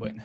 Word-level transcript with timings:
Bueno. 0.00 0.24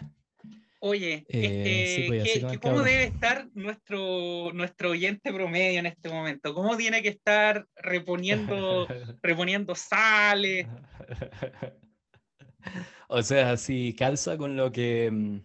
Oye, 0.80 1.26
eh, 1.28 2.22
este, 2.24 2.60
¿cómo 2.60 2.82
debe 2.82 3.06
estar 3.06 3.50
nuestro, 3.56 4.54
nuestro 4.54 4.92
oyente 4.92 5.34
promedio 5.34 5.80
en 5.80 5.88
este 5.88 6.10
momento? 6.10 6.54
¿Cómo 6.54 6.78
tiene 6.78 7.02
que 7.02 7.10
estar 7.10 7.68
reponiendo, 7.76 8.88
reponiendo 9.22 9.76
sales? 9.76 10.68
o 13.10 13.22
sea, 13.22 13.58
si 13.58 13.94
calza 13.94 14.38
con 14.38 14.56
lo 14.56 14.72
que 14.72 15.12
mm, 15.12 15.40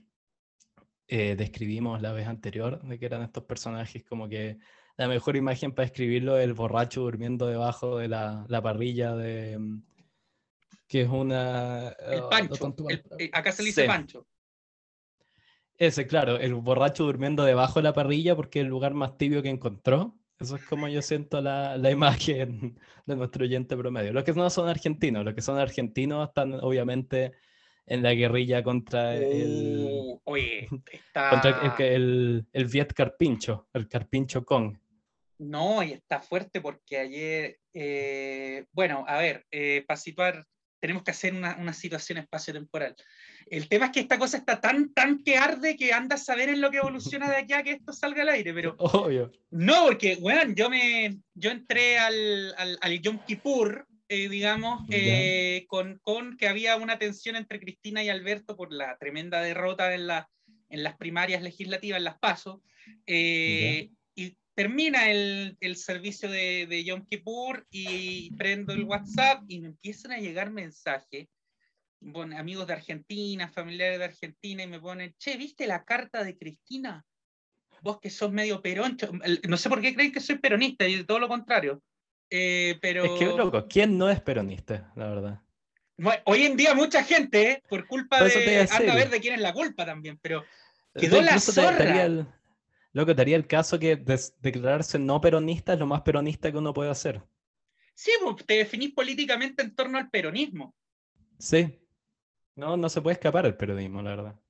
eh, 1.09 1.35
describimos 1.37 2.01
la 2.01 2.13
vez 2.13 2.29
anterior, 2.29 2.81
de 2.83 3.01
que 3.01 3.07
eran 3.07 3.23
estos 3.23 3.45
personajes 3.45 4.05
como 4.05 4.29
que 4.29 4.59
la 4.97 5.09
mejor 5.09 5.35
imagen 5.35 5.73
para 5.73 5.87
escribirlo 5.87 6.39
es 6.39 6.45
el 6.45 6.55
borracho 6.55 7.01
durmiendo 7.01 7.49
debajo 7.49 7.99
de 7.99 8.07
la, 8.07 8.45
la 8.49 8.63
parrilla 8.63 9.17
de... 9.17 9.59
Que 10.91 11.03
es 11.03 11.09
una... 11.09 11.91
El 11.91 12.19
ah, 12.19 12.29
Pancho. 12.29 12.75
Eh, 13.19 13.31
acá 13.33 13.53
se 13.53 13.63
le 13.63 13.69
dice 13.69 13.85
Pancho. 13.87 14.27
Ese, 15.79 16.09
claro, 16.09 16.37
el 16.39 16.53
borracho 16.55 17.05
durmiendo 17.05 17.45
debajo 17.45 17.79
de 17.79 17.85
la 17.85 17.95
parrilla 17.95 18.35
porque 18.35 18.59
es 18.59 18.65
el 18.65 18.71
lugar 18.71 18.93
más 18.93 19.17
tibio 19.17 19.41
que 19.41 19.51
encontró. 19.51 20.17
Eso 20.41 20.57
es 20.57 20.65
como 20.65 20.89
yo 20.89 21.01
siento 21.01 21.41
la, 21.41 21.79
la 21.79 21.91
imagen 21.93 22.77
de 23.07 23.17
nuestro 23.17 23.45
oyente 23.45 23.77
promedio. 23.77 24.13
Los 24.13 24.25
que 24.25 24.33
no 24.33 24.51
son 24.51 24.69
argentinos, 24.69 25.25
los 25.25 25.35
que 25.35 25.43
son 25.43 25.59
argentinos 25.59 26.29
están 26.29 26.55
obviamente 26.55 27.33
en 27.87 28.03
la 28.03 28.13
guerrilla 28.13 28.63
contra 28.63 29.17
el. 29.17 29.87
Uh, 29.91 30.21
oye, 30.25 30.69
está... 30.93 31.31
contra 31.31 31.77
el, 31.87 32.47
el, 32.53 32.65
Viet 32.67 32.93
Carpincho, 32.93 33.69
el 33.73 33.89
Carpincho 33.89 34.45
Kong. 34.45 34.77
No, 35.39 35.83
y 35.83 35.93
está 35.93 36.21
fuerte 36.21 36.61
porque 36.61 36.99
ayer. 36.99 37.59
Eh, 37.73 38.65
bueno, 38.73 39.05
a 39.07 39.19
ver, 39.19 39.47
eh, 39.51 39.85
para 39.87 39.97
situar, 39.97 40.47
tenemos 40.81 41.03
que 41.03 41.11
hacer 41.11 41.35
una, 41.35 41.57
una 41.57 41.73
situación 41.73 42.19
espacio-temporal. 42.19 42.97
El 43.47 43.69
tema 43.69 43.87
es 43.87 43.93
que 43.93 44.01
esta 44.01 44.19
cosa 44.19 44.39
está 44.39 44.61
tan, 44.61 44.93
tan 44.93 45.23
que 45.23 45.37
arde 45.37 45.77
que 45.77 45.93
anda 45.93 46.17
a 46.17 46.19
saber 46.19 46.49
en 46.49 46.61
lo 46.61 46.71
que 46.71 46.79
evoluciona 46.79 47.29
de 47.31 47.37
aquí 47.37 47.53
a 47.53 47.63
que 47.63 47.73
esto 47.73 47.93
salga 47.93 48.23
al 48.23 48.31
aire, 48.31 48.53
pero... 48.55 48.75
Obvio. 48.79 49.31
No, 49.51 49.87
porque, 49.87 50.17
bueno, 50.17 50.53
yo, 50.55 50.71
me, 50.71 51.19
yo 51.35 51.51
entré 51.51 51.99
al, 51.99 52.55
al, 52.57 52.79
al 52.81 53.01
Yom 53.01 53.19
Kippur, 53.27 53.87
eh, 54.09 54.29
digamos, 54.29 54.83
eh, 54.91 55.67
con, 55.69 56.01
con, 56.03 56.37
que 56.37 56.49
había 56.49 56.77
una 56.77 56.99
tensión 56.99 57.37
entre 57.37 57.61
Cristina 57.61 58.03
y 58.03 58.09
Alberto 58.09 58.57
por 58.57 58.73
la 58.73 58.97
tremenda 58.99 59.41
derrota 59.41 59.95
en, 59.95 60.09
la, 60.09 60.29
en 60.69 60.83
las 60.83 60.97
primarias 60.97 61.43
legislativas, 61.43 61.99
en 61.99 62.05
las 62.05 62.19
PASO, 62.19 62.63
eh, 63.07 63.91
termina 64.61 65.11
el, 65.11 65.57
el 65.59 65.77
servicio 65.77 66.31
de, 66.31 66.67
de 66.69 66.85
Yom 66.85 67.07
Kippur 67.07 67.67
y 67.71 68.31
prendo 68.37 68.75
el 68.75 68.85
WhatsApp 68.85 69.43
y 69.49 69.59
me 69.59 69.69
empiezan 69.69 70.13
a 70.13 70.19
llegar 70.19 70.51
mensajes 70.51 71.29
bueno, 72.01 72.37
amigos 72.37 72.67
de 72.67 72.75
Argentina, 72.75 73.49
familiares 73.49 73.99
de 73.99 74.05
Argentina, 74.05 74.63
y 74.63 74.67
me 74.67 74.79
ponen, 74.79 75.15
che, 75.19 75.39
¿viste 75.39 75.67
la 75.67 75.85
carta 75.85 76.25
de 76.25 76.37
Cristina? 76.37 77.05
Vos 77.83 78.01
que 78.01 78.11
sos 78.11 78.33
medio 78.33 78.61
peroncho, 78.61 79.11
no 79.49 79.57
sé 79.57 79.69
por 79.71 79.81
qué 79.81 79.95
creen 79.95 80.13
que 80.13 80.21
soy 80.21 80.39
peronista, 80.39 80.87
y 80.87 81.05
todo 81.05 81.19
lo 81.19 81.29
contrario. 81.29 81.83
Eh, 82.29 82.79
pero... 82.83 83.05
Es 83.05 83.19
que, 83.19 83.27
loco, 83.27 83.67
¿quién 83.67 83.97
no 83.97 84.11
es 84.11 84.21
peronista, 84.21 84.93
la 84.95 85.09
verdad? 85.09 85.41
hoy 86.25 86.45
en 86.45 86.57
día 86.57 86.75
mucha 86.75 87.03
gente, 87.05 87.51
eh, 87.51 87.63
por 87.69 87.87
culpa 87.87 88.23
de... 88.25 88.69
Anda 88.71 88.93
a 88.93 88.97
ver 88.97 89.11
de 89.11 89.21
quién 89.21 89.35
es 89.35 89.41
la 89.41 89.53
culpa 89.53 89.85
también, 89.85 90.19
pero 90.21 90.45
quedó 90.95 91.21
la 91.21 91.39
zorra. 91.39 92.40
El, 92.93 93.01
loco, 93.01 93.15
te 93.15 93.23
haría 93.23 93.37
el 93.37 93.47
caso 93.47 93.79
que 93.79 93.97
declararse 94.41 94.99
no 94.99 95.21
peronista 95.21 95.73
es 95.73 95.79
lo 95.79 95.87
más 95.87 96.03
peronista 96.03 96.51
que 96.51 96.59
uno 96.59 96.75
puede 96.75 96.91
hacer. 96.91 97.23
Sí, 97.95 98.13
te 98.47 98.55
definís 98.55 98.95
políticamente 98.95 99.63
en 99.63 99.75
torno 99.75 99.99
al 99.99 100.09
peronismo. 100.11 100.75
Sí, 101.39 101.79
no, 102.57 102.77
no 102.77 102.89
se 102.89 103.03
puede 103.03 103.15
escapar 103.15 103.47
el 103.47 103.57
periodismo, 103.57 104.03
la 104.03 104.11
verdad. 104.11 104.41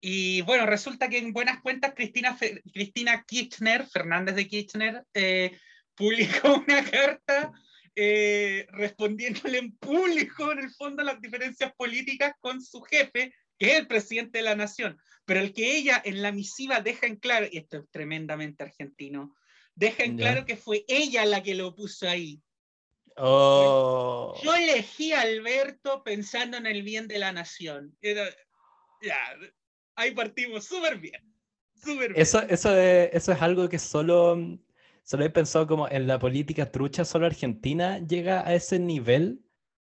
Y 0.00 0.42
bueno, 0.42 0.66
resulta 0.66 1.08
que 1.08 1.18
en 1.18 1.32
buenas 1.32 1.60
cuentas 1.60 1.92
Cristina, 1.94 2.36
Cristina 2.72 3.24
Kirchner, 3.24 3.86
Fernández 3.86 4.36
de 4.36 4.46
Kirchner, 4.46 5.04
eh, 5.14 5.58
publicó 5.94 6.54
una 6.68 6.84
carta 6.84 7.52
eh, 7.96 8.66
respondiéndole 8.70 9.58
en 9.58 9.76
público, 9.76 10.52
en 10.52 10.60
el 10.60 10.70
fondo, 10.70 11.02
a 11.02 11.06
las 11.06 11.20
diferencias 11.20 11.72
políticas 11.76 12.34
con 12.40 12.62
su 12.62 12.80
jefe, 12.82 13.34
que 13.58 13.72
es 13.72 13.78
el 13.78 13.86
presidente 13.86 14.38
de 14.38 14.44
la 14.44 14.54
nación. 14.54 14.98
Pero 15.24 15.40
el 15.40 15.52
que 15.52 15.76
ella 15.76 16.00
en 16.04 16.22
la 16.22 16.32
misiva 16.32 16.80
deja 16.80 17.06
en 17.06 17.16
claro, 17.16 17.46
y 17.50 17.58
esto 17.58 17.78
es 17.78 17.90
tremendamente 17.90 18.62
argentino, 18.62 19.34
deja 19.74 20.04
en 20.04 20.16
claro 20.16 20.46
que 20.46 20.56
fue 20.56 20.84
ella 20.88 21.24
la 21.26 21.42
que 21.42 21.54
lo 21.54 21.74
puso 21.74 22.08
ahí. 22.08 22.40
Oh. 23.16 24.40
Yo 24.42 24.54
elegí 24.54 25.12
a 25.12 25.22
Alberto 25.22 26.02
pensando 26.04 26.56
en 26.56 26.66
el 26.66 26.82
bien 26.82 27.08
de 27.08 27.18
la 27.18 27.32
nación. 27.32 27.96
ya, 28.00 29.16
ahí 29.96 30.12
partimos 30.12 30.64
súper 30.64 30.98
bien. 30.98 31.22
Eso, 32.14 32.42
eso, 32.42 32.76
es, 32.76 33.10
eso 33.12 33.32
es 33.32 33.42
algo 33.42 33.68
que 33.68 33.78
solo, 33.78 34.36
solo 35.04 35.24
he 35.24 35.30
pensado 35.30 35.66
como 35.66 35.88
en 35.88 36.06
la 36.06 36.18
política 36.18 36.70
trucha, 36.70 37.04
solo 37.04 37.26
Argentina 37.26 37.98
llega 37.98 38.46
a 38.46 38.54
ese 38.54 38.78
nivel 38.78 39.40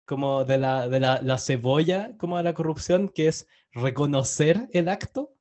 como 0.09 0.43
de 0.43 0.57
la, 0.57 0.89
de 0.89 0.99
la, 0.99 1.21
la 1.21 1.37
cebolla, 1.37 2.17
como 2.17 2.37
de 2.37 2.43
la 2.43 2.55
corrupción, 2.55 3.09
que 3.09 3.27
es 3.27 3.47
reconocer 3.71 4.67
el 4.73 4.89
acto. 4.89 5.35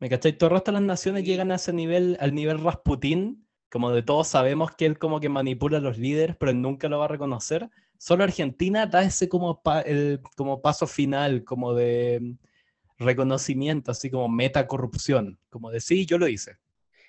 ¿Me 0.00 0.08
cachai? 0.10 0.36
Todo 0.36 0.50
el 0.50 0.54
resto 0.54 0.72
de 0.72 0.78
las 0.78 0.82
naciones 0.82 1.24
llegan 1.24 1.52
a 1.52 1.54
ese 1.54 1.72
nivel, 1.72 2.16
al 2.18 2.34
nivel 2.34 2.58
Rasputín, 2.58 3.46
como 3.70 3.92
de 3.92 4.02
todos 4.02 4.26
sabemos 4.26 4.72
que 4.72 4.86
él 4.86 4.98
como 4.98 5.20
que 5.20 5.28
manipula 5.28 5.78
a 5.78 5.80
los 5.80 5.96
líderes, 5.96 6.34
pero 6.36 6.50
él 6.50 6.60
nunca 6.60 6.88
lo 6.88 6.98
va 6.98 7.04
a 7.04 7.08
reconocer. 7.08 7.70
Solo 7.98 8.24
Argentina 8.24 8.84
da 8.86 9.04
ese 9.04 9.28
como, 9.28 9.62
el, 9.86 10.20
como 10.36 10.60
paso 10.60 10.88
final, 10.88 11.44
como 11.44 11.72
de 11.74 12.18
mm, 12.20 13.04
reconocimiento, 13.04 13.92
así 13.92 14.10
como 14.10 14.28
meta 14.28 14.66
corrupción, 14.66 15.38
como 15.50 15.70
de 15.70 15.80
sí, 15.80 16.04
yo 16.04 16.18
lo 16.18 16.26
hice. 16.26 16.56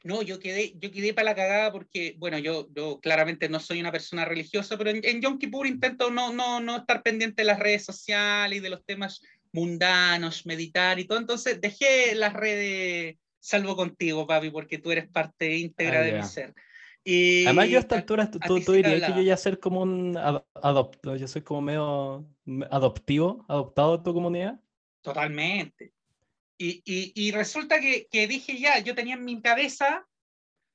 No, 0.03 0.22
yo 0.22 0.39
quedé, 0.39 0.73
yo 0.78 0.91
quedé 0.91 1.13
para 1.13 1.25
la 1.25 1.35
cagada 1.35 1.72
porque, 1.72 2.16
bueno, 2.17 2.39
yo, 2.39 2.67
yo 2.73 3.00
claramente 3.00 3.50
no 3.50 3.59
soy 3.59 3.79
una 3.79 3.91
persona 3.91 4.25
religiosa, 4.25 4.78
pero 4.78 4.89
en, 4.89 5.01
en 5.03 5.22
Yom 5.22 5.38
Kippur 5.38 5.67
intento 5.67 6.09
no, 6.09 6.34
no, 6.34 6.59
no 6.59 6.78
estar 6.78 7.03
pendiente 7.03 7.44
de 7.44 7.47
las 7.47 7.59
redes 7.59 7.85
sociales 7.85 8.57
y 8.57 8.61
de 8.61 8.69
los 8.69 8.84
temas 8.84 9.22
mundanos, 9.53 10.45
meditar 10.45 11.00
y 11.00 11.06
todo, 11.06 11.19
entonces 11.19 11.61
dejé 11.61 12.16
las 12.16 12.34
redes 12.34 13.17
salvo 13.41 13.75
contigo, 13.75 14.25
papi, 14.25 14.50
porque 14.50 14.78
tú 14.78 14.91
eres 14.91 15.09
parte 15.09 15.57
íntegra 15.57 16.00
ah, 16.00 16.03
de 16.03 16.13
mi 16.13 16.23
ser. 16.23 16.56
Y 17.03 17.45
Además, 17.45 17.69
yo 17.69 17.78
a 17.78 17.81
esta 17.81 17.95
altura, 17.95 18.29
tú, 18.29 18.40
tú, 18.40 18.73
dirías 18.73 19.01
que 19.01 19.17
yo 19.17 19.22
ya 19.23 19.35
ser 19.35 19.59
como 19.59 19.81
un 19.81 20.16
adopto, 20.17 21.16
yo 21.16 21.28
soy 21.28 21.41
como 21.41 21.61
medio 21.61 22.28
adoptivo, 22.69 23.44
adoptado 23.50 23.97
de 23.97 24.03
tu 24.03 24.13
comunidad. 24.13 24.59
Totalmente. 25.01 25.94
Y, 26.61 26.81
y, 26.85 27.11
y 27.16 27.31
resulta 27.31 27.79
que, 27.79 28.07
que, 28.11 28.27
dije 28.27 28.59
ya, 28.59 28.79
yo 28.79 28.94
tenía 28.94 29.16
en 29.16 29.25
mi 29.25 29.41
cabeza, 29.41 30.07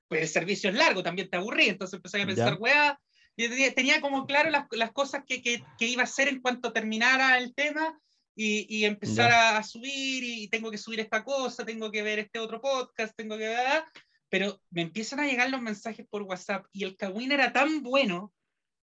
pues 0.08 0.22
el 0.22 0.28
servicio 0.28 0.70
es 0.70 0.76
largo, 0.76 1.02
también 1.02 1.30
te 1.30 1.36
aburrí, 1.36 1.68
entonces 1.68 1.94
empecé 1.94 2.22
a 2.22 2.26
pensar, 2.26 2.56
weá, 2.58 3.00
y 3.36 3.70
tenía, 3.70 4.00
como 4.00 4.26
claro 4.26 4.50
las, 4.50 4.66
las 4.72 4.90
cosas 4.92 5.22
que, 5.26 5.42
que, 5.42 5.62
que, 5.78 5.86
iba 5.86 6.02
a 6.02 6.06
hacer 6.06 6.26
en 6.28 6.40
cuanto 6.40 6.72
terminara 6.72 7.38
el 7.38 7.54
tema, 7.54 7.96
y, 8.36 8.84
empezar 8.84 9.32
a, 9.32 9.62
subir 9.62 10.22
y 10.22 10.48
tengo 10.48 10.70
que 10.70 10.78
subir 10.78 11.00
esta 11.00 11.24
cosa, 11.24 11.64
tengo 11.64 11.90
que 11.90 12.02
ver 12.02 12.18
este 12.18 12.38
otro 12.38 12.60
podcast, 12.60 13.16
tengo 13.16 13.38
que 13.38 13.48
ver, 13.48 13.84
pero 14.28 14.60
me 14.70 14.82
empiezan 14.82 15.20
a 15.20 15.26
llegar 15.26 15.48
los 15.50 15.62
mensajes 15.62 16.06
por 16.06 16.22
WhatsApp 16.22 16.66
y 16.70 16.84
el 16.84 16.96
Kawin 16.96 17.32
era 17.32 17.52
tan 17.52 17.82
bueno 17.82 18.34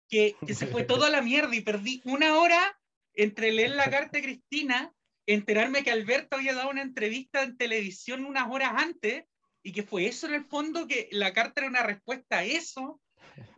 que, 0.08 0.36
se 0.54 0.66
fue 0.66 0.84
todo 0.84 1.04
a 1.04 1.10
la 1.10 1.22
mierda 1.22 1.54
y 1.54 1.62
perdí 1.62 2.02
una 2.04 2.38
hora 2.38 2.78
entre 3.14 3.52
leer 3.52 3.70
la 3.70 3.90
carta 3.90 4.18
de 4.18 4.22
Cristina, 4.22 4.92
enterarme 5.28 5.84
que 5.84 5.90
Alberto 5.90 6.36
había 6.36 6.54
dado 6.54 6.70
una 6.70 6.82
entrevista 6.82 7.42
en 7.42 7.56
televisión 7.56 8.24
unas 8.24 8.50
horas 8.50 8.72
antes 8.76 9.24
y 9.62 9.72
que 9.72 9.82
fue 9.82 10.06
eso 10.06 10.26
en 10.26 10.34
el 10.34 10.44
fondo, 10.44 10.86
que 10.86 11.08
la 11.12 11.32
carta 11.32 11.60
era 11.60 11.68
una 11.68 11.82
respuesta 11.82 12.38
a 12.38 12.44
eso 12.44 13.00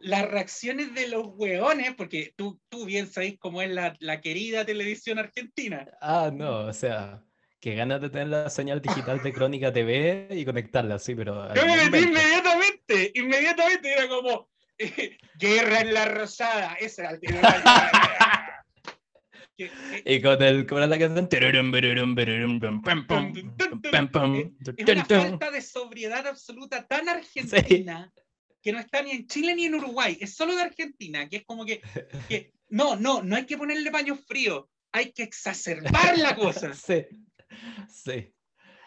las 0.01 0.29
reacciones 0.29 0.95
de 0.95 1.09
los 1.09 1.27
hueones, 1.35 1.95
porque 1.95 2.35
tú, 2.37 2.61
tú 2.69 2.85
bien 2.85 3.07
sabes 3.07 3.37
cómo 3.39 3.63
es 3.63 3.71
la, 3.71 3.97
la, 4.01 4.21
querida 4.21 4.65
televisión 4.65 5.19
argentina. 5.19 5.87
Ah, 6.01 6.31
no, 6.33 6.67
o 6.67 6.73
sea, 6.73 7.23
que 7.61 7.75
ganas 7.75 8.01
de 8.01 8.11
tener 8.11 8.29
la 8.29 8.51
señal 8.51 8.83
digital 8.83 9.23
de 9.23 9.33
Crónica 9.33 9.73
TV 9.73 10.29
y 10.31 10.45
conectarla, 10.45 10.99
sí, 10.99 11.15
pero... 11.15 11.55
Yo 11.55 11.67
me 11.67 11.77
metí 11.77 12.09
inmediatamente, 12.09 13.13
inmediatamente 13.15 13.93
era 13.93 14.09
como, 14.09 14.49
guerra 15.39 15.81
en 15.81 15.95
la 15.95 16.07
rosada, 16.07 16.75
esa 16.81 17.03
era 17.03 17.11
el 17.13 17.21
y 20.05 20.21
con 20.23 20.43
el 20.43 20.67
con 20.67 20.81
la 20.89 20.99
canción 20.99 21.29
es 24.77 24.89
una 24.89 25.05
falta 25.05 25.51
de 25.51 25.61
sobriedad 25.61 26.27
absoluta 26.27 26.87
tan 26.87 27.09
argentina 27.09 28.13
que 28.63 28.73
no 28.73 28.79
está 28.79 29.03
ni 29.03 29.13
en 29.13 29.27
Chile 29.27 29.55
ni 29.55 29.67
en 29.67 29.75
Uruguay, 29.75 30.19
es 30.21 30.35
solo 30.35 30.55
de 30.55 30.63
Argentina, 30.63 31.29
que 31.29 31.39
es 31.39 31.45
como 31.45 31.65
que, 31.65 31.81
no, 32.69 32.97
no, 32.97 33.23
no 33.23 33.37
hay 33.37 33.47
que 33.47 33.57
ponerle 33.57 33.91
paños 33.91 34.21
fríos, 34.27 34.67
hay 34.93 35.13
que 35.13 35.23
exacerbar 35.23 36.19
la 36.19 36.37
cosa. 36.37 36.73
Sí, 36.75 37.07
sí. 37.89 38.33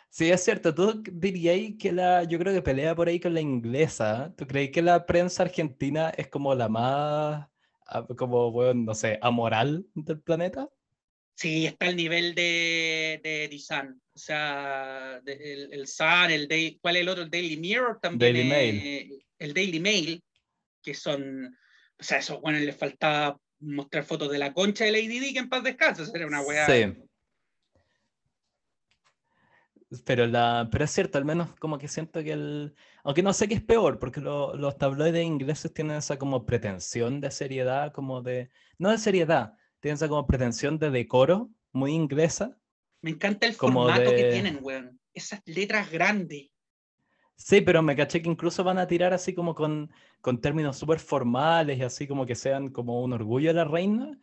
Sí, 0.10 0.30
es 0.30 0.44
cierto. 0.44 0.76
Tú 0.76 1.04
dirías 1.12 1.74
que 1.80 1.92
la, 1.92 2.24
yo 2.24 2.38
creo 2.38 2.54
que 2.54 2.62
pelea 2.62 2.94
por 2.94 3.08
ahí 3.08 3.20
con 3.20 3.34
la 3.34 3.42
inglesa. 3.42 4.32
¿Tú 4.38 4.46
crees 4.46 4.70
que 4.70 4.84
la 4.84 5.08
prensa 5.08 5.42
argentina 5.42 6.12
es 6.12 6.28
como 6.28 6.54
la 6.54 6.70
más, 6.70 7.48
como, 8.18 8.52
bueno, 8.52 8.74
no 8.86 8.94
sé, 8.96 9.20
amoral 9.22 9.86
del 9.94 10.20
planeta? 10.22 10.70
Sí, 11.36 11.66
está 11.66 11.88
al 11.88 11.96
nivel 11.96 12.36
de, 12.36 13.20
de 13.24 13.60
Sun. 13.60 14.02
O 14.14 14.20
sea, 14.20 15.22
el, 15.26 15.74
el, 15.74 15.88
Sun, 15.88 16.30
el 16.30 16.48
Day, 16.48 16.78
¿cuál 16.82 16.98
es 16.98 17.02
el 17.02 17.10
otro? 17.10 17.24
El 17.24 17.30
Daily 17.30 17.58
Mirror 17.58 18.00
también. 18.00 18.34
Daily 18.34 18.50
Mail. 18.50 19.26
El 19.40 19.54
Daily 19.54 19.80
Mail, 19.80 20.24
que 20.82 20.94
son, 20.94 21.58
o 21.98 22.04
sea, 22.04 22.20
eso, 22.20 22.40
bueno, 22.40 22.60
le 22.60 22.74
faltaba 22.74 23.40
mostrar 23.60 24.04
fotos 24.04 24.32
de 24.32 24.38
la 24.38 24.54
concha 24.54 24.86
de 24.86 24.92
Lady 24.92 25.20
Di 25.20 25.34
que 25.34 25.40
en 25.40 25.50
paz 25.50 25.64
descansa, 25.64 26.06
sería 26.06 26.28
una 26.28 26.42
weá. 26.42 26.66
Sí. 26.66 26.94
Pero, 30.06 30.26
la, 30.28 30.70
pero 30.72 30.86
es 30.86 30.92
cierto, 30.92 31.18
al 31.18 31.26
menos 31.26 31.50
como 31.60 31.78
que 31.78 31.88
siento 31.88 32.24
que 32.24 32.34
el... 32.34 32.76
Aunque 33.04 33.24
no 33.24 33.34
sé 33.34 33.48
qué 33.48 33.56
es 33.56 33.62
peor, 33.62 34.00
porque 34.00 34.22
los 34.22 34.78
tabloides 34.78 35.24
ingleses 35.24 35.74
tienen 35.74 35.98
esa 35.98 36.18
como 36.18 36.46
pretensión 36.46 37.22
de 37.22 37.32
seriedad, 37.32 37.92
como 37.92 38.22
de... 38.22 38.50
No 38.78 38.92
de 38.92 38.98
seriedad, 38.98 39.58
tienen 39.80 39.96
esa 39.96 40.08
como 40.08 40.26
pretensión 40.26 40.80
de 40.80 40.90
decoro, 40.90 41.50
muy 41.72 41.92
inglesa. 41.92 42.58
Me 43.02 43.12
encanta 43.12 43.48
el 43.48 43.54
formato 43.54 44.12
que 44.12 44.32
tienen, 44.32 44.60
weón. 44.62 45.00
Esas 45.14 45.42
letras 45.46 45.92
grandes. 45.92 46.50
Sí, 47.36 47.62
pero 47.62 47.82
me 47.82 47.96
caché 47.96 48.22
que 48.22 48.30
incluso 48.30 48.64
van 48.64 48.78
a 48.78 48.88
tirar 48.88 49.14
así 49.14 49.34
como 49.34 49.54
con, 49.54 49.92
con 50.22 50.40
términos 50.40 50.78
súper 50.78 51.00
formales 51.00 51.78
y 51.78 51.84
así 51.84 52.08
como 52.08 52.26
que 52.26 52.36
sean 52.36 52.70
como 52.70 53.04
un 53.04 53.14
orgullo 53.14 53.50
de 53.50 53.56
la 53.56 53.66
reina, 53.66 54.18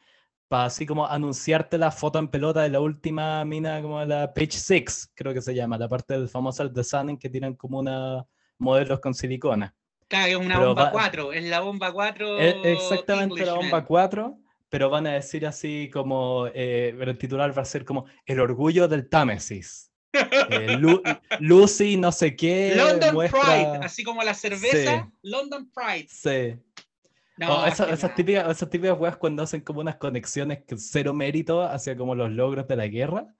para 0.50 0.64
así 0.64 0.84
como 0.84 1.06
anunciarte 1.06 1.78
la 1.78 1.92
foto 1.92 2.18
en 2.18 2.26
pelota 2.26 2.62
de 2.62 2.70
la 2.70 2.80
última 2.80 3.44
mina, 3.44 3.80
como 3.80 4.04
la 4.04 4.34
Page 4.34 4.50
6, 4.50 5.12
creo 5.14 5.32
que 5.32 5.40
se 5.40 5.54
llama, 5.54 5.78
la 5.78 5.88
parte 5.88 6.14
del 6.14 6.28
famoso 6.28 6.68
The 6.68 6.82
Sun 6.82 7.10
en 7.10 7.18
que 7.18 7.30
tiran 7.30 7.54
como 7.54 7.78
una 7.78 8.26
modelos 8.58 8.98
con 8.98 9.14
silicona. 9.14 9.72
Claro, 10.08 10.26
es 10.26 10.44
una 10.44 10.58
bomba 10.58 10.90
4, 10.90 11.32
es 11.34 11.44
la 11.44 11.60
bomba 11.60 11.92
4. 11.92 12.40
E, 12.40 12.72
exactamente 12.72 13.46
la 13.46 13.54
bomba 13.54 13.84
4, 13.84 14.36
pero 14.68 14.90
van 14.90 15.06
a 15.06 15.12
decir 15.12 15.46
así 15.46 15.88
como, 15.92 16.48
eh, 16.52 16.96
el 17.00 17.16
titular 17.16 17.56
va 17.56 17.62
a 17.62 17.64
ser 17.64 17.84
como 17.84 18.06
el 18.26 18.40
orgullo 18.40 18.88
del 18.88 19.08
Támesis. 19.08 19.86
Eh, 20.50 20.76
Lucy, 21.38 21.96
no 21.96 22.10
sé 22.10 22.34
qué. 22.34 22.74
London 22.74 23.16
Pride, 23.30 23.78
así 23.84 24.02
como 24.02 24.24
la 24.24 24.34
cerveza, 24.34 25.08
London 25.22 25.70
Pride. 25.72 26.08
Sí. 26.08 26.58
Oh, 27.48 27.64
esas, 27.64 28.14
típicas, 28.14 28.50
esas 28.50 28.68
típicas 28.68 28.98
weas 28.98 29.16
cuando 29.16 29.42
hacen 29.42 29.62
como 29.62 29.80
unas 29.80 29.96
conexiones 29.96 30.64
que 30.66 30.76
cero 30.76 31.14
mérito 31.14 31.62
hacia 31.62 31.96
como 31.96 32.14
los 32.14 32.30
logros 32.30 32.68
de 32.68 32.76
la 32.76 32.86
guerra 32.86 33.34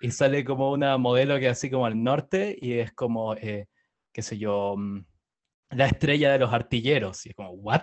y 0.00 0.10
sale 0.10 0.44
como 0.44 0.70
una 0.70 0.96
modelo 0.98 1.38
que 1.38 1.48
así 1.48 1.70
como 1.70 1.86
al 1.86 2.02
norte 2.02 2.56
y 2.60 2.74
es 2.74 2.92
como, 2.92 3.34
eh, 3.34 3.66
qué 4.12 4.22
sé 4.22 4.38
yo, 4.38 4.74
mm, 4.76 5.04
la 5.70 5.86
estrella 5.86 6.32
de 6.32 6.38
los 6.38 6.52
artilleros 6.52 7.24
y 7.26 7.30
es 7.30 7.34
como, 7.34 7.50
¿what? 7.50 7.82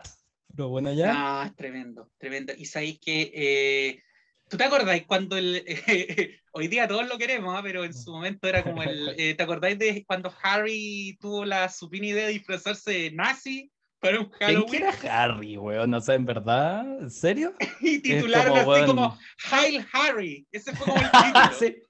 Pero 0.56 0.70
bueno, 0.70 0.94
ya. 0.94 1.14
No, 1.14 1.44
es 1.44 1.56
tremendo, 1.56 2.12
tremendo. 2.18 2.54
Y 2.56 2.66
sabéis 2.66 3.00
que, 3.00 3.32
eh, 3.34 4.04
¿tú 4.50 4.58
te 4.58 4.64
acordáis 4.64 5.06
cuando 5.06 5.38
el, 5.38 5.64
hoy 6.52 6.68
día 6.68 6.88
todos 6.88 7.08
lo 7.08 7.18
queremos, 7.18 7.56
¿ah? 7.58 7.62
pero 7.64 7.84
en 7.84 7.94
su 7.94 8.12
momento 8.12 8.48
era 8.48 8.64
como 8.64 8.84
el, 8.84 9.16
eh, 9.20 9.36
¿te 9.36 9.44
acordáis 9.44 9.78
de 9.78 10.06
cuando 10.06 10.34
Harry 10.42 11.18
tuvo 11.20 11.44
la 11.44 11.70
supina 11.70 12.08
idea 12.08 12.28
de 12.28 12.34
disfrazarse 12.34 12.92
de 12.92 13.12
nazi? 13.12 13.72
Para 14.06 14.20
un 14.20 14.30
Halloween. 14.30 14.70
¿Quién 14.70 14.84
era 14.84 15.24
Harry, 15.24 15.58
weón? 15.58 15.90
No 15.90 16.00
sé, 16.00 16.14
¿en 16.14 16.26
verdad? 16.26 17.02
¿En 17.02 17.10
serio? 17.10 17.54
y 17.82 18.00
titularlo 18.00 18.72
así 18.72 18.86
como 18.86 19.18
Hail 19.52 19.86
Harry. 19.94 20.48
Ese 20.52 20.76
fue 20.76 20.86
como 20.86 20.98
el 20.98 21.12
título. 21.12 21.54
sí. 21.60 21.82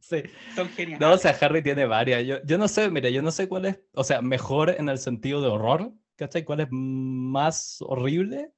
Sí. 0.00 0.22
Son 0.56 0.68
geniales. 0.70 1.00
No, 1.00 1.12
o 1.12 1.18
sea, 1.18 1.38
Harry 1.40 1.62
tiene 1.62 1.86
varias. 1.86 2.26
Yo, 2.26 2.42
yo 2.44 2.58
no 2.58 2.66
sé, 2.66 2.90
mira, 2.90 3.10
yo 3.10 3.22
no 3.22 3.30
sé 3.30 3.46
cuál 3.46 3.66
es, 3.66 3.80
o 3.94 4.02
sea, 4.02 4.20
mejor 4.20 4.74
en 4.76 4.88
el 4.88 4.98
sentido 4.98 5.40
de 5.40 5.46
horror, 5.46 5.92
¿cachai? 6.16 6.42
¿Cuál 6.42 6.60
es 6.60 6.66
más 6.72 7.76
horrible? 7.80 8.50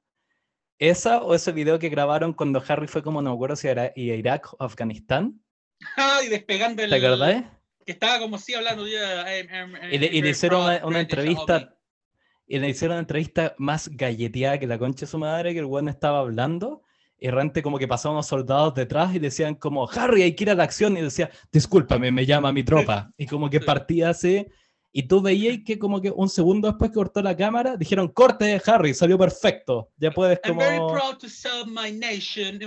¿Esa 0.78 1.22
o 1.22 1.34
ese 1.34 1.52
video 1.52 1.78
que 1.78 1.90
grabaron 1.90 2.32
cuando 2.32 2.64
Harry 2.66 2.86
fue 2.86 3.02
como, 3.02 3.20
no 3.20 3.28
me 3.28 3.34
acuerdo 3.36 3.56
si 3.56 3.68
era 3.68 3.92
Irak 3.96 4.54
o 4.54 4.64
Afganistán? 4.64 5.40
Ah, 5.96 6.20
y 6.24 6.28
despegando 6.28 6.82
el... 6.82 6.90
¿Te 6.90 6.96
acordás? 7.04 7.44
Que 7.84 7.92
estaba 7.92 8.20
como 8.20 8.38
si 8.38 8.54
hablando 8.54 8.86
ya... 8.86 9.26
y, 9.90 9.98
le, 9.98 10.06
y 10.06 10.22
le 10.22 10.30
hicieron 10.30 10.62
una, 10.62 10.86
una 10.86 11.00
entrevista 11.00 11.76
le 12.58 12.68
hicieron 12.68 12.96
una 12.96 13.00
entrevista 13.00 13.54
más 13.58 13.88
galleteada 13.88 14.58
que 14.58 14.66
la 14.66 14.78
concha 14.78 15.06
de 15.06 15.10
su 15.10 15.18
madre, 15.18 15.52
que 15.52 15.60
el 15.60 15.64
weón 15.64 15.88
estaba 15.88 16.18
hablando, 16.18 16.82
y 17.18 17.28
realmente 17.28 17.62
como 17.62 17.78
que 17.78 17.88
pasaban 17.88 18.16
unos 18.16 18.26
soldados 18.26 18.74
detrás 18.74 19.14
y 19.14 19.18
decían 19.18 19.54
como, 19.54 19.88
Harry, 19.90 20.22
hay 20.22 20.34
que 20.34 20.44
ir 20.44 20.50
a 20.50 20.54
la 20.54 20.64
acción, 20.64 20.96
y 20.96 21.02
decía, 21.02 21.30
discúlpame, 21.50 22.10
me 22.10 22.26
llama 22.26 22.52
mi 22.52 22.64
tropa, 22.64 23.12
y 23.16 23.26
como 23.26 23.48
que 23.48 23.60
partía 23.60 24.10
así, 24.10 24.46
y 24.92 25.04
tú 25.04 25.22
veías 25.22 25.60
que 25.64 25.78
como 25.78 26.02
que 26.02 26.10
un 26.10 26.28
segundo 26.28 26.68
después 26.68 26.90
que 26.90 26.96
cortó 26.96 27.22
la 27.22 27.36
cámara, 27.36 27.76
dijeron, 27.76 28.08
corte, 28.08 28.60
Harry, 28.66 28.92
salió 28.92 29.16
perfecto, 29.16 29.90
ya 29.96 30.10
puedes 30.10 30.40
como... 30.46 30.60
I'm 30.60 30.68
very 30.68 30.92
proud 30.92 31.18
to 31.18 31.28
serve 31.28 31.66
my 31.66 31.90
nation. 31.90 32.60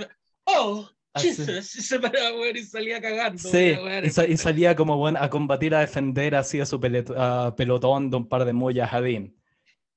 Oh, 0.44 0.88
Jesus, 1.14 1.90
y 1.92 2.58
y 2.58 2.64
salía 2.64 3.00
cagando. 3.00 3.38
Sí, 3.38 3.74
y, 4.02 4.36
salía 4.36 4.74
como 4.74 4.96
bueno, 4.96 5.18
a 5.20 5.30
combatir, 5.30 5.74
a 5.74 5.80
defender 5.80 6.34
así 6.34 6.60
a 6.60 6.66
su 6.66 6.80
pelotón 6.80 8.10
de 8.10 8.16
un 8.16 8.28
par 8.28 8.44
de 8.44 8.52
mullas 8.52 8.90
Jadín. 8.90 9.36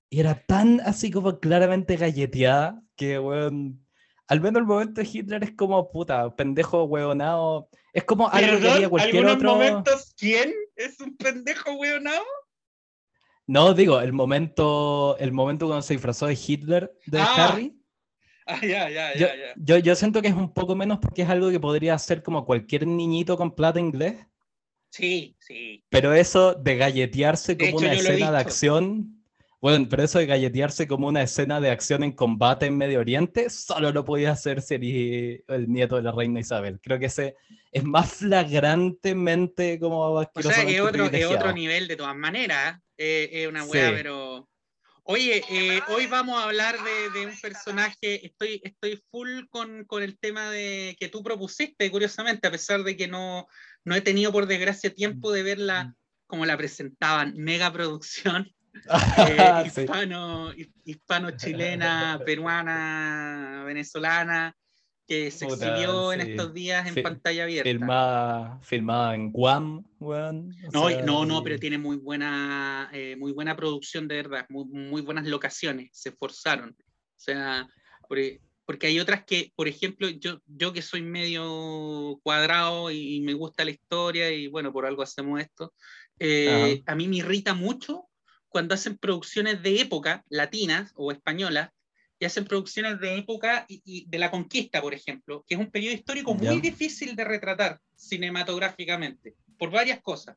Y 0.09 0.19
era 0.19 0.43
tan 0.45 0.81
así 0.81 1.11
como 1.11 1.39
claramente 1.39 1.95
galleteada 1.95 2.81
que, 2.95 3.19
weón, 3.19 3.85
al 4.27 4.41
menos 4.41 4.61
el 4.61 4.67
momento 4.67 5.01
de 5.01 5.09
Hitler 5.11 5.43
es 5.43 5.51
como, 5.55 5.91
puta, 5.91 6.35
pendejo 6.35 6.83
weonado. 6.83 7.69
Es 7.93 8.03
como 8.03 8.29
algo 8.29 8.59
que 8.59 8.69
haría 8.69 8.89
cualquier 8.89 9.25
otro. 9.25 9.51
momentos 9.53 10.13
quién 10.17 10.53
es 10.75 10.99
un 10.99 11.15
pendejo 11.17 11.73
weonado? 11.73 12.23
No, 13.47 13.73
digo, 13.73 13.99
el 13.99 14.13
momento, 14.13 15.17
el 15.17 15.31
momento 15.31 15.65
cuando 15.65 15.81
se 15.81 15.95
disfrazó 15.95 16.27
de 16.27 16.37
Hitler, 16.47 16.91
de 17.07 17.19
ah. 17.19 17.35
Harry. 17.35 17.75
Ah, 18.45 18.59
ya, 18.61 18.89
ya, 18.89 19.13
yo, 19.13 19.27
ya, 19.27 19.53
yo, 19.57 19.77
yo, 19.77 19.95
siento 19.95 20.23
que 20.23 20.27
es 20.27 20.33
un 20.33 20.51
poco 20.53 20.75
menos 20.75 20.97
porque 20.99 21.21
es 21.21 21.29
algo 21.29 21.51
que 21.51 21.59
podría 21.59 21.93
hacer 21.93 22.23
como 22.23 22.45
cualquier 22.45 22.87
niñito 22.87 23.37
con 23.37 23.55
plata 23.55 23.79
inglés. 23.79 24.25
Sí, 24.89 25.35
sí. 25.39 25.83
Pero 25.89 26.13
eso 26.13 26.55
de 26.55 26.77
galletearse 26.77 27.57
como 27.57 27.77
una 27.77 27.93
escena 27.93 28.31
de 28.31 28.37
acción 28.37 29.18
bueno, 29.61 29.87
pero 29.89 30.03
eso 30.03 30.19
de 30.19 30.25
galletearse 30.25 30.87
como 30.87 31.07
una 31.07 31.21
escena 31.21 31.59
de 31.59 31.69
acción 31.69 32.03
en 32.03 32.13
combate 32.13 32.67
en 32.67 32.77
Medio 32.77 32.99
Oriente, 32.99 33.49
solo 33.49 33.91
lo 33.91 34.05
podía 34.05 34.31
hacer 34.31 34.61
si 34.61 34.75
eres 34.75 35.43
el 35.47 35.69
nieto 35.69 35.97
de 35.97 36.03
la 36.03 36.13
reina 36.13 36.39
Isabel. 36.39 36.79
Creo 36.81 36.97
que 36.97 37.07
ese 37.07 37.35
es 37.71 37.83
más 37.83 38.13
flagrantemente 38.13 39.77
como 39.79 39.99
O 39.99 40.25
sea, 40.41 40.65
que 40.65 40.79
otro, 40.79 41.05
otro 41.05 41.53
nivel 41.53 41.87
de 41.87 41.97
todas 41.97 42.15
maneras. 42.15 42.79
Eh, 42.97 43.29
es 43.31 43.47
una 43.47 43.65
wea, 43.65 43.91
pero. 43.91 44.47
Oye, 45.03 45.43
eh, 45.49 45.81
hoy 45.87 46.05
vamos 46.05 46.39
a 46.39 46.45
hablar 46.45 46.75
de, 47.13 47.25
un 47.25 47.35
personaje. 47.41 48.25
Estoy, 48.25 48.61
estoy 48.63 49.01
full 49.09 49.45
con, 49.49 49.83
con, 49.85 50.03
el 50.03 50.19
tema 50.19 50.51
de 50.51 50.95
que 50.99 51.09
tú 51.09 51.23
propusiste, 51.23 51.89
curiosamente, 51.89 52.47
a 52.47 52.51
pesar 52.51 52.83
de 52.83 52.95
que 52.95 53.07
no, 53.07 53.47
no 53.83 53.95
he 53.95 54.01
tenido, 54.01 54.31
por 54.31 54.45
desgracia, 54.45 54.93
tiempo 54.93 55.31
de 55.31 55.41
verla 55.41 55.85
mm. 55.85 55.95
como 56.27 56.45
la 56.45 56.57
presentaban, 56.57 57.33
mega 57.35 57.73
producción. 57.73 58.53
Eh, 59.17 59.63
hispano, 59.65 60.51
hispano, 60.85 61.31
chilena, 61.31 62.19
peruana, 62.25 63.63
venezolana, 63.65 64.55
que 65.07 65.31
se 65.31 65.45
exhibió 65.45 66.13
en 66.13 66.21
estos 66.21 66.53
días 66.53 66.87
en 66.87 67.03
pantalla 67.03 67.43
abierta. 67.43 68.59
Filmada, 68.61 69.15
en 69.15 69.31
Guam, 69.31 69.83
no, 69.99 70.89
no, 71.03 71.25
no, 71.25 71.43
pero 71.43 71.57
tiene 71.59 71.77
muy 71.77 71.97
buena, 71.97 72.89
eh, 72.93 73.15
muy 73.17 73.31
buena 73.31 73.55
producción 73.55 74.07
de 74.07 74.15
verdad, 74.15 74.45
muy, 74.49 74.65
muy, 74.65 75.01
buenas 75.01 75.25
locaciones, 75.27 75.89
se 75.93 76.09
esforzaron. 76.09 76.75
O 76.79 77.19
sea, 77.21 77.67
porque, 78.07 78.39
hay 78.87 78.99
otras 78.99 79.25
que, 79.25 79.51
por 79.55 79.67
ejemplo, 79.67 80.09
yo, 80.09 80.41
yo 80.45 80.73
que 80.73 80.83
soy 80.83 81.01
medio 81.01 82.19
cuadrado 82.23 82.91
y, 82.91 83.19
me 83.21 83.33
gusta 83.33 83.65
la 83.65 83.71
historia 83.71 84.31
y 84.31 84.47
bueno, 84.47 84.71
por 84.71 84.85
algo 84.85 85.01
hacemos 85.01 85.41
esto, 85.41 85.73
eh, 86.19 86.83
a 86.85 86.95
mí 86.95 87.07
me 87.07 87.17
irrita 87.17 87.53
mucho 87.53 88.08
cuando 88.49 88.73
hacen 88.73 88.97
producciones 88.97 89.61
de 89.63 89.81
época, 89.81 90.23
latinas 90.29 90.91
o 90.95 91.11
españolas, 91.11 91.69
y 92.19 92.25
hacen 92.25 92.45
producciones 92.45 92.99
de 92.99 93.17
época 93.17 93.65
y, 93.69 94.05
de 94.09 94.19
la 94.19 94.29
conquista, 94.29 94.81
por 94.81 94.93
ejemplo, 94.93 95.45
que 95.47 95.55
es 95.55 95.59
un 95.59 95.71
periodo 95.71 95.95
histórico 95.95 96.33
muy 96.33 96.59
difícil 96.59 97.15
de 97.15 97.23
retratar 97.23 97.79
cinematográficamente, 97.95 99.35
por 99.57 99.71
varias 99.71 100.01
cosas. 100.01 100.35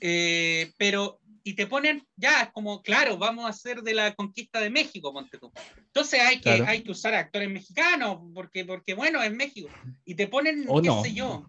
Eh, 0.00 0.72
pero, 0.78 1.20
y 1.42 1.54
te 1.54 1.66
ponen, 1.66 2.06
ya, 2.14 2.42
es 2.42 2.52
como, 2.52 2.82
claro, 2.82 3.18
vamos 3.18 3.46
a 3.46 3.48
hacer 3.48 3.82
de 3.82 3.94
la 3.94 4.14
conquista 4.14 4.60
de 4.60 4.70
México, 4.70 5.12
ponte 5.12 5.38
tú. 5.38 5.52
Entonces 5.76 6.20
hay 6.20 6.40
que, 6.40 6.50
hay 6.50 6.82
que 6.82 6.92
usar 6.92 7.14
actores 7.14 7.50
mexicanos, 7.50 8.18
porque, 8.32 8.64
porque 8.64 8.94
bueno, 8.94 9.20
es 9.20 9.32
México. 9.32 9.68
Y 10.04 10.14
te 10.14 10.28
ponen, 10.28 10.66
qué 10.82 10.90
sé 11.02 11.14
yo, 11.14 11.46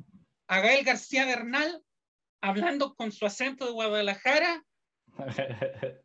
a 0.47 0.61
Gael 0.61 0.83
García 0.83 1.25
Bernal 1.25 1.81
hablando 2.41 2.95
con 2.95 3.11
su 3.11 3.25
acento 3.25 3.65
de 3.65 3.71
Guadalajara 3.71 4.63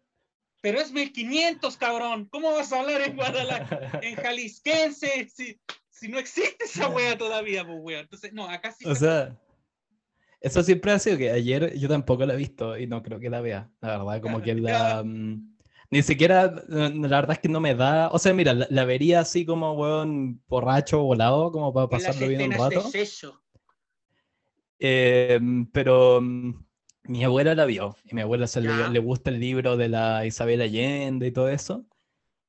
pero 0.61 0.81
es 0.81 0.93
1500, 0.93 1.77
cabrón. 1.77 2.27
¿Cómo 2.31 2.53
vas 2.53 2.73
a 2.73 2.81
hablar 2.81 3.03
en 3.03 3.17
Guadalajara, 3.17 4.01
en 4.03 4.17
Jalisquense, 4.17 5.29
si, 5.35 5.61
si 5.89 6.09
no 6.09 6.19
existe 6.19 6.65
esa 6.65 6.89
wea 6.89 7.17
todavía, 7.17 7.67
pues 7.67 7.79
wea? 7.81 8.01
Entonces, 8.01 8.33
no, 8.33 8.49
acá 8.49 8.73
sí. 8.73 8.87
O 8.87 8.95
sea, 8.95 9.39
eso 10.41 10.63
siempre 10.63 10.93
ha 10.93 10.99
sido 10.99 11.19
que 11.19 11.31
ayer 11.31 11.77
yo 11.79 11.89
tampoco 11.89 12.25
la 12.25 12.35
he 12.35 12.39
visto 12.39 12.79
y 12.79 12.87
no 12.87 13.03
creo 13.03 13.21
que 13.21 13.31
la 13.31 13.41
vea, 13.41 13.71
la 13.81 13.99
verdad, 13.99 14.23
como 14.23 14.43
que 14.43 14.55
la... 14.55 15.03
Mm, 15.11 15.57
Ni 15.91 16.03
siquiera, 16.03 16.63
la 16.69 16.89
verdad 16.89 17.33
es 17.33 17.39
que 17.41 17.49
no 17.49 17.59
me 17.59 17.75
da. 17.75 18.11
O 18.13 18.19
sea, 18.21 18.33
mira, 18.33 18.55
la, 18.55 18.85
vería 18.85 19.21
así 19.21 19.45
como, 19.45 19.73
weón, 19.73 20.41
borracho, 20.47 21.03
volado, 21.03 21.51
como 21.51 21.75
para 21.75 21.89
pasarlo 21.89 22.29
bien 22.29 22.43
un 22.43 22.53
rato. 22.53 22.85
Em, 24.79 25.67
pero 25.67 26.21
mm, 26.21 26.65
mi 27.11 27.25
abuela 27.25 27.57
la 27.57 27.65
vio 27.65 27.97
y 28.05 28.15
mi 28.15 28.21
abuela 28.21 28.47
se 28.47 28.61
le, 28.61 28.89
le, 28.89 28.99
gusta 29.01 29.31
el 29.31 29.41
libro 29.41 29.77
de 29.77 29.89
la 29.89 30.25
Isabel 30.27 30.61
Allende 30.61 31.27
y 31.27 31.33
todo 31.33 31.49
eso. 31.49 31.85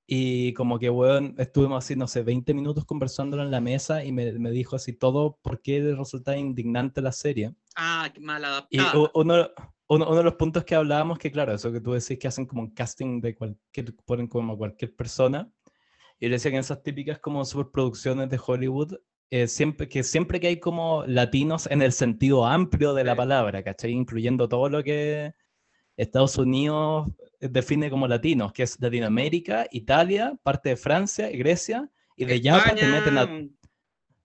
Y 0.05 0.53
como 0.53 0.77
que, 0.77 0.91
weón, 0.91 1.33
estuvimos 1.39 1.83
así, 1.83 1.95
no 1.95 2.05
sé, 2.05 2.21
20 2.21 2.53
minutos 2.53 2.85
conversándolo 2.85 3.41
en 3.41 3.49
la 3.49 3.59
mesa 3.59 4.05
y 4.05 4.11
me, 4.11 4.31
me 4.33 4.51
dijo 4.51 4.75
así 4.75 4.93
todo 4.93 5.39
por 5.41 5.63
qué 5.63 5.79
le 5.79 5.95
resultaba 5.95 6.37
indignante 6.37 7.01
la 7.01 7.11
serie. 7.11 7.55
Ah, 7.75 8.11
qué 8.13 8.19
mal 8.19 8.45
adaptada. 8.45 8.91
Y 8.93 8.97
uno, 8.97 9.09
uno, 9.15 9.49
uno, 9.87 10.15
de 10.15 10.23
los 10.23 10.35
puntos 10.35 10.63
que 10.63 10.75
hablábamos, 10.75 11.17
que 11.17 11.31
claro, 11.31 11.53
eso 11.53 11.71
que 11.71 11.81
tú 11.81 11.93
decís 11.93 12.19
que 12.19 12.27
hacen 12.27 12.45
como 12.45 12.61
un 12.61 12.71
casting 12.71 13.19
de 13.19 13.33
cualquier, 13.33 13.95
ponen 14.05 14.27
como 14.27 14.55
cualquier 14.59 14.95
persona. 14.95 15.51
Y 16.19 16.27
le 16.27 16.33
decía 16.33 16.51
que 16.51 16.57
en 16.57 16.61
esas 16.61 16.83
típicas 16.83 17.17
como 17.17 17.43
superproducciones 17.45 18.29
de 18.29 18.39
Hollywood, 18.45 18.93
eh, 19.31 19.47
siempre, 19.47 19.87
que 19.87 20.03
siempre 20.03 20.41
que 20.41 20.47
hay 20.47 20.59
como 20.59 21.05
latinos 21.07 21.65
en 21.71 21.81
el 21.81 21.93
sentido 21.93 22.45
amplio 22.45 22.93
de 22.93 23.05
la 23.05 23.15
palabra, 23.15 23.63
¿cachai? 23.63 23.91
Incluyendo 23.91 24.49
todo 24.49 24.67
lo 24.67 24.83
que 24.83 25.33
Estados 25.95 26.37
Unidos 26.37 27.07
define 27.39 27.89
como 27.89 28.09
latinos, 28.09 28.51
que 28.51 28.63
es 28.63 28.77
Latinoamérica, 28.79 29.67
Italia, 29.71 30.37
parte 30.43 30.69
de 30.69 30.75
Francia, 30.75 31.29
Grecia, 31.29 31.89
y 32.17 32.25
de 32.25 32.41
Yapa 32.41 32.75
te 32.75 32.85
meten 32.85 33.17
a... 33.17 33.47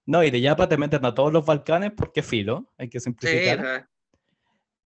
No, 0.06 0.24
y 0.24 0.30
de 0.30 0.40
Yapa 0.40 0.68
te 0.68 0.76
meten 0.76 1.04
a 1.04 1.14
todos 1.14 1.32
los 1.32 1.46
Balcanes 1.46 1.92
porque 1.96 2.22
filo, 2.22 2.72
hay 2.76 2.88
que 2.88 2.98
simplificar. 2.98 3.88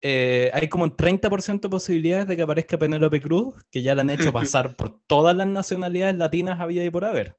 Eh, 0.00 0.50
hay 0.52 0.68
como 0.68 0.84
un 0.84 0.96
30% 0.96 1.60
de 1.60 1.68
posibilidades 1.68 2.26
de 2.26 2.36
que 2.36 2.42
aparezca 2.42 2.76
Penélope 2.76 3.20
Cruz, 3.20 3.54
que 3.70 3.82
ya 3.82 3.94
la 3.94 4.02
han 4.02 4.10
hecho 4.10 4.32
pasar 4.32 4.74
por 4.74 5.00
todas 5.06 5.36
las 5.36 5.46
nacionalidades 5.46 6.16
latinas 6.16 6.60
había 6.60 6.84
y 6.84 6.90
por 6.90 7.04
haber. 7.04 7.36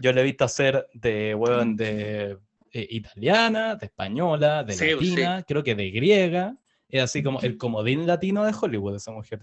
Yo 0.00 0.12
le 0.12 0.20
he 0.20 0.24
visto 0.24 0.44
hacer 0.44 0.86
de, 0.94 1.34
weón, 1.34 1.76
de 1.76 2.38
eh, 2.72 2.86
italiana, 2.90 3.76
de 3.76 3.86
española, 3.86 4.64
de 4.64 4.94
latina, 4.94 5.44
creo 5.46 5.62
que 5.62 5.74
de 5.74 5.90
griega. 5.90 6.56
Es 6.88 7.02
así 7.02 7.22
como 7.22 7.40
el 7.40 7.56
comodín 7.56 8.06
latino 8.06 8.44
de 8.44 8.54
Hollywood, 8.58 8.96
esa 8.96 9.12
mujer. 9.12 9.40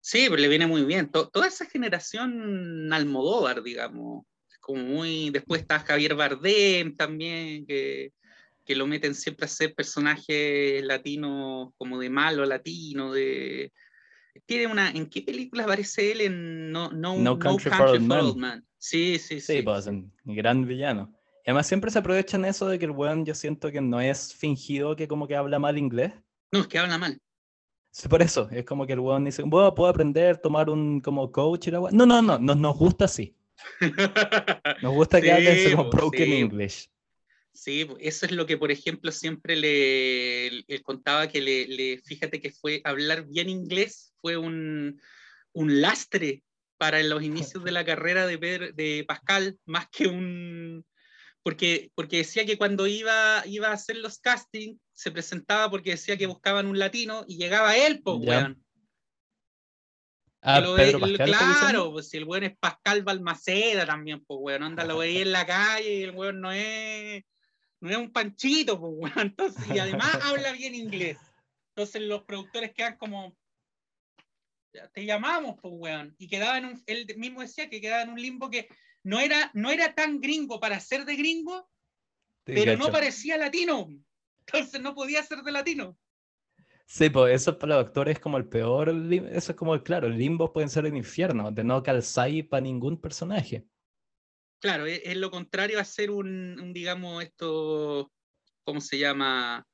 Sí, 0.00 0.26
pero 0.28 0.40
le 0.40 0.48
viene 0.48 0.66
muy 0.66 0.84
bien. 0.84 1.10
toda 1.10 1.48
esa 1.48 1.66
generación 1.66 2.92
Almodóvar, 2.92 3.62
digamos. 3.62 4.24
Como 4.60 4.82
muy. 4.82 5.30
Después 5.30 5.62
está 5.62 5.80
Javier 5.80 6.14
Bardem 6.14 6.96
también, 6.96 7.66
que, 7.66 8.12
que 8.64 8.76
lo 8.76 8.86
meten 8.86 9.14
siempre 9.14 9.46
a 9.46 9.48
ser 9.48 9.74
personajes 9.74 10.84
latinos, 10.84 11.70
como 11.76 11.98
de 11.98 12.10
malo 12.10 12.44
latino, 12.46 13.12
de. 13.12 13.72
Tiene 14.44 14.66
una. 14.66 14.90
¿En 14.90 15.06
qué 15.06 15.22
película 15.22 15.64
aparece 15.64 16.12
él? 16.12 16.20
En 16.20 16.72
No, 16.72 16.90
no, 16.90 17.38
Country, 17.38 17.70
for 17.70 17.88
Old 17.88 18.36
Man. 18.36 18.66
Sí, 18.78 19.18
sí, 19.18 19.40
sí. 19.40 19.58
Sí, 19.58 19.62
pues, 19.62 19.86
un 19.86 20.12
gran 20.24 20.66
villano. 20.66 21.12
Y 21.46 21.50
además 21.50 21.68
siempre 21.68 21.92
se 21.92 22.00
aprovechan 22.00 22.44
eso 22.44 22.66
de 22.66 22.76
que 22.78 22.86
el 22.86 22.90
weón 22.90 23.24
yo 23.24 23.32
siento 23.32 23.70
que 23.70 23.80
no 23.80 24.00
es 24.00 24.34
fingido 24.34 24.96
que 24.96 25.06
como 25.06 25.28
que 25.28 25.36
habla 25.36 25.60
mal 25.60 25.78
inglés. 25.78 26.12
No, 26.50 26.60
es 26.60 26.66
que 26.66 26.78
habla 26.78 26.98
mal. 26.98 27.20
Sí, 27.92 28.08
por 28.08 28.20
eso, 28.20 28.48
es 28.50 28.64
como 28.64 28.84
que 28.84 28.94
el 28.94 29.00
weón 29.00 29.24
dice, 29.24 29.42
bueno, 29.42 29.72
puedo 29.74 29.88
aprender, 29.88 30.38
tomar 30.38 30.68
un 30.68 31.00
como 31.00 31.30
coach 31.30 31.68
y 31.68 31.70
la 31.70 31.78
No, 31.92 32.04
no, 32.04 32.20
no, 32.20 32.38
nos, 32.38 32.56
nos 32.56 32.76
gusta 32.76 33.04
así. 33.04 33.36
Nos 34.82 34.92
gusta 34.92 35.20
que 35.20 35.32
hables 35.32 35.74
como 35.74 35.88
broken 35.88 36.32
English. 36.32 36.90
Sí, 37.56 37.88
eso 38.00 38.26
es 38.26 38.32
lo 38.32 38.46
que, 38.46 38.58
por 38.58 38.70
ejemplo, 38.70 39.10
siempre 39.10 39.56
le, 39.56 40.82
contaba 40.82 41.26
que 41.28 41.40
le, 41.40 41.98
fíjate 42.04 42.40
que 42.40 42.52
fue 42.52 42.82
hablar 42.84 43.26
bien 43.26 43.48
inglés, 43.48 44.14
fue 44.20 44.36
un, 44.36 45.00
un 45.52 45.80
lastre 45.80 46.42
para 46.76 47.02
los 47.02 47.22
inicios 47.22 47.64
de 47.64 47.72
la 47.72 47.84
carrera 47.84 48.26
de, 48.26 48.36
de 48.36 49.04
Pascal, 49.08 49.58
más 49.64 49.88
que 49.90 50.06
un, 50.06 50.84
porque, 51.46 51.92
porque 51.94 52.18
decía 52.18 52.44
que 52.44 52.58
cuando 52.58 52.86
iba, 52.86 53.42
iba 53.46 53.68
a 53.68 53.74
hacer 53.74 53.96
los 53.98 54.18
castings, 54.18 54.80
se 54.92 55.12
presentaba 55.12 55.70
porque 55.70 55.90
decía 55.90 56.16
que 56.16 56.26
buscaban 56.26 56.66
un 56.66 56.76
latino 56.78 57.24
y 57.26 57.38
llegaba 57.38 57.76
él, 57.76 58.02
pues, 58.02 58.16
weón. 58.18 58.62
Ah, 60.42 60.60
claro, 60.60 61.92
pues 61.92 62.08
si 62.08 62.16
el 62.18 62.24
weón 62.24 62.44
es 62.44 62.58
Pascal 62.58 63.02
Balmaceda 63.02 63.86
también, 63.86 64.24
pues, 64.26 64.40
weón, 64.42 64.64
anda, 64.64 64.84
lo 64.84 64.98
veía 64.98 65.22
en 65.22 65.32
la 65.32 65.46
calle 65.46 65.94
y 65.94 66.02
el 66.02 66.10
weón 66.10 66.40
no 66.40 66.52
es, 66.52 67.24
no 67.80 67.90
es 67.90 67.96
un 67.96 68.12
panchito, 68.12 68.80
pues. 68.80 69.12
Entonces, 69.16 69.64
y 69.74 69.78
además 69.78 70.10
habla 70.22 70.52
bien 70.52 70.74
inglés. 70.74 71.18
Entonces 71.74 72.02
los 72.02 72.22
productores 72.24 72.72
quedan 72.72 72.96
como, 72.96 73.36
te 74.92 75.04
llamamos, 75.04 75.56
pues, 75.60 75.74
weón. 75.76 76.14
Y 76.18 76.28
quedaba 76.28 76.58
en 76.58 76.66
un, 76.66 76.82
él 76.86 77.06
mismo 77.16 77.40
decía 77.40 77.68
que 77.68 77.80
quedaba 77.80 78.02
en 78.02 78.10
un 78.10 78.20
limbo 78.20 78.50
que 78.50 78.68
no 79.02 79.20
era, 79.20 79.50
no 79.54 79.70
era 79.70 79.94
tan 79.94 80.20
gringo 80.20 80.58
para 80.58 80.80
ser 80.80 81.04
de 81.04 81.16
gringo, 81.16 81.68
pero 82.44 82.76
no 82.76 82.90
parecía 82.90 83.36
latino. 83.36 83.88
Entonces 84.40 84.80
no 84.80 84.94
podía 84.94 85.22
ser 85.22 85.42
de 85.42 85.52
latino. 85.52 85.98
Sí, 86.86 87.10
pues 87.10 87.34
eso 87.34 87.58
para 87.58 87.76
los 87.76 87.86
actores 87.86 88.16
es 88.16 88.20
como 88.20 88.36
el 88.36 88.48
peor, 88.48 88.88
eso 88.88 89.52
es 89.52 89.56
como, 89.56 89.80
claro, 89.82 90.06
el 90.06 90.16
limbo 90.16 90.52
pueden 90.52 90.70
ser 90.70 90.86
el 90.86 90.96
infierno, 90.96 91.50
de 91.50 91.64
no 91.64 91.82
calzar 91.82 92.30
para 92.48 92.60
ningún 92.60 93.00
personaje. 93.00 93.66
Claro, 94.66 94.84
es, 94.86 95.16
lo 95.16 95.30
contrario 95.30 95.78
a 95.78 95.84
ser 95.84 96.10
un, 96.10 96.72
digamos, 96.74 97.22
esto, 97.22 98.10
¿cómo 98.64 98.80
se 98.80 98.98
llama? 98.98 99.64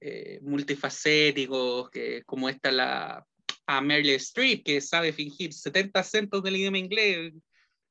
Eh, 0.00 0.38
multifacético, 0.42 1.90
que 1.90 2.22
como 2.22 2.48
esta 2.48 2.70
la 2.70 3.26
a 3.66 3.80
Meryl 3.80 4.10
Streep, 4.10 4.62
que 4.64 4.80
sabe 4.80 5.12
fingir 5.12 5.52
70 5.52 5.98
acentos 5.98 6.40
del 6.44 6.54
idioma 6.54 6.78
inglés, 6.78 7.32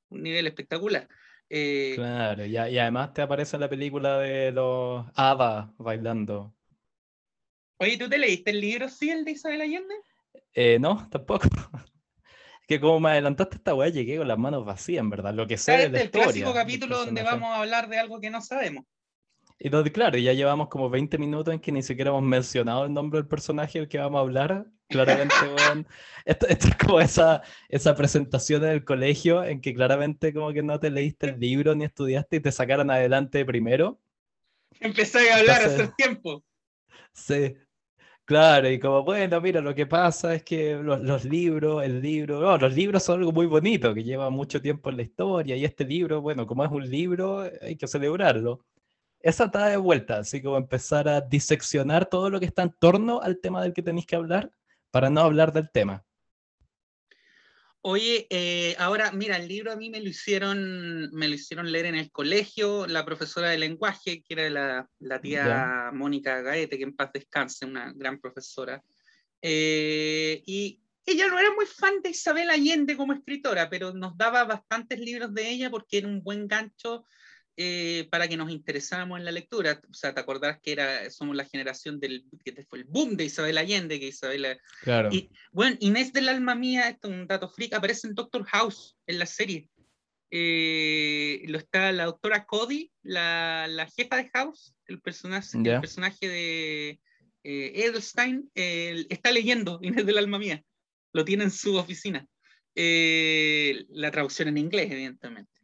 un 0.08 0.24
nivel 0.24 0.48
espectacular. 0.48 1.10
Eh, 1.50 1.92
claro, 1.96 2.46
y, 2.46 2.54
y, 2.54 2.58
además 2.58 3.14
te 3.14 3.24
aparece 3.24 3.58
en 3.58 3.62
la 3.64 3.70
película 3.70 4.20
de 4.20 4.54
los 4.54 5.06
Ava 5.16 5.74
bailando. 5.78 6.56
Oye, 7.76 7.98
¿tú 7.98 8.08
te 8.08 8.18
leíste 8.18 8.52
el 8.52 8.62
libro, 8.62 8.88
sí, 8.88 9.10
el 9.10 9.26
de 9.26 9.32
Isabel 9.32 9.60
Allende? 9.60 9.96
Eh, 10.54 10.80
no, 10.80 11.10
tampoco. 11.10 11.50
que 12.68 12.82
como 12.82 13.00
me 13.00 13.12
adelantaste 13.12 13.56
esta 13.56 13.74
weá, 13.74 13.90
llegué 13.90 14.18
con 14.18 14.28
las 14.28 14.38
manos 14.38 14.66
vacías, 14.66 15.00
en 15.00 15.10
verdad. 15.10 15.34
Lo 15.34 15.48
que 15.48 15.58
sé 15.58 15.86
es 15.86 15.94
el 15.94 16.12
clásico 16.12 16.54
capítulo 16.54 17.06
donde 17.06 17.24
vamos 17.24 17.50
a 17.50 17.62
hablar 17.62 17.88
de 17.88 17.98
algo 17.98 18.20
que 18.20 18.30
no 18.30 18.42
sabemos. 18.42 18.84
Y 19.60 19.70
claro, 19.70 20.18
ya 20.20 20.34
llevamos 20.34 20.68
como 20.68 20.90
20 20.90 21.18
minutos 21.18 21.54
en 21.54 21.60
que 21.60 21.72
ni 21.72 21.82
siquiera 21.82 22.12
hemos 22.12 22.22
mencionado 22.22 22.86
el 22.86 22.94
nombre 22.94 23.20
del 23.20 23.28
personaje 23.28 23.80
del 23.80 23.88
que 23.88 23.98
vamos 23.98 24.20
a 24.20 24.22
hablar. 24.22 24.68
Claramente, 24.90 25.34
esto, 26.26 26.48
esto, 26.48 26.68
es 26.68 26.76
como 26.78 27.02
esa, 27.02 27.42
esa 27.68 27.96
presentación 27.96 28.64
en 28.64 28.72
el 28.72 28.86
colegio 28.86 29.44
en 29.44 29.60
que 29.60 29.74
claramente 29.74 30.34
como 30.34 30.54
que 30.54 30.62
no 30.62 30.80
te 30.80 30.92
leíste 30.92 31.30
el 31.30 31.40
libro 31.40 31.74
ni 31.74 31.86
estudiaste 31.86 32.38
y 32.38 32.40
te 32.40 32.52
sacaron 32.52 32.92
adelante 32.92 33.44
primero. 33.46 34.00
Empecé 34.80 35.32
a 35.32 35.38
hablar 35.38 35.62
hace 35.64 35.88
tiempo. 35.98 36.44
Sí, 37.12 37.56
Claro, 38.28 38.70
y 38.70 38.78
como, 38.78 39.04
bueno, 39.04 39.40
mira, 39.40 39.62
lo 39.62 39.74
que 39.74 39.86
pasa 39.88 40.34
es 40.36 40.44
que 40.44 40.76
los, 40.76 41.24
libros, 41.24 41.84
el 41.86 42.02
libro, 42.02 42.58
los 42.58 42.74
libros 42.74 43.02
son 43.04 43.20
algo 43.20 43.32
muy 43.32 43.46
bonito, 43.46 43.94
que 43.94 44.04
lleva 44.04 44.30
mucho 44.30 44.62
tiempo 44.62 44.90
en 44.90 44.98
la 44.98 45.04
historia, 45.04 45.56
y 45.56 45.64
este 45.64 45.86
libro, 45.86 46.22
bueno, 46.22 46.46
como 46.46 46.66
es 46.66 46.72
un 46.72 46.90
libro, 46.90 47.50
hay 47.62 47.78
que 47.78 47.88
celebrarlo 47.88 48.66
esa 49.22 49.46
está 49.46 49.68
de 49.68 49.78
vuelta, 49.78 50.20
así 50.20 50.42
como 50.42 50.58
empezar 50.58 51.08
a 51.10 51.22
diseccionar 51.22 52.06
todo 52.06 52.30
lo 52.30 52.40
que 52.40 52.46
está 52.46 52.64
en 52.64 52.74
torno 52.80 53.22
al 53.22 53.40
tema 53.40 53.62
del 53.62 53.74
que 53.74 53.84
tenéis 53.84 54.06
que 54.08 54.16
hablar 54.16 54.52
para 54.92 55.10
no 55.10 55.22
hablar 55.22 55.54
del 55.54 55.70
tema. 55.72 56.06
Oye, 57.82 58.28
eh, 58.30 58.76
ahora 58.80 59.12
mira, 59.12 59.38
el 59.38 59.48
libro 59.48 59.72
a 59.72 59.76
mí 59.76 59.90
me 59.90 60.02
lo 60.02 60.10
hicieron, 60.10 61.10
me 61.14 61.28
lo 61.28 61.36
hicieron 61.36 61.72
leer 61.72 61.86
en 61.86 61.96
el 61.96 62.12
colegio, 62.12 62.86
la 62.88 63.06
profesora 63.06 63.50
de 63.50 63.58
lenguaje, 63.58 64.24
que 64.24 64.34
era 64.34 64.50
la, 64.50 64.90
la 65.00 65.22
tía 65.22 65.92
Mónica 65.94 66.42
Gaete, 66.42 66.78
que 66.78 66.84
en 66.84 66.96
paz 66.96 67.12
descanse, 67.14 67.66
una 67.66 67.94
gran 67.96 68.20
profesora. 68.20 68.84
Eh, 69.42 70.42
y 70.46 70.82
ella 71.06 71.28
no 71.28 71.40
era 71.40 71.54
muy 71.54 71.66
fan 71.66 72.02
de 72.02 72.10
Isabel 72.10 72.50
Allende 72.50 72.98
como 72.98 73.14
escritora, 73.14 73.70
pero 73.70 73.94
nos 73.94 74.18
daba 74.18 74.44
bastantes 74.44 75.00
libros 75.00 75.34
de 75.34 75.50
ella 75.50 75.70
porque 75.70 76.00
era 76.00 76.08
un 76.08 76.22
buen 76.22 76.48
gancho 76.48 77.06
eh, 77.60 78.08
para 78.12 78.28
que 78.28 78.38
nos 78.38 78.52
interesáramos 78.52 79.18
en 79.18 79.26
la 79.26 79.32
lectura. 79.32 79.82
O 79.90 79.94
sea, 79.96 80.14
te 80.14 80.20
acordás 80.20 80.60
que 80.62 80.74
era, 80.74 81.10
somos 81.10 81.36
la 81.36 81.44
generación 81.44 82.00
del 82.00 82.24
que 82.46 82.64
fue 82.70 82.78
el 82.78 82.86
boom 82.86 83.18
de 83.18 83.26
Isabel 83.26 83.58
Allende, 83.58 84.00
que 84.00 84.10
Isabel. 84.10 84.60
Claro. 84.84 85.10
Y 85.12 85.32
bueno, 85.52 85.76
Inés 85.80 86.14
del 86.14 86.30
alma 86.30 86.54
mía, 86.54 86.88
esto 86.88 87.08
es 87.08 87.16
un 87.16 87.26
dato 87.26 87.50
freak, 87.50 87.74
aparece 87.74 88.06
en 88.06 88.14
Doctor 88.14 88.46
House 88.46 88.96
en 89.08 89.18
la 89.18 89.26
serie. 89.26 89.72
Eh, 90.30 91.46
lo 91.48 91.58
está 91.58 91.92
la 91.92 92.06
doctora 92.06 92.46
Cody, 92.46 92.92
la, 93.02 93.66
la, 93.68 93.88
jefa 93.88 94.18
de 94.18 94.30
House, 94.30 94.76
el 94.86 95.02
personaje, 95.02 95.58
el 95.58 95.82
personaje 95.82 96.30
de 96.30 97.00
eh, 97.44 97.72
Edelstein, 97.74 98.52
está 98.54 99.32
leyendo 99.32 99.80
Inés 99.82 100.06
del 100.06 100.20
alma 100.20 100.38
mía. 100.38 100.64
Lo 101.12 101.26
tiene 101.26 101.46
en 101.46 101.52
su 101.52 101.76
oficina. 101.76 102.28
la 102.76 104.12
traducción 104.12 104.50
en 104.50 104.60
inglés, 104.60 104.92
evidentemente. 104.92 105.57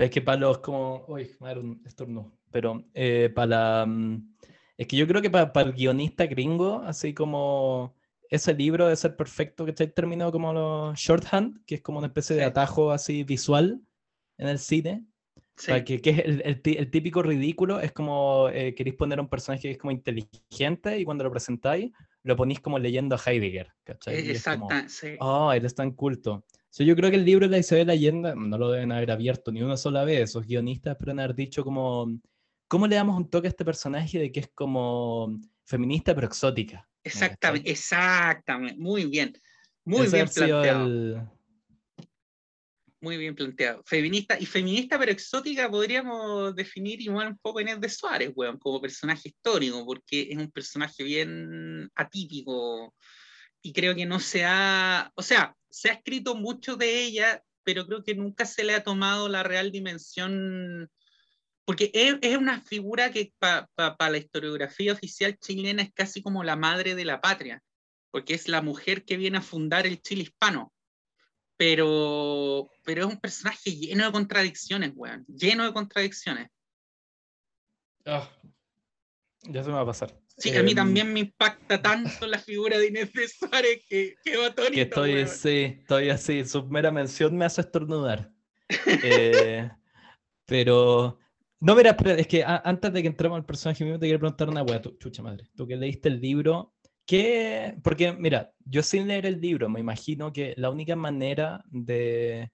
Es 0.00 0.10
que 0.10 0.22
para 0.22 0.38
los 0.38 0.58
como. 0.58 1.04
Uy, 1.08 1.30
madre, 1.40 1.60
un 1.60 1.82
estornudo. 1.84 2.32
Pero 2.50 2.84
eh, 2.94 3.30
para. 3.34 3.84
Mm, 3.84 4.34
es 4.78 4.86
que 4.86 4.96
yo 4.96 5.06
creo 5.06 5.20
que 5.20 5.28
para, 5.28 5.52
el 5.60 5.74
guionista 5.74 6.26
gringo, 6.26 6.82
así 6.86 7.12
como 7.12 7.94
ese 8.30 8.54
libro 8.54 8.88
de 8.88 8.96
ser 8.96 9.14
perfecto, 9.14 9.66
que 9.66 9.72
terminado 9.72 10.32
como 10.32 10.54
los 10.54 10.98
shorthand, 10.98 11.64
que 11.66 11.74
es 11.74 11.82
como 11.82 11.98
una 11.98 12.06
especie 12.06 12.34
de 12.34 12.44
atajo 12.44 12.92
así 12.92 13.24
visual 13.24 13.82
en 14.38 14.48
el 14.48 14.58
cine. 14.58 15.04
Para 15.66 15.84
que, 15.84 16.00
que, 16.00 16.10
es 16.10 16.18
el, 16.24 16.62
el, 16.64 16.90
típico 16.90 17.22
ridículo, 17.22 17.80
es 17.80 17.92
como 17.92 18.48
eh, 18.48 18.74
queréis 18.74 18.96
poner 18.96 19.18
a 19.18 19.22
un 19.22 19.28
personaje 19.28 19.64
que 19.64 19.72
es 19.72 19.78
como 19.78 19.90
inteligente 19.90 20.98
y 20.98 21.04
cuando 21.04 21.24
lo 21.24 21.30
presentáis 21.30 21.92
lo 22.22 22.36
ponéis 22.36 22.60
como 22.60 22.78
leyendo 22.78 23.14
a 23.16 23.20
Heidegger. 23.22 23.72
¿cachai? 23.84 24.30
Exacto, 24.30 24.68
sí. 24.88 25.16
Oh, 25.20 25.52
él 25.52 25.66
está 25.66 25.82
en 25.82 25.92
culto. 25.92 26.44
Yo 26.78 26.96
creo 26.96 27.10
que 27.10 27.16
el 27.16 27.24
libro 27.24 27.46
de 27.46 27.52
la 27.52 27.58
Isabel 27.58 27.90
Allende 27.90 28.34
no 28.36 28.56
lo 28.56 28.70
deben 28.70 28.92
haber 28.92 29.10
abierto 29.10 29.50
ni 29.50 29.62
una 29.62 29.76
sola 29.76 30.04
vez. 30.04 30.30
Esos 30.30 30.46
guionistas 30.46 30.96
pero 30.98 31.12
haber 31.12 31.34
dicho 31.34 31.64
como, 31.64 32.18
¿cómo 32.68 32.86
le 32.86 32.96
damos 32.96 33.16
un 33.16 33.28
toque 33.28 33.48
a 33.48 33.50
este 33.50 33.64
personaje 33.64 34.18
de 34.18 34.32
que 34.32 34.40
es 34.40 34.50
como 34.54 35.38
feminista 35.64 36.14
pero 36.14 36.26
exótica? 36.26 36.88
Exactamente, 37.02 37.70
exactamente, 37.70 38.78
muy 38.78 39.06
bien. 39.06 39.32
Muy 39.84 40.06
bien 40.08 40.28
planteado. 40.28 41.40
Muy 43.02 43.16
bien 43.16 43.34
planteado. 43.34 43.82
Feminista, 43.84 44.38
y 44.38 44.44
feminista 44.44 44.98
pero 44.98 45.10
exótica 45.10 45.70
podríamos 45.70 46.54
definir 46.54 47.00
igual 47.00 47.28
un 47.28 47.38
poco 47.38 47.60
Inés 47.60 47.80
de 47.80 47.88
Suárez, 47.88 48.30
weón, 48.36 48.58
como 48.58 48.80
personaje 48.80 49.30
histórico, 49.30 49.84
porque 49.86 50.28
es 50.30 50.36
un 50.36 50.50
personaje 50.50 51.02
bien 51.02 51.90
atípico 51.94 52.94
y 53.62 53.72
creo 53.72 53.94
que 53.94 54.06
no 54.06 54.20
se 54.20 54.44
ha, 54.44 55.12
o 55.14 55.22
sea, 55.22 55.56
se 55.68 55.90
ha 55.90 55.94
escrito 55.94 56.34
mucho 56.34 56.76
de 56.76 57.04
ella, 57.04 57.42
pero 57.62 57.86
creo 57.86 58.02
que 58.02 58.14
nunca 58.14 58.46
se 58.46 58.64
le 58.64 58.74
ha 58.74 58.82
tomado 58.82 59.28
la 59.28 59.42
real 59.42 59.70
dimensión 59.70 60.90
porque 61.70 61.92
es, 61.94 62.36
una 62.36 62.60
figura 62.60 63.12
que 63.12 63.32
para 63.38 64.10
la 64.10 64.18
historiografía 64.18 64.92
oficial 64.92 65.38
chilena 65.38 65.82
es 65.82 65.92
casi 65.92 66.20
como 66.20 66.42
la 66.42 66.56
madre 66.56 66.96
de 66.96 67.04
la 67.04 67.20
patria, 67.20 67.62
porque 68.10 68.34
es 68.34 68.48
la 68.48 68.60
mujer 68.60 69.04
que 69.04 69.16
viene 69.16 69.38
a 69.38 69.40
fundar 69.40 69.86
el 69.86 70.02
Chile 70.02 70.22
hispano. 70.22 70.72
Pero, 71.56 72.68
pero 72.84 73.06
es 73.06 73.12
un 73.12 73.20
personaje 73.20 73.70
lleno 73.70 74.04
de 74.04 74.10
contradicciones, 74.10 74.90
weón, 74.96 75.24
lleno 75.28 75.64
de 75.64 75.72
contradicciones. 75.72 76.48
Ah, 78.04 78.28
ya 79.42 79.62
se 79.62 79.68
me 79.68 79.76
va 79.76 79.82
a 79.82 79.86
pasar. 79.86 80.19
Sí, 80.40 80.56
a 80.56 80.62
mí 80.62 80.70
em, 80.70 80.76
también 80.76 81.12
me 81.12 81.20
impacta 81.20 81.80
tanto 81.80 82.26
la 82.26 82.38
figura 82.38 82.78
de 82.78 82.88
Inés 82.88 83.12
de 83.12 83.28
Suárez 83.28 83.84
que, 83.86 84.14
que 84.24 84.36
va 84.38 84.54
Que 84.54 84.82
estoy, 84.82 85.26
sí, 85.26 85.76
estoy 85.80 86.08
así, 86.08 86.44
su 86.46 86.66
mera 86.66 86.90
mención 86.90 87.36
me 87.36 87.44
hace 87.44 87.60
estornudar. 87.60 88.32
eh, 89.04 89.70
pero 90.46 91.18
no, 91.60 91.76
mira, 91.76 91.94
es 92.16 92.26
que 92.26 92.42
antes 92.44 92.90
de 92.90 93.02
que 93.02 93.08
entremos 93.08 93.36
al 93.36 93.44
personaje 93.44 93.84
mismo, 93.84 93.98
te 93.98 94.06
quiero 94.06 94.18
preguntar 94.18 94.48
una 94.48 94.62
wea, 94.62 94.80
chucha 94.98 95.22
madre. 95.22 95.44
Tú 95.54 95.66
que 95.66 95.76
leíste 95.76 96.08
el 96.08 96.18
libro, 96.18 96.74
¿qué? 97.04 97.76
Porque, 97.84 98.12
mira, 98.14 98.50
yo 98.64 98.82
sin 98.82 99.06
leer 99.06 99.26
el 99.26 99.40
libro, 99.40 99.68
me 99.68 99.80
imagino 99.80 100.32
que 100.32 100.54
la 100.56 100.70
única 100.70 100.96
manera 100.96 101.62
de 101.68 102.50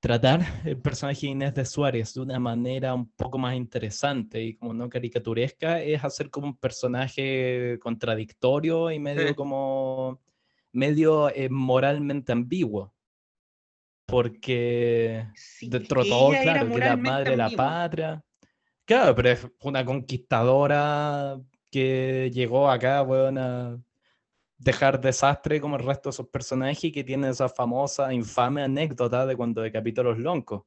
tratar 0.00 0.40
el 0.64 0.78
personaje 0.78 1.26
Inés 1.26 1.54
de 1.54 1.64
Suárez 1.66 2.14
de 2.14 2.20
una 2.20 2.40
manera 2.40 2.94
un 2.94 3.10
poco 3.10 3.38
más 3.38 3.54
interesante 3.54 4.42
y 4.42 4.54
como 4.56 4.72
no 4.72 4.88
caricaturesca 4.88 5.80
es 5.82 6.02
hacer 6.02 6.30
como 6.30 6.48
un 6.48 6.56
personaje 6.56 7.78
contradictorio 7.80 8.90
y 8.90 8.98
medio 8.98 9.36
como 9.36 10.20
medio 10.72 11.28
eh, 11.28 11.48
moralmente 11.50 12.32
ambiguo. 12.32 12.94
Porque 14.06 15.28
dentro 15.60 16.02
de 16.02 16.08
todo, 16.08 16.30
claro, 16.30 16.68
que 16.68 16.78
la 16.78 16.96
madre 16.96 17.30
de 17.30 17.36
la 17.36 17.50
patria. 17.50 18.24
Claro, 18.84 19.14
pero 19.14 19.30
es 19.30 19.46
una 19.62 19.84
conquistadora 19.84 21.38
que 21.70 22.28
llegó 22.34 22.68
acá, 22.68 23.02
bueno, 23.02 23.40
a 23.40 23.78
dejar 24.60 25.00
desastre 25.00 25.60
como 25.60 25.76
el 25.76 25.84
resto 25.84 26.10
de 26.10 26.12
sus 26.12 26.28
personajes 26.28 26.84
y 26.84 26.92
que 26.92 27.02
tiene 27.02 27.30
esa 27.30 27.48
famosa, 27.48 28.12
infame 28.12 28.62
anécdota 28.62 29.26
de 29.26 29.34
cuando 29.34 29.62
decapitó 29.62 30.02
a 30.02 30.04
los 30.04 30.18
loncos. 30.18 30.62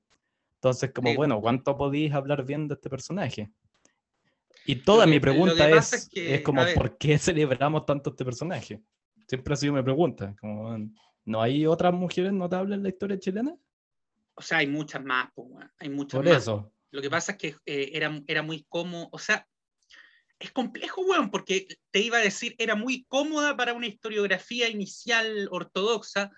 Entonces, 0.55 0.91
como, 0.91 1.13
bueno, 1.15 1.39
¿cuánto 1.39 1.77
podéis 1.77 2.13
hablar 2.13 2.43
bien 2.43 2.67
de 2.67 2.73
este 2.73 2.89
personaje? 2.89 3.51
Y 4.65 4.77
toda 4.77 5.05
mi 5.05 5.19
pregunta 5.19 5.69
es, 5.69 6.09
es, 6.13 6.41
como, 6.41 6.63
¿por 6.73 6.97
qué 6.97 7.17
celebramos 7.19 7.85
tanto 7.85 8.09
este 8.09 8.25
personaje? 8.25 8.81
Siempre 9.27 9.53
ha 9.53 9.57
sido 9.57 9.73
mi 9.73 9.83
pregunta. 9.83 10.35
Como, 10.39 10.75
¿No 11.25 11.41
hay 11.41 11.65
otras 11.65 11.93
mujeres 11.93 12.33
notables 12.33 12.77
en 12.77 12.83
la 12.83 12.89
historia 12.89 13.19
chilena? 13.19 13.55
O 14.35 14.41
sea, 14.41 14.59
hay 14.59 14.67
muchas 14.67 15.03
más, 15.03 15.29
hay 15.77 15.89
muchas 15.89 16.17
Por 16.17 16.27
eso. 16.27 16.71
Lo 16.89 17.01
que 17.01 17.09
pasa 17.09 17.33
es 17.33 17.37
que 17.37 17.55
eh, 17.65 17.91
era, 17.93 18.21
era 18.27 18.41
muy 18.41 18.65
cómodo, 18.69 19.09
o 19.11 19.19
sea, 19.19 19.47
es 20.39 20.51
complejo, 20.51 21.01
weón, 21.01 21.31
porque 21.31 21.67
te 21.91 21.99
iba 21.99 22.17
a 22.17 22.21
decir, 22.21 22.55
era 22.57 22.75
muy 22.75 23.05
cómoda 23.05 23.55
para 23.55 23.73
una 23.73 23.87
historiografía 23.87 24.69
inicial 24.69 25.47
ortodoxa, 25.51 26.31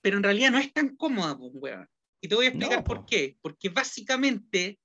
pero 0.00 0.16
en 0.16 0.22
realidad 0.22 0.50
no 0.50 0.58
es 0.58 0.72
tan 0.72 0.96
cómoda, 0.96 1.36
pues, 1.36 1.50
weón. 1.54 1.88
Y 2.20 2.28
te 2.28 2.34
voy 2.34 2.46
a 2.46 2.48
explicar 2.48 2.84
por 2.84 3.06
qué. 3.06 3.36
Porque 3.40 3.70
básicamente 3.70 4.78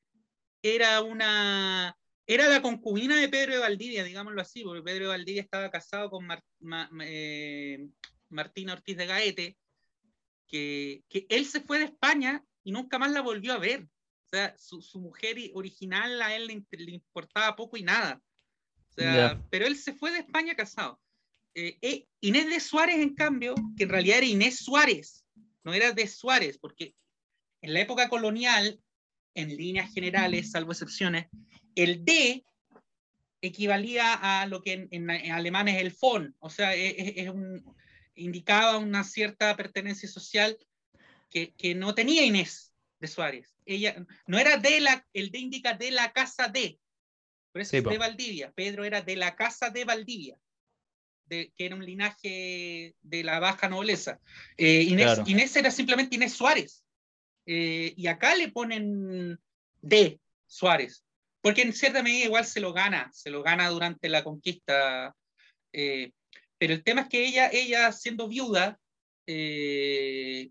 era 0.61 1.01
una. 1.01 1.97
Era 2.27 2.49
la 2.49 2.61
concubina 2.61 3.17
de 3.17 3.29
Pedro 3.29 3.53
de 3.53 3.59
Valdivia, 3.59 4.03
digámoslo 4.03 4.41
así, 4.41 4.63
porque 4.63 4.81
Pedro 4.81 5.03
de 5.03 5.09
Valdivia 5.09 5.41
estaba 5.43 5.69
casado 5.69 6.09
con 6.09 6.27
eh, 7.01 7.87
Martina 8.29 8.73
Ortiz 8.73 8.97
de 8.97 9.05
Gaete, 9.05 9.57
que, 10.47 11.03
que, 11.07 11.27
él 11.29 11.45
se 11.45 11.61
fue 11.61 11.77
de 11.77 11.85
España 11.85 12.43
y 12.63 12.71
nunca 12.71 12.97
más 12.97 13.11
la 13.11 13.21
volvió 13.21 13.53
a 13.53 13.59
ver. 13.59 13.83
O 13.83 14.27
sea, 14.27 14.57
su, 14.57 14.81
su 14.81 14.99
mujer 14.99 15.37
original 15.53 16.19
a 16.19 16.35
él 16.35 16.47
le, 16.47 16.91
importaba 16.91 17.55
poco 17.55 17.77
y 17.77 17.83
nada. 17.83 18.19
Sea, 18.97 19.41
pero 19.49 19.65
él 19.65 19.77
se 19.77 19.93
fue 19.93 20.11
de 20.11 20.19
España 20.19 20.55
casado. 20.55 20.99
Eh, 21.53 21.77
eh, 21.81 22.05
Inés 22.21 22.49
de 22.49 22.59
Suárez, 22.59 22.97
en 22.97 23.15
cambio, 23.15 23.55
que 23.77 23.83
en 23.83 23.89
realidad 23.89 24.17
era 24.17 24.27
Inés 24.27 24.59
Suárez, 24.59 25.25
no 25.63 25.73
era 25.73 25.91
de 25.91 26.07
Suárez, 26.07 26.57
porque 26.57 26.95
en 27.61 27.73
la 27.73 27.81
época 27.81 28.09
colonial, 28.09 28.79
en 29.33 29.55
líneas 29.55 29.93
generales, 29.93 30.51
salvo 30.51 30.71
excepciones, 30.71 31.27
el 31.75 32.05
D 32.05 32.45
equivalía 33.41 34.13
a 34.13 34.47
lo 34.47 34.61
que 34.61 34.87
en, 34.89 35.09
alemán 35.09 35.67
es 35.67 35.81
el 35.81 35.91
FON, 35.91 36.35
o 36.39 36.49
sea, 36.49 36.73
es 36.73 37.29
un, 37.29 37.63
indicaba 38.15 38.77
una 38.77 39.03
cierta 39.03 39.55
pertenencia 39.55 40.09
social 40.09 40.57
que, 41.29 41.53
que, 41.53 41.75
no 41.75 41.93
tenía 41.93 42.25
Inés 42.25 42.73
de 42.99 43.07
Suárez. 43.07 43.55
Ella 43.65 44.05
no 44.25 44.39
era 44.39 44.57
de 44.57 44.79
la, 44.79 45.05
el 45.13 45.31
de 45.31 45.39
indica 45.39 45.73
de 45.73 45.91
la 45.91 46.11
casa 46.13 46.47
de, 46.47 46.79
por 47.55 47.61
eso 47.61 47.77
es 47.77 47.83
de 47.85 47.97
Valdivia. 47.97 48.51
Pedro 48.51 48.83
era 48.83 49.01
de 49.01 49.15
la 49.15 49.33
casa 49.37 49.69
de 49.69 49.85
Valdivia, 49.85 50.37
de, 51.27 51.53
que 51.55 51.65
era 51.67 51.75
un 51.77 51.85
linaje 51.85 52.93
de 53.01 53.23
la 53.23 53.39
baja 53.39 53.69
nobleza. 53.69 54.19
Eh, 54.57 54.81
Inés, 54.81 55.21
Inés, 55.25 55.55
era 55.55 55.71
simplemente 55.71 56.17
Inés 56.17 56.33
Suárez. 56.33 56.83
Eh, 57.45 57.93
y 57.95 58.07
acá 58.07 58.35
le 58.35 58.49
ponen 58.49 59.39
de 59.79 60.19
Suárez, 60.45 61.05
porque 61.39 61.61
en 61.61 61.71
cierta 61.71 62.03
medida 62.03 62.25
igual 62.25 62.45
se 62.45 62.59
lo 62.59 62.73
gana, 62.73 63.09
se 63.13 63.29
lo 63.29 63.41
gana 63.41 63.69
durante 63.69 64.09
la 64.09 64.21
conquista. 64.21 65.15
Eh, 65.71 66.11
pero 66.57 66.73
el 66.73 66.83
tema 66.83 67.03
es 67.03 67.07
que 67.07 67.25
ella, 67.25 67.49
ella 67.53 67.89
siendo 67.93 68.27
viuda, 68.27 68.77
eh, 69.27 70.49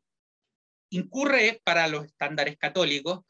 incurre 0.88 1.61
para 1.64 1.87
los 1.87 2.07
estándares 2.07 2.57
católicos 2.57 3.27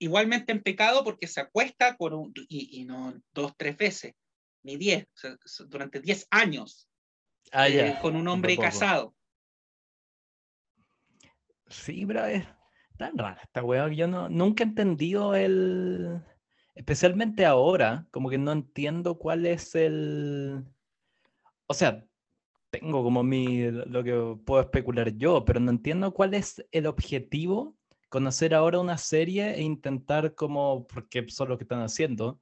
igualmente 0.00 0.50
en 0.50 0.62
pecado 0.62 1.04
porque 1.04 1.28
se 1.28 1.40
acuesta 1.40 1.96
con 1.96 2.14
un, 2.14 2.32
y, 2.48 2.84
no 2.84 3.14
dos, 3.32 3.54
tres 3.56 3.76
veces, 3.76 4.14
ni 4.62 4.76
diez, 4.76 5.06
durante 5.68 6.00
diez 6.00 6.26
años 6.30 6.88
ah, 7.52 7.68
eh, 7.68 7.96
con 8.02 8.16
un 8.16 8.26
hombre 8.26 8.56
casado. 8.56 9.14
Sí, 11.68 12.04
pero 12.04 12.24
es 12.24 12.44
tan 12.96 13.16
rara 13.16 13.40
esta 13.42 13.62
weá. 13.62 13.88
Yo 13.88 14.08
no, 14.08 14.28
nunca 14.28 14.64
he 14.64 14.66
entendido 14.66 15.34
el. 15.36 16.20
Especialmente 16.74 17.46
ahora, 17.46 18.06
como 18.10 18.28
que 18.30 18.38
no 18.38 18.52
entiendo 18.52 19.18
cuál 19.18 19.46
es 19.46 19.74
el. 19.74 20.64
O 21.66 21.74
sea, 21.74 22.04
tengo 22.70 23.04
como 23.04 23.22
mi, 23.22 23.70
lo 23.70 24.02
que 24.02 24.36
puedo 24.44 24.62
especular 24.62 25.12
yo, 25.16 25.44
pero 25.44 25.60
no 25.60 25.70
entiendo 25.70 26.12
cuál 26.12 26.34
es 26.34 26.66
el 26.72 26.86
objetivo 26.86 27.76
conocer 28.10 28.54
ahora 28.54 28.78
una 28.80 28.98
serie 28.98 29.54
e 29.54 29.62
intentar 29.62 30.34
como, 30.34 30.86
porque 30.86 31.26
son 31.30 31.48
lo 31.48 31.56
que 31.56 31.64
están 31.64 31.80
haciendo, 31.80 32.40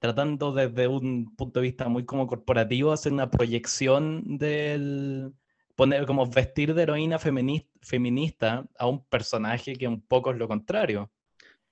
tratando 0.00 0.52
desde 0.52 0.88
un 0.88 1.36
punto 1.36 1.60
de 1.60 1.68
vista 1.68 1.88
muy 1.88 2.04
como 2.04 2.26
corporativo, 2.26 2.90
hacer 2.90 3.12
una 3.12 3.30
proyección 3.30 4.38
del, 4.38 5.32
poner 5.76 6.06
como 6.06 6.26
vestir 6.26 6.74
de 6.74 6.82
heroína 6.82 7.18
feminista, 7.18 7.70
feminista 7.82 8.64
a 8.78 8.86
un 8.86 9.04
personaje 9.04 9.74
que 9.74 9.86
un 9.86 10.00
poco 10.00 10.32
es 10.32 10.38
lo 10.38 10.48
contrario. 10.48 11.12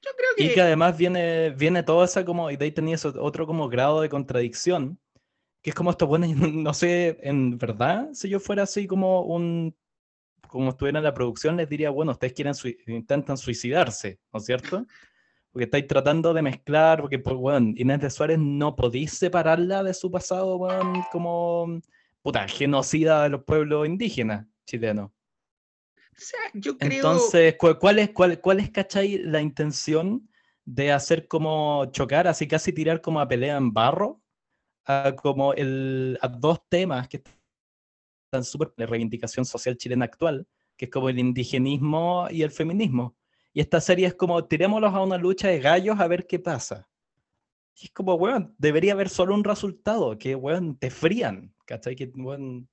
Yo 0.03 0.11
creo 0.16 0.31
que... 0.37 0.44
Y 0.44 0.55
que 0.55 0.61
además 0.61 0.96
viene, 0.96 1.50
viene 1.50 1.83
todo 1.83 2.05
esa 2.05 2.24
como, 2.24 2.50
y 2.50 2.57
de 2.57 2.66
ahí 2.66 2.72
tenía 2.72 2.96
otro 3.20 3.46
como 3.46 3.68
grado 3.68 4.00
de 4.03 4.09
contradicción, 4.09 5.00
que 5.62 5.70
es 5.70 5.76
como 5.76 5.90
esto, 5.90 6.07
bueno, 6.07 6.26
no 6.53 6.74
sé, 6.74 7.18
en 7.22 7.59
verdad, 7.59 8.11
si 8.12 8.29
yo 8.29 8.38
fuera 8.38 8.64
así 8.64 8.87
como 8.87 9.22
un, 9.22 9.74
como 10.51 10.71
estuviera 10.71 10.99
en 10.99 11.05
la 11.05 11.15
producción, 11.15 11.57
les 11.57 11.69
diría, 11.69 11.91
bueno, 11.91 12.13
ustedes 12.13 12.33
quieren 12.33 12.55
intentan 12.87 13.37
suicidarse, 13.37 14.21
¿no 14.33 14.39
es 14.39 14.47
cierto? 14.47 14.87
Porque 15.53 15.65
estáis 15.65 15.87
tratando 15.87 16.35
de 16.35 16.43
mezclar, 16.43 17.01
porque, 17.01 17.19
pues, 17.19 17.37
bueno, 17.37 17.73
Inés 17.77 18.01
de 18.01 18.11
Suárez 18.11 18.39
no 18.39 18.77
podéis 18.77 19.13
separarla 19.13 19.83
de 19.83 19.95
su 19.95 20.11
pasado, 20.11 20.59
bueno, 20.59 21.07
como 21.11 21.81
puta, 22.23 22.47
genocida 22.49 23.23
de 23.25 23.31
los 23.31 23.45
pueblos 23.45 23.87
indígenas 23.87 24.47
chilenos. 24.67 25.11
O 25.11 26.23
sea, 26.23 26.41
yo 26.55 26.77
creo... 26.77 26.93
Entonces, 26.93 27.57
¿cuál 27.57 27.99
es, 27.99 28.11
cuál, 28.11 28.41
cuál 28.41 28.61
es, 28.61 28.71
cachai, 28.71 29.19
la 29.19 29.41
intención 29.41 30.29
de 30.65 30.93
hacer 30.93 31.27
como 31.27 31.87
chocar, 31.87 32.29
así 32.29 32.47
casi 32.47 32.73
tirar 32.73 33.01
como 33.01 33.21
a 33.21 33.29
pelea 33.29 33.57
en 33.57 33.73
barro, 33.73 34.21
a 34.85 35.15
como 35.17 35.55
el, 35.55 36.19
a 36.21 36.29
dos 36.29 36.61
temas 36.69 37.09
que 37.09 37.23
están 38.31 38.45
súper 38.45 38.73
la 38.77 38.87
reivindicación 38.87 39.45
social 39.45 39.77
chilena 39.77 40.05
actual, 40.05 40.47
que 40.77 40.85
es 40.85 40.90
como 40.90 41.09
el 41.09 41.19
indigenismo 41.19 42.29
y 42.31 42.43
el 42.43 42.53
feminismo. 42.53 43.16
Y 43.53 43.61
esta 43.61 43.81
serie 43.81 44.07
es 44.07 44.14
como, 44.14 44.45
tirémoslos 44.45 44.95
a 44.95 45.03
una 45.03 45.19
lucha 45.19 45.49
de 45.49 45.59
gallos 45.59 45.99
a 45.99 46.07
ver 46.07 46.27
qué 46.29 46.38
pasa. 46.38 46.88
Y 47.75 47.87
es 47.87 47.93
como, 47.93 48.14
weón, 48.14 48.55
debería 48.57 48.93
haber 48.93 49.09
solo 49.09 49.35
un 49.35 49.43
resultado, 49.43 50.16
que, 50.16 50.37
weón, 50.37 50.79
te 50.79 50.90
frían, 50.90 51.53
¿cachai? 51.66 51.97
Que, 51.97 52.12
weón... 52.14 52.69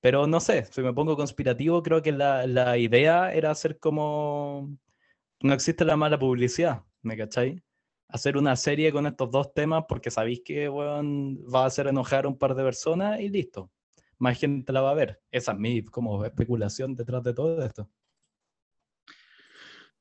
Pero 0.00 0.26
no 0.26 0.38
sé, 0.40 0.64
si 0.66 0.80
me 0.82 0.92
pongo 0.92 1.16
conspirativo, 1.16 1.82
creo 1.82 2.02
que 2.02 2.12
la, 2.12 2.46
la 2.46 2.76
idea 2.78 3.32
era 3.32 3.50
hacer 3.50 3.78
como... 3.78 4.76
No 5.40 5.54
existe 5.54 5.84
la 5.84 5.96
mala 5.96 6.18
publicidad, 6.18 6.82
¿me 7.02 7.16
cachai? 7.16 7.62
Hacer 8.08 8.36
una 8.36 8.56
serie 8.56 8.92
con 8.92 9.06
estos 9.06 9.30
dos 9.30 9.54
temas 9.54 9.84
porque 9.88 10.10
sabéis 10.10 10.42
que, 10.44 10.68
weón, 10.68 11.38
va 11.52 11.64
a 11.64 11.66
hacer 11.66 11.86
enojar 11.86 12.26
a 12.26 12.28
un 12.28 12.38
par 12.38 12.54
de 12.54 12.62
personas 12.62 13.20
y 13.20 13.28
listo. 13.30 13.70
Más 14.18 14.38
gente 14.38 14.72
la 14.72 14.80
va 14.80 14.90
a 14.90 14.94
ver. 14.94 15.20
Esa 15.30 15.52
es 15.52 15.58
mi 15.58 15.84
como 15.84 16.24
especulación 16.24 16.94
detrás 16.94 17.22
de 17.22 17.34
todo 17.34 17.64
esto. 17.64 17.88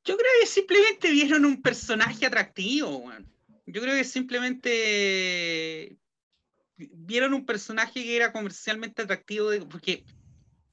Yo 0.03 0.15
creo 0.15 0.31
que 0.39 0.47
simplemente 0.47 1.11
vieron 1.11 1.45
un 1.45 1.61
personaje 1.61 2.25
atractivo, 2.25 3.11
Yo 3.65 3.81
creo 3.81 3.95
que 3.95 4.05
simplemente 4.05 5.97
vieron 6.77 7.33
un 7.33 7.45
personaje 7.45 8.03
que 8.03 8.15
era 8.15 8.31
comercialmente 8.31 9.01
atractivo, 9.01 9.49
porque 9.69 10.05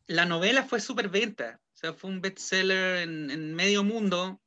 la 0.07 0.25
novela 0.25 0.65
fue 0.65 0.81
súper 0.81 1.09
venta, 1.09 1.61
o 1.73 1.77
sea, 1.77 1.93
fue 1.93 2.11
un 2.11 2.21
bestseller 2.21 2.99
en, 2.99 3.31
en 3.31 3.55
medio 3.55 3.83
mundo 3.83 4.41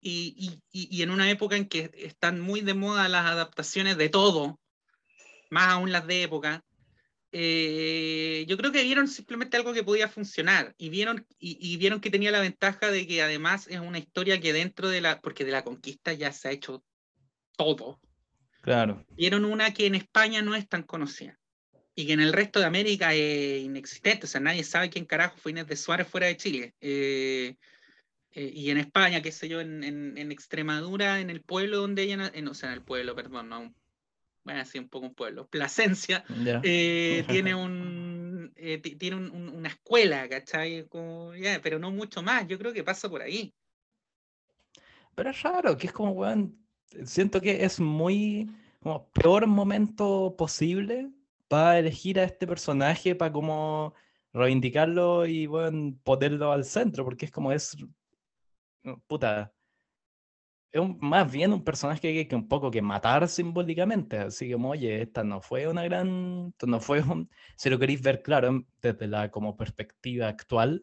y, 0.00 0.60
y, 0.72 0.88
y, 0.90 1.02
en 1.02 1.10
una 1.10 1.30
época 1.30 1.56
en 1.56 1.68
que 1.68 1.90
están 1.94 2.40
muy 2.40 2.60
de 2.60 2.74
moda 2.74 3.08
las 3.08 3.26
adaptaciones 3.26 3.96
de 3.96 4.08
todo, 4.08 4.58
más 5.50 5.68
aún 5.68 5.92
las 5.92 6.06
de 6.06 6.22
época. 6.22 6.64
Eh, 7.34 8.44
yo 8.46 8.58
creo 8.58 8.72
que 8.72 8.82
vieron 8.82 9.08
simplemente 9.08 9.56
algo 9.56 9.72
que 9.72 9.82
podía 9.82 10.06
funcionar 10.06 10.74
y 10.76 10.90
vieron, 10.90 11.26
y, 11.38 11.76
vieron 11.78 12.00
que 12.00 12.10
tenía 12.10 12.30
la 12.30 12.40
ventaja 12.40 12.90
de 12.90 13.06
que 13.06 13.22
además 13.22 13.66
es 13.68 13.80
una 13.80 13.98
historia 13.98 14.38
que 14.38 14.52
dentro 14.52 14.90
de 14.90 15.00
la, 15.00 15.20
porque 15.20 15.46
de 15.46 15.52
la 15.52 15.64
conquista 15.64 16.12
ya 16.12 16.30
se 16.32 16.48
ha 16.48 16.52
hecho 16.52 16.84
todo. 17.56 18.00
Claro. 18.60 19.06
Vieron 19.16 19.46
una 19.46 19.72
que 19.72 19.86
en 19.86 19.94
España 19.94 20.42
no 20.42 20.54
es 20.54 20.68
tan 20.68 20.82
conocida 20.82 21.38
y 21.94 22.06
que 22.06 22.12
en 22.12 22.20
el 22.20 22.34
resto 22.34 22.60
de 22.60 22.66
América 22.66 23.14
es 23.14 23.62
inexistente, 23.62 24.26
o 24.26 24.28
sea, 24.28 24.40
nadie 24.40 24.62
sabe 24.62 24.90
quién 24.90 25.06
carajo 25.06 25.36
fue 25.38 25.52
Inés 25.52 25.66
de 25.66 25.76
Suárez 25.76 26.08
fuera 26.08 26.26
de 26.26 26.36
Chile. 26.36 26.74
Eh, 26.80 27.56
eh, 28.34 28.50
y 28.54 28.70
en 28.70 28.78
España, 28.78 29.20
qué 29.20 29.30
sé 29.30 29.48
yo, 29.48 29.60
en, 29.60 29.84
en, 29.84 30.32
Extremadura, 30.32 31.20
en 31.20 31.28
el 31.28 31.42
pueblo 31.42 31.78
donde 31.78 32.02
ella, 32.02 32.30
en, 32.32 32.48
o 32.48 32.54
sea, 32.54 32.70
en 32.70 32.74
el 32.74 32.82
pueblo, 32.82 33.14
perdón, 33.14 33.50
no, 33.50 33.74
bueno, 34.44 34.60
así 34.60 34.78
un 34.78 34.88
poco 34.88 35.06
un 35.06 35.14
pueblo, 35.14 35.46
Plasencia, 35.48 36.24
eh, 36.62 37.24
tiene, 37.28 37.54
un, 37.54 38.52
eh, 38.56 38.78
tiene 38.78 39.16
una 39.16 39.68
escuela, 39.68 40.28
¿cachai? 40.28 40.88
pero 41.62 41.78
no 41.78 41.90
mucho 41.90 42.22
más, 42.22 42.46
yo 42.48 42.58
creo 42.58 42.72
que 42.72 42.84
pasa 42.84 43.08
por 43.08 43.22
ahí. 43.22 43.54
Pero 45.14 45.30
es 45.30 45.42
raro, 45.42 45.76
que 45.76 45.86
es 45.86 45.92
como, 45.92 46.12
weón, 46.12 46.58
siento 47.04 47.40
que 47.40 47.64
es 47.64 47.78
muy, 47.78 48.50
como, 48.80 49.08
peor 49.10 49.46
momento 49.46 50.34
posible 50.36 51.10
para 51.48 51.78
elegir 51.78 52.18
a 52.18 52.24
este 52.24 52.46
personaje, 52.46 53.14
para 53.14 53.32
como 53.32 53.94
reivindicarlo 54.32 55.26
y, 55.26 55.46
bueno, 55.46 55.94
ponerlo 56.02 56.50
al 56.50 56.64
centro, 56.64 57.04
porque 57.04 57.26
es 57.26 57.30
como 57.30 57.52
es, 57.52 57.76
puta, 59.06 59.52
es 60.72 60.82
más 61.00 61.30
bien 61.30 61.52
un 61.52 61.62
personaje 61.62 62.00
que 62.00 62.26
que 62.26 62.34
un 62.34 62.48
poco 62.48 62.70
que 62.70 62.80
matar 62.80 63.28
simbólicamente, 63.28 64.18
así 64.18 64.50
como, 64.50 64.70
oye, 64.70 65.02
esta 65.02 65.22
no 65.22 65.40
fue 65.40 65.68
una 65.68 65.84
gran, 65.84 66.48
esto 66.48 66.66
no 66.66 66.80
fue 66.80 67.02
un, 67.02 67.30
si 67.56 67.68
lo 67.68 67.78
queréis 67.78 68.00
ver 68.00 68.22
claro 68.22 68.64
desde 68.80 69.06
la 69.06 69.30
como 69.30 69.56
perspectiva 69.56 70.28
actual, 70.28 70.82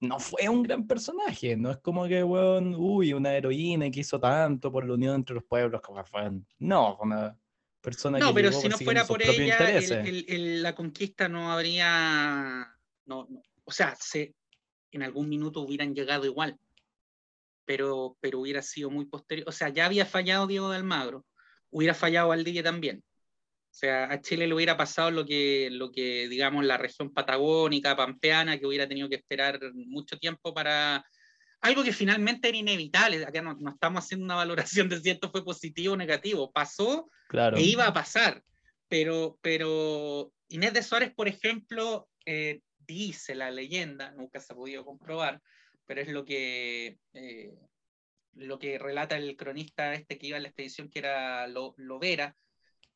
no 0.00 0.18
fue 0.18 0.48
un 0.48 0.62
gran 0.62 0.86
personaje, 0.86 1.56
no 1.56 1.70
es 1.70 1.78
como 1.78 2.06
que, 2.06 2.22
bueno, 2.22 2.76
uy, 2.78 3.14
una 3.14 3.34
heroína 3.34 3.90
que 3.90 4.00
hizo 4.00 4.20
tanto 4.20 4.70
por 4.70 4.86
la 4.86 4.94
unión 4.94 5.14
entre 5.14 5.34
los 5.34 5.44
pueblos, 5.44 5.80
como 5.80 6.04
fue, 6.04 6.30
no, 6.58 6.96
fue 6.96 7.06
una 7.06 7.38
persona 7.80 8.18
no, 8.18 8.26
que... 8.26 8.30
No, 8.30 8.34
pero 8.34 8.52
si 8.52 8.68
no 8.68 8.76
fuera 8.76 9.06
por 9.06 9.22
ella, 9.22 9.80
la 10.60 10.74
conquista 10.74 11.28
no 11.28 11.52
habría, 11.52 12.76
no, 13.06 13.28
o 13.64 13.72
sea, 13.72 13.94
se, 13.98 14.34
en 14.90 15.02
algún 15.02 15.28
minuto 15.28 15.62
hubieran 15.62 15.94
llegado 15.94 16.26
igual 16.26 16.58
pero, 17.72 18.18
pero 18.20 18.40
hubiera 18.40 18.60
sido 18.60 18.90
muy 18.90 19.06
posterior. 19.06 19.48
O 19.48 19.52
sea, 19.52 19.70
ya 19.70 19.86
había 19.86 20.04
fallado 20.04 20.46
Diego 20.46 20.68
de 20.68 20.76
Almagro, 20.76 21.24
hubiera 21.70 21.94
fallado 21.94 22.28
Valdivia 22.28 22.62
también. 22.62 22.98
O 22.98 23.74
sea, 23.74 24.12
a 24.12 24.20
Chile 24.20 24.46
le 24.46 24.52
hubiera 24.52 24.76
pasado 24.76 25.10
lo 25.10 25.24
que, 25.24 25.70
lo 25.72 25.90
que, 25.90 26.28
digamos, 26.28 26.66
la 26.66 26.76
región 26.76 27.14
patagónica, 27.14 27.96
pampeana, 27.96 28.58
que 28.58 28.66
hubiera 28.66 28.86
tenido 28.86 29.08
que 29.08 29.14
esperar 29.14 29.58
mucho 29.72 30.18
tiempo 30.18 30.52
para 30.52 31.02
algo 31.62 31.82
que 31.82 31.94
finalmente 31.94 32.50
era 32.50 32.58
inevitable. 32.58 33.24
Acá 33.24 33.40
no, 33.40 33.56
estamos 33.70 34.04
haciendo 34.04 34.26
una 34.26 34.34
valoración 34.34 34.90
de 34.90 35.00
si 35.00 35.08
esto 35.08 35.30
fue 35.30 35.42
positivo 35.42 35.94
o 35.94 35.96
negativo. 35.96 36.52
Pasó 36.52 37.08
claro. 37.26 37.56
e 37.56 37.62
iba 37.62 37.86
a 37.86 37.94
pasar. 37.94 38.42
Pero, 38.86 39.38
pero 39.40 40.30
Inés 40.48 40.74
de 40.74 40.82
Suárez, 40.82 41.14
por 41.14 41.26
ejemplo, 41.26 42.06
eh, 42.26 42.60
dice 42.80 43.34
la 43.34 43.50
leyenda, 43.50 44.10
nunca 44.10 44.40
se 44.40 44.52
ha 44.52 44.56
podido 44.56 44.84
comprobar, 44.84 45.40
pero 45.86 46.00
es 46.00 46.08
lo 46.08 46.24
que, 46.24 46.98
eh, 47.12 47.54
lo 48.34 48.58
que 48.58 48.78
relata 48.78 49.16
el 49.16 49.36
cronista 49.36 49.94
este 49.94 50.18
que 50.18 50.28
iba 50.28 50.36
a 50.36 50.40
la 50.40 50.48
expedición, 50.48 50.88
que 50.88 50.98
era 51.00 51.46
Lovera, 51.48 52.36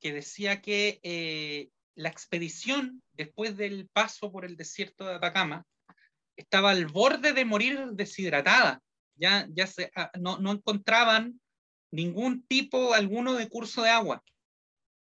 que 0.01 0.12
decía 0.12 0.61
que 0.61 1.01
eh, 1.03 1.70
la 1.94 2.09
expedición, 2.09 3.03
después 3.12 3.57
del 3.57 3.88
paso 3.88 4.31
por 4.31 4.44
el 4.44 4.57
desierto 4.57 5.07
de 5.07 5.14
Atacama, 5.14 5.66
estaba 6.37 6.70
al 6.70 6.87
borde 6.87 7.33
de 7.33 7.44
morir 7.44 7.87
deshidratada. 7.92 8.83
Ya, 9.16 9.49
ya 9.51 9.66
ah, 9.94 10.11
no, 10.20 10.38
no, 10.38 10.53
encontraban 10.53 11.40
ningún 11.90 12.46
tipo 12.46 12.92
alguno 12.92 13.35
de 13.35 13.49
curso 13.49 13.83
de 13.83 13.88
agua. 13.88 14.22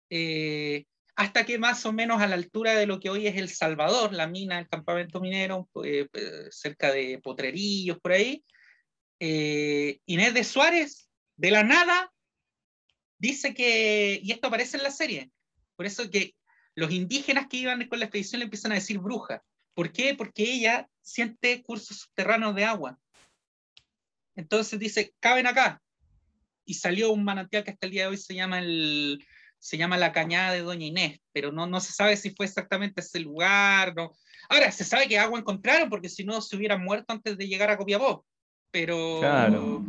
Eh, 0.10 0.86
hasta 1.16 1.46
que 1.46 1.60
más 1.60 1.86
o 1.86 1.94
menos 1.94 2.22
a 2.22 2.28
la 2.28 2.36
altura 2.36 2.76
de 2.76 2.88
lo 2.88 3.00
que 3.00 3.10
hoy 3.10 3.28
es 3.28 3.38
El 3.38 3.50
Salvador, 3.50 4.14
la 4.14 4.28
mina, 4.28 4.60
el 4.60 4.68
campamento 4.68 5.20
minero, 5.22 5.70
eh, 5.84 6.08
eh, 6.14 6.48
cerca 6.50 6.92
de 6.92 7.20
Potrerillos, 7.20 8.00
por 8.00 8.14
ahí, 8.14 8.44
eh, 9.20 10.00
Inés 10.06 10.34
de 10.34 10.44
Suárez, 10.44 11.10
de 11.36 11.52
la 11.52 11.64
nada, 11.64 12.12
dice 13.18 13.54
que, 13.54 14.20
y 14.24 14.32
esto 14.32 14.48
aparece 14.48 14.78
en 14.78 14.84
la 14.84 14.92
serie, 14.92 15.32
por 15.76 15.86
eso 15.86 16.10
que 16.10 16.36
los 16.76 16.92
indígenas 16.92 17.48
que 17.48 17.58
iban 17.58 17.88
con 17.88 18.00
la 18.00 18.06
expedición 18.06 18.40
le 18.40 18.46
empiezan 18.46 18.72
a 18.72 18.76
decir 18.76 18.98
bruja. 18.98 19.44
¿Por 19.76 19.92
qué? 19.92 20.16
Porque 20.16 20.44
ella 20.44 20.90
siente 21.02 21.62
cursos 21.62 22.00
subterráneos 22.00 22.56
de 22.56 22.66
agua. 22.66 23.00
Entonces 24.36 24.80
dice, 24.80 25.14
caben 25.20 25.46
acá. 25.46 25.82
Y 26.66 26.76
salió 26.76 27.12
un 27.12 27.24
manantial 27.24 27.64
que 27.64 27.72
hasta 27.72 27.86
el 27.86 27.92
día 27.92 28.04
de 28.04 28.10
hoy 28.10 28.18
se 28.18 28.34
llama 28.34 28.60
el, 28.60 29.24
se 29.64 29.78
llama 29.78 29.96
La 29.96 30.12
Cañada 30.12 30.52
de 30.52 30.60
Doña 30.60 30.86
Inés, 30.86 31.22
pero 31.32 31.54
no, 31.54 31.66
no 31.66 31.80
se 31.80 31.94
sabe 31.94 32.18
si 32.18 32.32
fue 32.32 32.46
exactamente 32.46 33.00
ese 33.00 33.22
lugar. 33.22 33.96
No. 33.96 34.12
Ahora, 34.50 34.70
se 34.74 34.84
sabe 34.84 35.08
que 35.08 35.18
agua 35.18 35.40
encontraron 35.40 35.90
porque 35.90 36.10
si 36.10 36.26
no 36.26 36.42
se 36.42 36.58
hubieran 36.58 36.84
muerto 36.84 37.14
antes 37.14 37.38
de 37.38 37.48
llegar 37.48 37.70
a 37.70 37.78
Copiapó. 37.78 38.26
Pero 38.72 39.20
claro, 39.22 39.86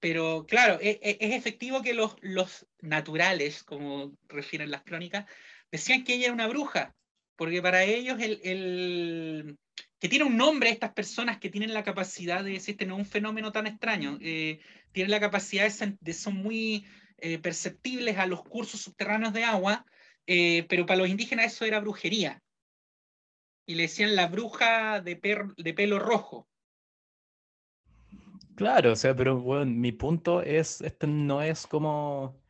pero, 0.00 0.46
claro 0.48 0.78
es, 0.80 0.96
e, 1.02 1.18
es, 1.20 1.34
efectivo 1.34 1.82
que 1.82 1.92
los, 1.92 2.16
los 2.22 2.66
naturales, 2.80 3.62
como 3.64 4.16
refieren 4.28 4.70
las 4.70 4.82
crónicas, 4.82 5.26
decían 5.70 6.04
que 6.04 6.14
ella 6.14 6.26
era 6.26 6.34
una 6.34 6.48
bruja, 6.48 6.94
porque 7.36 7.60
para 7.60 7.84
ellos 7.84 8.18
el, 8.18 8.40
el 8.44 9.58
que 9.98 10.08
tiene 10.08 10.24
un 10.24 10.38
nombre 10.38 10.70
estas 10.70 10.94
personas 10.94 11.38
que 11.38 11.50
tienen 11.50 11.74
la 11.74 11.84
capacidad 11.84 12.42
de 12.42 12.52
decir, 12.52 12.76
este 12.76 12.86
no 12.86 12.94
es 12.94 13.00
un 13.00 13.06
fenómeno 13.06 13.52
tan 13.52 13.66
extraño, 13.66 14.16
eh, 14.22 14.60
tienen 14.92 15.10
la 15.10 15.20
capacidad 15.20 15.70
de, 15.70 15.98
de 16.00 16.12
son 16.14 16.36
muy 16.36 16.86
eh, 17.24 17.38
perceptibles 17.38 18.18
a 18.18 18.26
los 18.26 18.42
cursos 18.42 18.80
subterráneos 18.80 19.32
de 19.32 19.44
agua, 19.44 19.86
eh, 20.26 20.66
pero 20.68 20.86
para 20.86 20.98
los 20.98 21.08
indígenas 21.08 21.52
eso 21.52 21.64
era 21.64 21.78
brujería. 21.78 22.42
Y 23.64 23.76
le 23.76 23.84
decían 23.84 24.16
la 24.16 24.26
bruja 24.26 25.00
de, 25.00 25.14
pelo 25.14 26.00
rojo. 26.00 26.48
Claro, 28.56 28.90
o 28.90 28.96
sea, 28.96 29.14
pero 29.14 29.40
bueno, 29.40 29.66
mi 29.66 29.92
punto 29.92 30.42
es, 30.42 30.80
este 30.80 31.06
no 31.06 31.42
es 31.42 31.64
como 31.64 32.42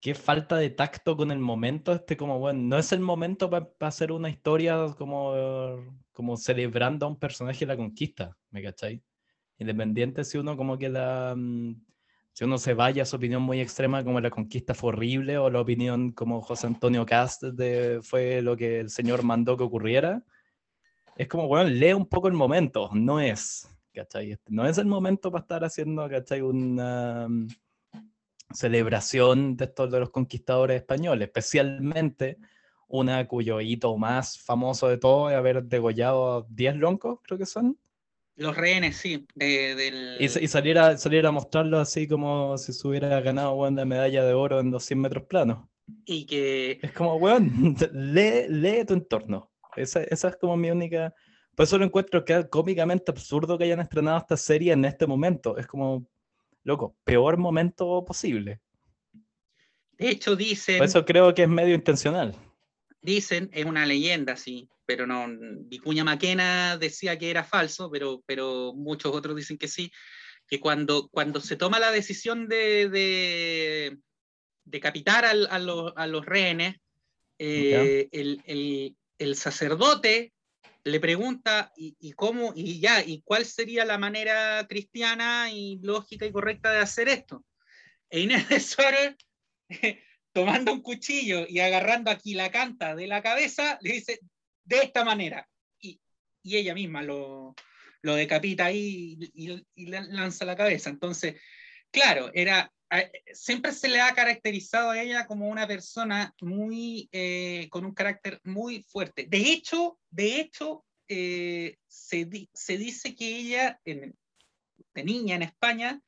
qué 0.00 0.12
falta 0.16 0.56
de 0.56 0.70
tacto 0.70 1.16
con 1.16 1.30
el 1.30 1.38
momento, 1.38 1.92
este 1.92 2.16
como, 2.16 2.40
bueno, 2.40 2.60
no 2.60 2.78
es 2.78 2.90
el 2.90 2.98
momento 3.00 3.48
para 3.48 3.70
hacer 3.78 4.10
una 4.10 4.28
historia 4.28 4.92
como, 4.98 5.94
como 6.12 6.36
celebrando 6.36 7.06
a 7.06 7.10
un 7.10 7.18
personaje 7.20 7.60
de 7.60 7.66
la 7.66 7.76
conquista, 7.76 8.36
¿me 8.50 8.60
cachai? 8.60 9.04
Independiente 9.56 10.24
si 10.24 10.36
uno 10.36 10.56
como 10.56 10.76
que 10.76 10.88
la, 10.88 11.34
mm, 11.36 11.76
si 12.38 12.44
uno 12.44 12.56
se 12.56 12.72
vaya 12.72 13.02
a 13.02 13.04
su 13.04 13.16
opinión 13.16 13.42
muy 13.42 13.60
extrema 13.60 14.04
como 14.04 14.20
la 14.20 14.30
conquista 14.30 14.72
fue 14.72 14.90
horrible 14.90 15.38
o 15.38 15.50
la 15.50 15.60
opinión 15.60 16.12
como 16.12 16.40
José 16.40 16.68
Antonio 16.68 17.04
Cast 17.04 17.42
de, 17.42 17.98
fue 18.00 18.42
lo 18.42 18.56
que 18.56 18.78
el 18.78 18.90
señor 18.90 19.24
mandó 19.24 19.56
que 19.56 19.64
ocurriera, 19.64 20.22
es 21.16 21.26
como, 21.26 21.48
bueno, 21.48 21.68
lee 21.68 21.94
un 21.94 22.06
poco 22.06 22.28
el 22.28 22.34
momento, 22.34 22.90
no 22.94 23.18
es, 23.18 23.68
¿cachai? 23.92 24.30
Este, 24.30 24.52
no 24.52 24.68
es 24.68 24.78
el 24.78 24.86
momento 24.86 25.32
para 25.32 25.42
estar 25.42 25.64
haciendo, 25.64 26.08
¿cachai? 26.08 26.40
Una 26.40 27.26
mm, 27.28 27.48
celebración 28.52 29.56
de 29.56 29.64
estos 29.64 29.90
de 29.90 29.98
los 29.98 30.10
conquistadores 30.10 30.76
españoles, 30.76 31.26
especialmente 31.26 32.38
una 32.86 33.26
cuyo 33.26 33.60
hito 33.60 33.96
más 33.96 34.38
famoso 34.38 34.86
de 34.86 34.98
todo 34.98 35.28
es 35.28 35.34
haber 35.34 35.64
degollado 35.64 36.46
10 36.50 36.76
loncos, 36.76 37.18
creo 37.24 37.36
que 37.36 37.46
son. 37.46 37.76
Los 38.38 38.56
rehenes, 38.56 38.96
sí. 38.96 39.26
del... 39.34 40.16
y, 40.20 40.24
y, 40.24 40.46
salir, 40.46 40.78
a, 40.78 41.32
mostrarlo 41.32 41.80
así 41.80 42.06
como 42.06 42.56
si 42.56 42.72
se 42.72 42.86
hubiera 42.86 43.20
ganado 43.20 43.54
una 43.54 43.84
medalla 43.84 44.24
de 44.24 44.32
oro 44.32 44.60
en 44.60 44.70
200 44.70 45.02
metros 45.02 45.24
planos. 45.24 45.68
Y 46.04 46.24
que... 46.24 46.78
Es 46.80 46.92
como, 46.92 47.16
weón, 47.16 47.74
lee, 47.92 48.46
lee 48.48 48.84
tu 48.86 48.94
entorno. 48.94 49.50
Esa, 49.74 50.04
esa, 50.04 50.28
es 50.28 50.36
como 50.36 50.56
mi 50.56 50.70
única... 50.70 51.12
Por 51.56 51.64
eso 51.64 51.78
lo 51.78 51.84
encuentro 51.84 52.24
que 52.24 52.38
es 52.38 52.46
cómicamente 52.48 53.10
absurdo 53.10 53.58
que 53.58 53.64
hayan 53.64 53.80
estrenado 53.80 54.18
esta 54.18 54.36
serie 54.36 54.72
en 54.72 54.84
este 54.84 55.08
momento. 55.08 55.56
Es 55.56 55.66
como, 55.66 56.06
loco, 56.62 56.96
peor 57.02 57.38
momento 57.38 58.04
posible. 58.04 58.60
De 59.98 60.10
hecho, 60.10 60.36
dicen... 60.36 60.78
Por 60.78 60.86
eso 60.86 61.04
creo 61.04 61.34
que 61.34 61.42
es 61.42 61.48
medio 61.48 61.74
intencional. 61.74 62.36
Dicen, 63.02 63.50
es 63.52 63.64
una 63.64 63.84
leyenda, 63.84 64.36
sí, 64.36 64.68
pero 64.88 65.06
no, 65.06 65.26
Vicuña 65.66 66.02
Maquena 66.02 66.78
decía 66.78 67.18
que 67.18 67.28
era 67.28 67.44
falso, 67.44 67.90
pero, 67.90 68.22
pero 68.24 68.72
muchos 68.74 69.14
otros 69.14 69.36
dicen 69.36 69.58
que 69.58 69.68
sí, 69.68 69.92
que 70.46 70.60
cuando, 70.60 71.10
cuando 71.10 71.42
se 71.42 71.56
toma 71.56 71.78
la 71.78 71.90
decisión 71.90 72.48
de, 72.48 72.88
de 72.88 73.98
decapitar 74.64 75.26
a, 75.26 75.32
a, 75.32 75.58
los, 75.58 75.92
a, 75.94 76.06
los, 76.06 76.24
rehenes, 76.24 76.76
eh, 77.38 78.08
el, 78.12 78.40
el, 78.46 78.96
el, 79.18 79.36
sacerdote 79.36 80.32
le 80.84 81.00
pregunta 81.00 81.70
y, 81.76 81.94
y, 82.00 82.12
cómo 82.12 82.54
y 82.56 82.80
ya 82.80 83.04
y 83.04 83.20
cuál 83.20 83.44
sería 83.44 83.84
la 83.84 83.98
manera 83.98 84.66
cristiana 84.70 85.52
y 85.52 85.80
lógica 85.82 86.24
y 86.24 86.32
correcta 86.32 86.70
de 86.70 86.78
hacer 86.78 87.10
esto. 87.10 87.44
E 88.08 88.20
Inés 88.20 88.48
de 88.48 88.58
Suárez 88.58 89.16
tomando 90.32 90.72
un 90.72 90.80
cuchillo 90.80 91.44
y 91.46 91.60
agarrando 91.60 92.10
aquí 92.10 92.32
la 92.32 92.50
canta 92.50 92.96
de 92.96 93.06
la 93.06 93.22
cabeza, 93.22 93.78
le 93.82 93.92
dice, 93.92 94.20
de 94.68 94.78
esta 94.78 95.04
manera. 95.04 95.48
Y, 95.80 96.00
y 96.42 96.56
ella 96.56 96.74
misma 96.74 97.02
lo, 97.02 97.54
lo 98.02 98.14
decapita 98.14 98.66
ahí 98.66 99.18
y, 99.34 99.66
y, 99.74 99.86
lanza 99.86 100.44
la 100.44 100.56
cabeza. 100.56 100.90
Entonces, 100.90 101.40
claro, 101.90 102.30
era, 102.34 102.72
siempre 103.32 103.72
se 103.72 103.88
le 103.88 104.00
ha 104.00 104.14
caracterizado 104.14 104.90
a 104.90 105.00
ella 105.00 105.26
como 105.26 105.48
una 105.48 105.66
persona 105.66 106.34
muy, 106.40 107.08
eh, 107.12 107.68
con 107.70 107.84
un 107.84 107.94
carácter 107.94 108.40
muy 108.44 108.84
fuerte. 108.88 109.26
De 109.28 109.38
hecho, 109.38 109.98
de 110.10 110.40
hecho, 110.40 110.84
eh, 111.08 111.76
se, 111.86 112.28
se, 112.52 112.76
dice 112.76 113.14
que 113.14 113.36
ella, 113.36 113.80
en, 113.84 114.14
de 114.94 115.04
niña 115.04 115.36
en 115.36 115.42
España, 115.42 116.00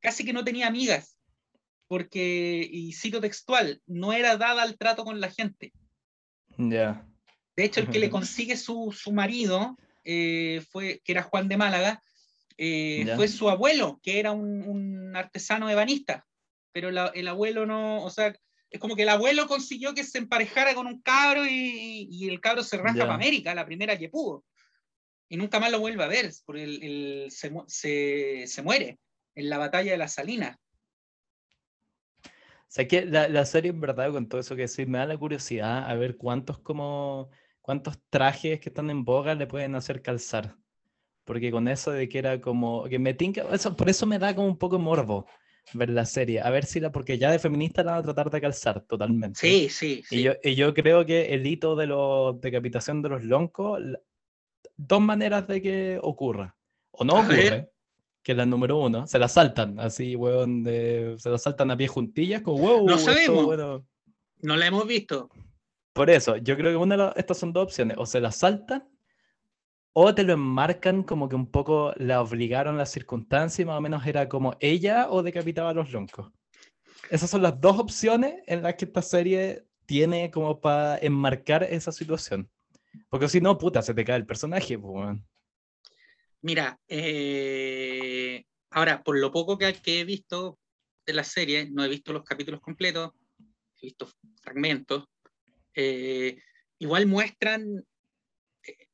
casi 0.00 0.24
que 0.24 0.32
no 0.32 0.44
tenía 0.44 0.68
amigas 0.68 1.16
porque, 1.88 2.68
y 2.70 2.92
cito 2.92 3.20
textual, 3.20 3.80
no 3.86 4.12
era 4.12 4.36
dada 4.36 4.62
al 4.62 4.76
trato 4.76 5.04
con 5.04 5.20
la 5.20 5.30
gente. 5.30 5.72
Ya. 6.58 7.06
De 7.56 7.64
hecho, 7.64 7.80
el 7.80 7.88
que 7.88 7.98
le 7.98 8.10
consigue 8.10 8.56
su, 8.56 8.94
su 8.96 9.12
marido, 9.12 9.76
eh, 10.04 10.62
fue, 10.70 11.00
que 11.04 11.12
era 11.12 11.22
Juan 11.22 11.48
de 11.48 11.56
Málaga, 11.56 12.02
eh, 12.58 13.10
fue 13.16 13.28
su 13.28 13.48
abuelo, 13.48 13.98
que 14.02 14.18
era 14.18 14.32
un, 14.32 14.62
un 14.62 15.16
artesano 15.16 15.68
ebanista. 15.70 16.26
Pero 16.72 16.90
la, 16.90 17.06
el 17.14 17.26
abuelo 17.28 17.64
no, 17.64 18.04
o 18.04 18.10
sea, 18.10 18.34
es 18.70 18.80
como 18.80 18.94
que 18.94 19.02
el 19.02 19.08
abuelo 19.08 19.46
consiguió 19.46 19.94
que 19.94 20.04
se 20.04 20.18
emparejara 20.18 20.74
con 20.74 20.86
un 20.86 21.00
cabro 21.00 21.46
y, 21.46 22.08
y 22.10 22.28
el 22.28 22.40
cabro 22.40 22.62
se 22.62 22.76
rasca 22.76 23.00
para 23.00 23.14
América, 23.14 23.54
la 23.54 23.64
primera 23.66 23.98
que 23.98 24.10
pudo. 24.10 24.44
Y 25.28 25.36
nunca 25.36 25.58
más 25.58 25.70
lo 25.70 25.80
vuelve 25.80 26.04
a 26.04 26.08
ver, 26.08 26.30
porque 26.44 26.64
el, 26.64 26.82
el, 26.82 27.30
se, 27.30 27.50
se, 27.66 28.44
se 28.46 28.62
muere 28.62 28.98
en 29.34 29.48
la 29.48 29.58
batalla 29.58 29.92
de 29.92 29.98
las 29.98 30.14
Salinas. 30.14 30.56
O 32.22 32.68
sea, 32.68 32.86
que 32.86 33.06
la, 33.06 33.28
la, 33.28 33.44
serie, 33.46 33.70
en 33.70 33.80
verdad, 33.80 34.12
con 34.12 34.28
todo 34.28 34.40
eso 34.40 34.54
que 34.54 34.66
decís, 34.66 34.86
me 34.86 34.98
da 34.98 35.06
la 35.06 35.16
curiosidad 35.16 35.88
a 35.88 35.94
ver 35.94 36.16
cuántos 36.16 36.58
como 36.58 37.30
cuántos 37.66 37.98
trajes 38.10 38.60
que 38.60 38.68
están 38.68 38.90
en 38.90 39.04
boga 39.04 39.34
le 39.34 39.48
pueden 39.48 39.74
hacer 39.74 40.00
calzar. 40.00 40.56
Porque 41.24 41.50
con 41.50 41.66
eso 41.66 41.90
de 41.90 42.08
que 42.08 42.18
era 42.18 42.40
como, 42.40 42.84
que 42.84 43.00
me 43.00 43.12
tinca, 43.12 43.42
eso, 43.52 43.76
por 43.76 43.88
eso 43.90 44.06
me 44.06 44.20
da 44.20 44.36
como 44.36 44.46
un 44.46 44.56
poco 44.56 44.78
morbo 44.78 45.26
ver 45.74 45.90
la 45.90 46.06
serie, 46.06 46.40
a 46.40 46.48
ver 46.50 46.64
si 46.64 46.78
la, 46.78 46.92
porque 46.92 47.18
ya 47.18 47.28
de 47.32 47.40
feminista 47.40 47.82
la 47.82 47.90
van 47.90 48.00
a 48.00 48.04
tratar 48.04 48.30
de 48.30 48.40
calzar 48.40 48.82
totalmente. 48.82 49.40
Sí, 49.40 49.68
sí. 49.68 50.04
Y, 50.12 50.22
Yo, 50.22 50.34
y 50.44 50.54
yo 50.54 50.72
creo 50.74 51.04
que 51.04 51.34
el 51.34 51.44
hito 51.44 51.74
de 51.74 51.88
la 51.88 52.38
decapitación 52.40 53.02
de 53.02 53.08
los 53.08 53.24
loncos, 53.24 53.80
dos 54.76 55.00
maneras 55.00 55.48
de 55.48 55.60
que 55.60 55.98
ocurra. 56.00 56.56
O 56.92 57.04
no 57.04 57.14
ocurre, 57.14 57.68
que 58.22 58.30
es 58.30 58.38
la 58.38 58.46
número 58.46 58.78
uno, 58.78 59.08
se 59.08 59.18
la 59.18 59.26
saltan, 59.26 59.80
así, 59.80 60.14
weón, 60.14 60.62
de, 60.62 61.16
se 61.18 61.30
la 61.30 61.38
saltan 61.38 61.72
a 61.72 61.76
pie 61.76 61.88
juntillas, 61.88 62.42
como, 62.42 62.58
wow, 62.58 62.86
no 62.86 62.96
sabemos. 62.96 63.82
No 64.40 64.56
la 64.56 64.66
hemos 64.68 64.86
visto. 64.86 65.30
Por 65.96 66.10
eso, 66.10 66.36
yo 66.36 66.58
creo 66.58 66.72
que 66.72 66.76
una 66.76 66.94
de 66.94 67.12
estas 67.16 67.38
son 67.38 67.54
dos 67.54 67.64
opciones, 67.64 67.96
o 67.98 68.04
se 68.04 68.20
la 68.20 68.30
saltan, 68.30 68.86
o 69.94 70.14
te 70.14 70.24
lo 70.24 70.34
enmarcan 70.34 71.02
como 71.02 71.26
que 71.26 71.36
un 71.36 71.50
poco 71.50 71.94
la 71.96 72.20
obligaron 72.20 72.76
las 72.76 72.92
circunstancias, 72.92 73.66
más 73.66 73.78
o 73.78 73.80
menos 73.80 74.06
era 74.06 74.28
como 74.28 74.58
ella 74.60 75.08
o 75.08 75.22
decapitaba 75.22 75.70
a 75.70 75.72
los 75.72 75.90
loncos. 75.92 76.30
Esas 77.08 77.30
son 77.30 77.40
las 77.40 77.58
dos 77.62 77.78
opciones 77.78 78.42
en 78.46 78.62
las 78.62 78.74
que 78.74 78.84
esta 78.84 79.00
serie 79.00 79.64
tiene 79.86 80.30
como 80.30 80.60
para 80.60 80.98
enmarcar 80.98 81.62
esa 81.62 81.92
situación. 81.92 82.50
Porque 83.08 83.30
si 83.30 83.40
no, 83.40 83.56
puta, 83.56 83.80
se 83.80 83.94
te 83.94 84.04
cae 84.04 84.16
el 84.16 84.26
personaje, 84.26 84.78
pues, 84.78 85.16
Mira, 86.42 86.78
eh, 86.88 88.44
ahora, 88.68 89.02
por 89.02 89.18
lo 89.18 89.32
poco 89.32 89.56
que, 89.56 89.72
que, 89.72 90.00
he 90.00 90.04
visto 90.04 90.58
de 91.06 91.14
la 91.14 91.24
serie, 91.24 91.70
no 91.70 91.82
he 91.82 91.88
visto 91.88 92.12
los 92.12 92.22
capítulos 92.22 92.60
completos, 92.60 93.12
he 93.80 93.86
visto 93.86 94.10
fragmentos, 94.42 95.06
eh, 95.76 96.42
igual 96.78 97.06
muestran, 97.06 97.84
eh, 98.66 98.88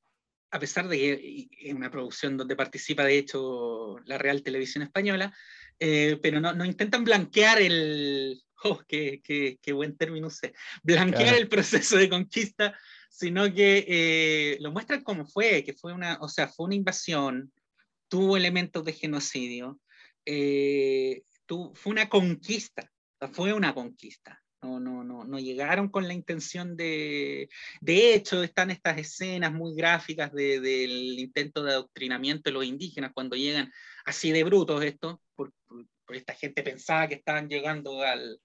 a 0.50 0.58
pesar 0.58 0.88
de 0.88 0.98
que 0.98 1.48
es 1.68 1.74
una 1.74 1.90
producción 1.90 2.36
donde 2.36 2.56
participa 2.56 3.04
de 3.04 3.18
hecho 3.18 3.98
la 4.04 4.18
Real 4.18 4.42
Televisión 4.42 4.82
Española, 4.82 5.34
eh, 5.78 6.18
pero 6.22 6.40
no, 6.40 6.52
no, 6.52 6.64
intentan 6.64 7.04
blanquear 7.04 7.60
el, 7.62 8.42
oh, 8.64 8.82
qué, 8.86 9.20
qué, 9.24 9.58
qué 9.62 9.72
buen 9.72 9.96
término 9.96 10.28
sé, 10.28 10.52
blanquear 10.82 11.22
claro. 11.22 11.38
el 11.38 11.48
proceso 11.48 11.96
de 11.96 12.10
conquista 12.10 12.76
sino 13.12 13.44
que 13.52 13.84
eh, 13.86 14.56
lo 14.60 14.72
muestran 14.72 15.04
como 15.04 15.26
fue, 15.26 15.62
que 15.64 15.74
fue 15.74 15.92
una, 15.92 16.18
o 16.22 16.28
sea, 16.28 16.48
fue 16.48 16.66
una 16.66 16.74
invasión, 16.74 17.52
tuvo 18.08 18.38
elementos 18.38 18.84
de 18.84 18.94
genocidio, 18.94 19.78
eh, 20.24 21.22
tu, 21.44 21.72
fue 21.74 21.92
una 21.92 22.08
conquista, 22.08 22.90
fue 23.32 23.52
una 23.52 23.74
conquista. 23.74 24.41
No, 24.62 24.78
no, 24.78 25.02
no, 25.02 25.24
no 25.24 25.38
llegaron 25.40 25.88
con 25.88 26.06
la 26.06 26.14
intención 26.14 26.76
de... 26.76 27.48
De 27.80 28.14
hecho, 28.14 28.42
están 28.42 28.70
estas 28.70 28.96
escenas 28.96 29.52
muy 29.52 29.74
gráficas 29.74 30.32
de, 30.32 30.60
del 30.60 31.18
intento 31.18 31.64
de 31.64 31.72
adoctrinamiento 31.72 32.48
de 32.48 32.54
los 32.54 32.64
indígenas 32.64 33.10
cuando 33.12 33.34
llegan 33.34 33.72
así 34.04 34.30
de 34.30 34.44
brutos 34.44 34.84
esto, 34.84 35.20
por, 35.34 35.52
por, 35.66 35.84
por 36.06 36.16
esta 36.16 36.34
gente 36.34 36.62
pensaba 36.62 37.08
que 37.08 37.16
estaban 37.16 37.48
llegando 37.48 38.02
al, 38.02 38.40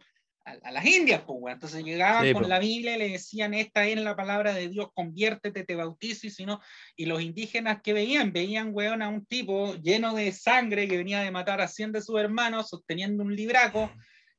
a, 0.64 0.72
las 0.72 0.86
Indias, 0.86 1.22
pues, 1.26 1.54
entonces 1.54 1.84
llegaban 1.84 2.26
sí, 2.26 2.34
con 2.34 2.44
pues. 2.44 2.50
la 2.50 2.60
Biblia 2.60 2.96
y 2.96 3.00
le 3.00 3.10
decían, 3.10 3.54
esta 3.54 3.86
es 3.86 4.00
la 4.00 4.16
palabra 4.16 4.54
de 4.54 4.70
Dios, 4.70 4.90
conviértete, 4.94 5.64
te 5.64 5.76
bautizo, 5.76 6.28
y 6.28 6.30
si 6.30 6.46
no, 6.46 6.62
y 6.96 7.06
los 7.06 7.22
indígenas 7.22 7.82
que 7.82 7.94
veían, 7.94 8.32
veían, 8.32 8.70
weón, 8.74 9.02
a 9.02 9.10
un 9.10 9.26
tipo 9.26 9.76
lleno 9.76 10.14
de 10.14 10.32
sangre 10.32 10.88
que 10.88 10.98
venía 10.98 11.22
de 11.22 11.32
matar 11.32 11.62
a 11.62 11.68
100 11.68 11.92
de 11.94 12.02
sus 12.02 12.20
hermanos, 12.20 12.70
sosteniendo 12.70 13.24
un 13.24 13.36
libraco, 13.36 13.92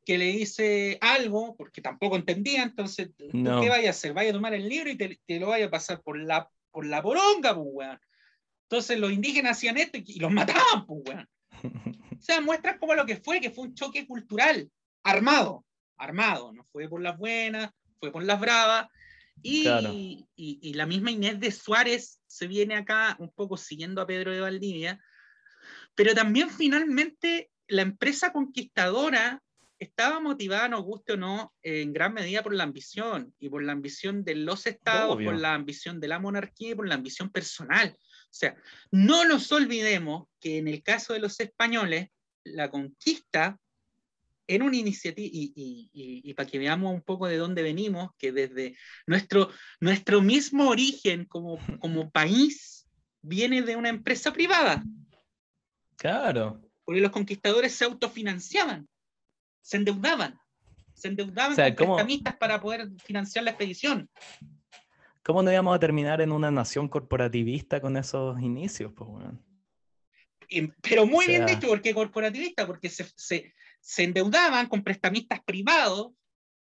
que 0.08 0.16
le 0.16 0.24
dice 0.24 0.96
algo, 1.02 1.54
porque 1.54 1.82
tampoco 1.82 2.16
entendía, 2.16 2.62
entonces, 2.62 3.10
no. 3.34 3.60
¿qué 3.60 3.68
vaya 3.68 3.88
a 3.88 3.90
hacer? 3.90 4.14
Vaya 4.14 4.30
a 4.30 4.32
tomar 4.32 4.54
el 4.54 4.66
libro 4.66 4.88
y 4.88 4.96
te, 4.96 5.20
te 5.26 5.38
lo 5.38 5.48
vaya 5.48 5.66
a 5.66 5.70
pasar 5.70 6.00
por 6.00 6.18
la, 6.18 6.48
por 6.70 6.86
la 6.86 7.02
poronga, 7.02 7.54
pues, 7.54 7.68
weón. 7.70 8.00
Entonces 8.62 8.98
los 8.98 9.12
indígenas 9.12 9.58
hacían 9.58 9.76
esto 9.76 9.98
y, 9.98 10.04
y 10.06 10.18
los 10.18 10.32
mataban, 10.32 10.86
pues, 10.86 11.02
weón. 11.04 11.28
O 12.18 12.22
sea, 12.22 12.40
muestras 12.40 12.78
como 12.78 12.94
lo 12.94 13.04
que 13.04 13.16
fue, 13.16 13.38
que 13.38 13.50
fue 13.50 13.64
un 13.64 13.74
choque 13.74 14.06
cultural 14.06 14.70
armado 15.02 15.66
armado, 15.98 16.54
no 16.54 16.64
fue 16.72 16.88
por 16.88 17.02
las 17.02 17.18
buenas, 17.18 17.70
fue 18.00 18.10
por 18.10 18.24
las 18.24 18.40
bravas. 18.40 18.88
Y, 19.42 19.64
claro. 19.64 19.90
y, 19.92 20.26
y, 20.34 20.72
la 20.72 20.86
misma 20.86 21.10
Inés 21.10 21.38
de 21.38 21.52
Suárez 21.52 22.18
se 22.26 22.46
viene 22.48 22.76
acá 22.76 23.14
un 23.20 23.30
poco 23.30 23.58
siguiendo 23.58 24.00
a 24.00 24.06
Pedro 24.06 24.32
de 24.32 24.40
Valdivia, 24.40 25.00
pero 25.94 26.14
también 26.14 26.50
finalmente 26.50 27.50
la 27.68 27.82
empresa 27.82 28.32
conquistadora 28.32 29.42
estaba 29.78 30.20
motivada, 30.20 30.68
nos 30.68 30.82
guste 30.82 31.12
o 31.12 31.16
no, 31.16 31.54
en 31.62 31.92
gran 31.92 32.14
medida 32.14 32.42
por 32.42 32.54
la 32.54 32.64
ambición, 32.64 33.34
y 33.38 33.48
por 33.48 33.62
la 33.62 33.72
ambición 33.72 34.24
de 34.24 34.34
los 34.34 34.66
estados, 34.66 35.16
Obvio. 35.16 35.30
por 35.30 35.40
la 35.40 35.54
ambición 35.54 36.00
de 36.00 36.08
la 36.08 36.18
monarquía 36.18 36.70
y 36.70 36.74
por 36.74 36.88
la 36.88 36.96
ambición 36.96 37.30
personal. 37.30 37.96
O 37.98 38.34
sea, 38.34 38.56
no 38.90 39.24
nos 39.24 39.50
olvidemos 39.52 40.28
que 40.40 40.58
en 40.58 40.68
el 40.68 40.82
caso 40.82 41.12
de 41.12 41.20
los 41.20 41.40
españoles, 41.40 42.08
la 42.44 42.70
conquista 42.70 43.58
en 44.48 44.62
una 44.62 44.76
iniciativa, 44.76 45.28
y, 45.30 46.34
para 46.34 46.48
que 46.48 46.58
veamos 46.58 46.94
un 46.94 47.02
poco 47.02 47.26
de 47.26 47.36
dónde 47.36 47.62
venimos, 47.62 48.10
que 48.18 48.32
desde 48.32 48.76
nuestro, 49.06 49.50
nuestro 49.78 50.22
mismo 50.22 50.70
origen 50.70 51.26
como, 51.26 51.58
como 51.78 52.10
país 52.10 52.88
viene 53.20 53.62
de 53.62 53.76
una 53.76 53.90
empresa 53.90 54.32
privada. 54.32 54.82
Claro. 55.96 56.62
Porque 56.84 57.02
los 57.02 57.12
conquistadores 57.12 57.74
se 57.74 57.84
autofinanciaban, 57.84 58.88
se 59.60 59.76
endeudaban, 59.76 60.38
se 60.94 61.08
endeudaban 61.08 61.54
con 61.54 61.74
prestamistas 61.74 62.36
para 62.36 62.60
poder 62.60 62.88
financiar 63.04 63.44
la 63.44 63.50
expedición. 63.50 64.08
¿Cómo 65.22 65.42
no 65.42 65.52
íbamos 65.52 65.76
a 65.76 65.78
terminar 65.78 66.20
en 66.20 66.32
una 66.32 66.50
nación 66.50 66.88
corporativista 66.88 67.80
con 67.80 67.96
esos 67.96 68.40
inicios? 68.40 68.92
Pero 70.82 71.06
muy 71.06 71.26
bien 71.26 71.44
dicho, 71.44 71.68
porque 71.68 71.92
corporativista, 71.92 72.66
porque 72.66 72.88
se, 72.88 73.52
se 73.80 74.02
endeudaban 74.02 74.66
con 74.66 74.82
prestamistas 74.82 75.40
privados, 75.44 76.12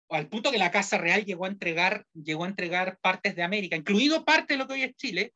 al 0.09 0.27
punto 0.27 0.51
que 0.51 0.57
la 0.57 0.71
Casa 0.71 0.97
Real 0.97 1.23
llegó 1.23 1.45
a 1.45 1.49
entregar, 1.49 2.05
llegó 2.13 2.43
a 2.43 2.47
entregar 2.47 2.97
partes 3.01 3.35
de 3.35 3.43
América, 3.43 3.75
incluido 3.75 4.25
parte 4.25 4.53
de 4.53 4.57
lo 4.57 4.67
que 4.67 4.73
hoy 4.73 4.83
es 4.83 4.95
Chile, 4.95 5.33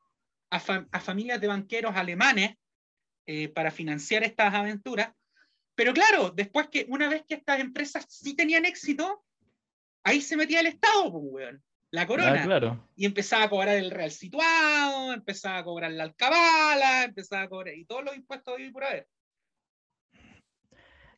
a, 0.49 0.60
familias 0.99 1.41
de 1.41 1.47
banqueros 1.47 1.95
alemanes 1.95 2.55
eh, 3.25 3.49
para 3.49 3.71
financiar 3.71 4.23
estas 4.23 4.53
aventuras. 4.53 5.12
Pero 5.75 5.93
claro, 5.93 6.31
después 6.31 6.69
que 6.69 6.85
una 6.89 7.09
vez 7.09 7.23
que 7.27 7.35
estas 7.35 7.59
empresas 7.59 8.05
sí 8.09 8.33
tenían 8.35 8.65
éxito, 8.65 9.23
ahí 10.03 10.21
se 10.21 10.38
metía 10.38 10.61
el 10.61 10.67
Estado, 10.67 11.11
pues, 11.11 11.55
la 11.91 12.07
corona. 12.07 12.43
claro. 12.43 12.89
Y 12.95 13.05
empezaba 13.05 13.43
a 13.43 13.49
cobrar 13.49 13.75
el 13.75 13.91
real 13.91 14.11
situado, 14.11 15.13
empezaba 15.13 15.57
a 15.59 15.63
cobrar 15.63 15.91
la 15.91 16.03
alcabala, 16.03 17.03
empezaba 17.03 17.43
a 17.43 17.49
cobrar 17.49 17.75
y 17.75 17.85
todos 17.85 18.05
los 18.05 18.15
impuestos 18.15 18.57
de 18.57 18.71
por 18.71 18.83
haber. 18.83 19.07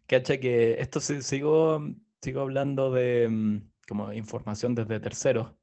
Cacha 0.07 0.39
que 0.39 0.79
esto 0.79 0.99
sigo, 0.99 1.81
sigo 2.21 2.41
hablando 2.41 2.91
de 2.91 3.27
mm, 3.29 3.71
como 3.87 4.13
información 4.13 4.73
desde 4.73 4.99
terceros, 4.99 5.53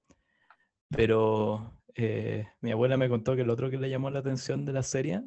pero 0.89 1.81
eh, 1.95 2.47
mi 2.61 2.73
abuela 2.73 2.97
me 2.97 3.09
contó 3.09 3.37
que 3.37 3.45
lo 3.45 3.55
otro 3.55 3.71
que 3.71 3.79
le 3.79 3.91
llamó 3.91 4.11
la 4.11 4.19
atención 4.19 4.65
de 4.65 4.73
la 4.73 4.83
serie 4.83 5.23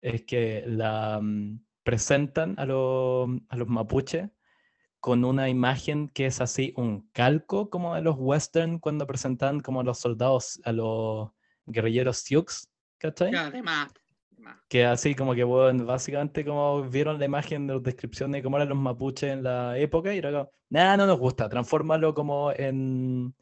es 0.00 0.24
que 0.24 0.64
la 0.66 1.20
mm, 1.22 1.65
presentan 1.86 2.56
a, 2.58 2.64
a 2.64 3.56
los 3.56 3.68
mapuches 3.68 4.28
con 4.98 5.24
una 5.24 5.48
imagen 5.48 6.08
que 6.08 6.26
es 6.26 6.40
así 6.40 6.74
un 6.76 7.08
calco 7.12 7.70
como 7.70 7.94
de 7.94 8.02
los 8.02 8.16
western 8.18 8.80
cuando 8.80 9.06
presentan 9.06 9.60
como 9.60 9.80
a 9.80 9.84
los 9.84 10.00
soldados, 10.00 10.60
a 10.64 10.72
los 10.72 11.30
guerrilleros 11.64 12.18
Sioux, 12.18 12.68
¿cachai? 12.98 13.32
Además. 13.36 13.92
Que 14.68 14.84
así 14.84 15.14
como 15.14 15.36
que, 15.36 15.44
bueno, 15.44 15.84
básicamente 15.84 16.44
como 16.44 16.82
vieron 16.90 17.20
la 17.20 17.24
imagen 17.24 17.68
de 17.68 17.74
la 17.74 17.80
descripción 17.80 18.32
de 18.32 18.42
cómo 18.42 18.56
eran 18.56 18.70
los 18.70 18.78
mapuches 18.78 19.30
en 19.30 19.44
la 19.44 19.78
época 19.78 20.12
y 20.12 20.18
era 20.18 20.32
como, 20.32 20.50
nada, 20.70 20.96
no 20.96 21.06
nos 21.06 21.20
gusta, 21.20 21.48
transfórmalo 21.48 22.14
como 22.14 22.50
en, 22.50 23.32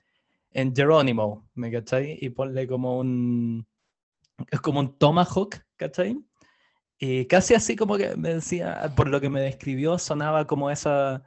en 0.50 0.76
Jerónimo, 0.76 1.48
¿me 1.54 1.72
cachai? 1.72 2.18
Y 2.20 2.28
ponle 2.28 2.66
como 2.66 2.98
un, 2.98 3.66
es 4.50 4.60
como 4.60 4.80
un 4.80 4.98
tomahawk, 4.98 5.56
¿cachai? 5.76 6.18
Y 6.98 7.26
casi 7.26 7.54
así 7.54 7.76
como 7.76 7.96
que 7.96 8.16
me 8.16 8.34
decía, 8.34 8.92
por 8.96 9.08
lo 9.08 9.20
que 9.20 9.28
me 9.28 9.40
describió, 9.40 9.98
sonaba 9.98 10.46
como 10.46 10.70
esa 10.70 11.22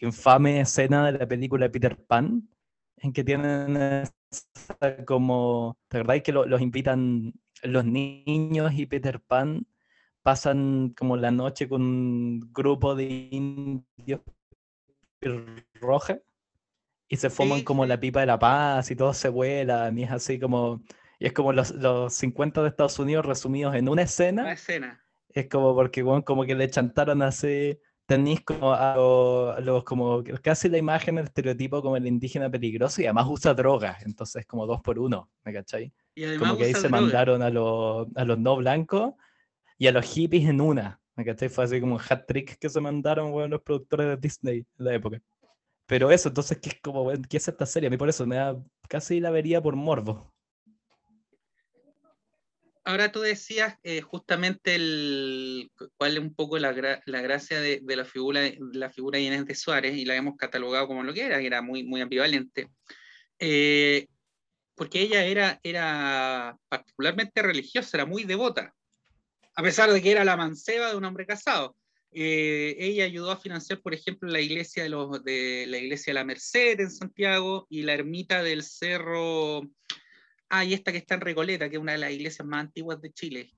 infame 0.00 0.60
escena 0.60 1.06
de 1.06 1.18
la 1.18 1.28
película 1.28 1.70
Peter 1.70 1.96
Pan, 1.96 2.48
en 2.96 3.12
que 3.12 3.24
tienen 3.24 3.76
esa 3.76 5.04
como, 5.06 5.78
¿te 5.88 5.98
acordáis 5.98 6.22
que 6.22 6.32
los 6.32 6.60
invitan 6.60 7.34
los 7.62 7.84
niños 7.84 8.72
y 8.74 8.86
Peter 8.86 9.20
Pan 9.20 9.66
pasan 10.22 10.94
como 10.96 11.16
la 11.16 11.30
noche 11.30 11.68
con 11.68 11.82
un 11.82 12.52
grupo 12.52 12.94
de 12.94 13.28
indios 13.30 14.20
roja 15.74 16.18
y 17.08 17.16
se 17.16 17.30
forman 17.30 17.62
como 17.62 17.86
la 17.86 18.00
pipa 18.00 18.20
de 18.20 18.26
la 18.26 18.38
paz 18.38 18.90
y 18.90 18.96
todo 18.96 19.12
se 19.14 19.28
vuela 19.28 19.92
y 19.94 20.02
es 20.02 20.10
así 20.10 20.38
como 20.38 20.82
y 21.18 21.26
es 21.26 21.32
como 21.32 21.52
los, 21.52 21.70
los 21.72 22.14
50 22.14 22.62
de 22.62 22.68
Estados 22.68 22.98
Unidos 22.98 23.24
resumidos 23.24 23.76
en 23.76 23.88
una 23.88 24.02
escena. 24.02 24.42
Una 24.42 24.52
escena. 24.54 25.01
Es 25.34 25.48
como 25.48 25.74
porque 25.74 26.02
bueno, 26.02 26.24
como 26.24 26.44
que 26.44 26.54
le 26.54 26.68
chantaron 26.68 27.22
así 27.22 27.78
tenéis 28.06 28.42
como 28.42 28.72
a 28.74 29.60
los, 29.60 29.84
como 29.84 30.22
casi 30.42 30.68
la 30.68 30.78
imagen, 30.78 31.18
el 31.18 31.24
estereotipo 31.24 31.80
como 31.82 31.96
el 31.96 32.06
indígena 32.06 32.50
peligroso 32.50 33.00
y 33.00 33.04
además 33.06 33.26
usa 33.28 33.54
drogas, 33.54 34.04
entonces 34.04 34.44
como 34.46 34.66
dos 34.66 34.80
por 34.82 34.98
uno, 34.98 35.30
¿me 35.44 35.52
cachai? 35.52 35.92
como 36.38 36.56
que 36.56 36.64
ahí 36.64 36.74
se 36.74 36.88
mandaron 36.88 37.42
a 37.42 37.48
los, 37.48 38.08
a 38.14 38.24
los 38.24 38.38
no 38.38 38.56
blancos 38.56 39.14
y 39.78 39.86
a 39.86 39.92
los 39.92 40.04
hippies 40.04 40.48
en 40.48 40.60
una. 40.60 41.00
¿Me 41.14 41.24
cachai? 41.24 41.48
Fue 41.48 41.64
así 41.64 41.80
como 41.80 41.96
un 41.96 42.00
hat 42.06 42.26
trick 42.26 42.58
que 42.58 42.68
se 42.68 42.80
mandaron 42.80 43.32
bueno, 43.32 43.48
los 43.48 43.62
productores 43.62 44.06
de 44.08 44.16
Disney 44.16 44.58
en 44.58 44.84
la 44.84 44.94
época. 44.94 45.20
Pero 45.86 46.10
eso, 46.10 46.28
entonces, 46.28 46.58
¿qué 46.58 46.70
es, 46.70 46.80
como, 46.80 47.10
¿qué 47.28 47.36
es 47.36 47.48
esta 47.48 47.66
serie? 47.66 47.88
A 47.88 47.90
mí 47.90 47.96
por 47.98 48.08
eso 48.08 48.26
me 48.26 48.36
da 48.36 48.56
casi 48.88 49.20
la 49.20 49.30
vería 49.30 49.60
por 49.60 49.76
morbo. 49.76 50.31
Ahora 52.84 53.12
tú 53.12 53.20
decías 53.20 53.76
eh, 53.84 54.00
justamente 54.00 54.74
el, 54.74 55.70
cuál 55.96 56.14
es 56.14 56.18
un 56.18 56.34
poco 56.34 56.58
la, 56.58 56.72
la 57.06 57.20
gracia 57.20 57.60
de, 57.60 57.80
de, 57.80 57.96
la 57.96 58.04
figura 58.04 58.40
de 58.40 58.58
la 58.72 58.90
figura 58.90 59.18
de 59.18 59.24
Inés 59.24 59.46
de 59.46 59.54
Suárez 59.54 59.96
y 59.96 60.04
la 60.04 60.16
hemos 60.16 60.36
catalogado 60.36 60.88
como 60.88 61.04
lo 61.04 61.14
que 61.14 61.22
era, 61.22 61.38
que 61.38 61.46
era 61.46 61.62
muy, 61.62 61.84
muy 61.84 62.00
ambivalente. 62.00 62.70
Eh, 63.38 64.08
porque 64.74 65.00
ella 65.00 65.24
era, 65.24 65.60
era 65.62 66.56
particularmente 66.68 67.42
religiosa, 67.42 67.96
era 67.96 68.06
muy 68.06 68.24
devota, 68.24 68.74
a 69.54 69.62
pesar 69.62 69.92
de 69.92 70.02
que 70.02 70.10
era 70.10 70.24
la 70.24 70.36
manceba 70.36 70.90
de 70.90 70.96
un 70.96 71.04
hombre 71.04 71.26
casado. 71.26 71.76
Eh, 72.14 72.76
ella 72.78 73.04
ayudó 73.04 73.30
a 73.30 73.36
financiar, 73.36 73.80
por 73.80 73.94
ejemplo, 73.94 74.28
la 74.28 74.40
iglesia 74.40 74.82
de, 74.82 74.90
los, 74.90 75.22
de 75.24 75.66
la 75.68 75.78
iglesia 75.78 76.10
de 76.10 76.14
la 76.14 76.24
Merced 76.24 76.80
en 76.80 76.90
Santiago 76.90 77.66
y 77.70 77.82
la 77.82 77.94
ermita 77.94 78.42
del 78.42 78.62
Cerro. 78.62 79.62
Ah, 80.54 80.66
y 80.66 80.74
esta 80.74 80.92
que 80.92 80.98
está 80.98 81.14
en 81.14 81.22
Recoleta, 81.22 81.70
que 81.70 81.76
es 81.76 81.82
una 81.82 81.92
de 81.92 81.98
las 81.98 82.12
iglesias 82.12 82.46
más 82.46 82.60
antiguas 82.60 83.00
de 83.00 83.10
Chile. 83.10 83.54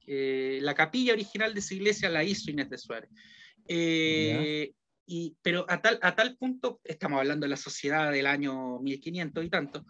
La 0.62 0.76
capilla 0.76 1.12
original 1.12 1.52
de 1.52 1.58
esa 1.58 1.74
iglesia 1.74 2.08
la 2.08 2.22
hizo 2.22 2.52
Inés 2.52 2.70
de 2.70 2.78
Suárez. 2.78 3.10
Eh, 3.66 4.72
y, 5.04 5.36
pero 5.42 5.66
a 5.68 5.82
tal, 5.82 5.98
a 6.02 6.14
tal 6.14 6.36
punto, 6.36 6.80
estamos 6.84 7.18
hablando 7.18 7.46
de 7.46 7.50
la 7.50 7.56
sociedad 7.56 8.12
del 8.12 8.28
año 8.28 8.78
1500 8.78 9.44
y 9.44 9.50
tanto, 9.50 9.84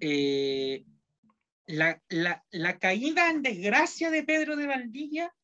eh, 0.00 0.86
la, 1.66 2.02
la, 2.08 2.42
la, 2.50 2.78
caída 2.78 3.28
en 3.28 3.42
desgracia 3.42 4.10
de 4.10 4.22
Pedro 4.22 4.56
de 4.56 4.66
Valdivia 4.66 5.34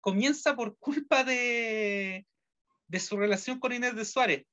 comienza 0.00 0.56
por 0.56 0.78
culpa 0.78 1.24
de, 1.24 2.26
de 2.86 3.00
su 3.00 3.18
relación 3.18 3.60
con 3.60 3.74
Inés 3.74 3.96
de 3.96 4.06
Suárez. 4.06 4.46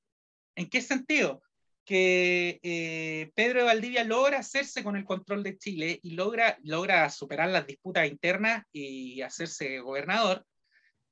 ¿En 0.56 0.68
qué 0.68 0.82
sentido? 0.82 1.42
Que 1.90 2.60
eh, 2.62 3.32
Pedro 3.34 3.58
de 3.58 3.64
Valdivia 3.64 4.04
logra 4.04 4.38
hacerse 4.38 4.84
con 4.84 4.94
el 4.94 5.04
control 5.04 5.42
de 5.42 5.58
Chile 5.58 5.98
y 6.04 6.12
logra, 6.12 6.56
logra 6.62 7.10
superar 7.10 7.48
las 7.50 7.66
disputas 7.66 8.06
internas 8.06 8.62
y 8.70 9.22
hacerse 9.22 9.80
gobernador. 9.80 10.46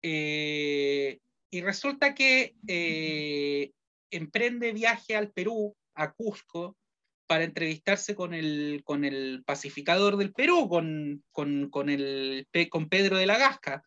Eh, 0.02 1.18
y 1.50 1.60
resulta 1.62 2.14
que 2.14 2.54
eh, 2.68 3.72
emprende 4.12 4.72
viaje 4.72 5.16
al 5.16 5.32
Perú, 5.32 5.74
a 5.96 6.12
Cusco, 6.12 6.76
para 7.26 7.42
entrevistarse 7.42 8.14
con 8.14 8.32
el, 8.32 8.82
con 8.84 9.04
el 9.04 9.42
pacificador 9.44 10.16
del 10.16 10.32
Perú, 10.32 10.68
con, 10.68 11.24
con, 11.32 11.70
con, 11.70 11.90
el, 11.90 12.46
con 12.70 12.88
Pedro 12.88 13.16
de 13.16 13.26
la 13.26 13.36
Gasca, 13.36 13.82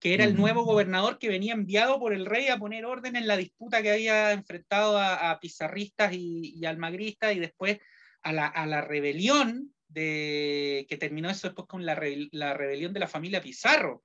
que 0.00 0.14
era 0.14 0.24
el 0.24 0.34
nuevo 0.34 0.64
gobernador 0.64 1.18
que 1.18 1.28
venía 1.28 1.52
enviado 1.52 2.00
por 2.00 2.14
el 2.14 2.26
rey 2.26 2.48
a 2.48 2.58
poner 2.58 2.86
orden 2.86 3.16
en 3.16 3.26
la 3.26 3.36
disputa 3.36 3.82
que 3.82 3.92
había 3.92 4.32
enfrentado 4.32 4.98
a, 4.98 5.38
pizarristas 5.40 6.12
y, 6.14 6.64
almagristas 6.64 7.34
y 7.34 7.38
después 7.38 7.78
a 8.22 8.32
la, 8.32 8.46
a 8.46 8.66
la 8.66 8.80
rebelión 8.80 9.74
de, 9.88 10.86
que 10.88 10.96
terminó 10.96 11.30
eso 11.30 11.48
después 11.48 11.68
con 11.68 11.84
la, 11.84 12.00
la 12.32 12.54
rebelión 12.54 12.92
de 12.92 13.00
la 13.00 13.08
familia 13.08 13.42
Pizarro 13.42 14.02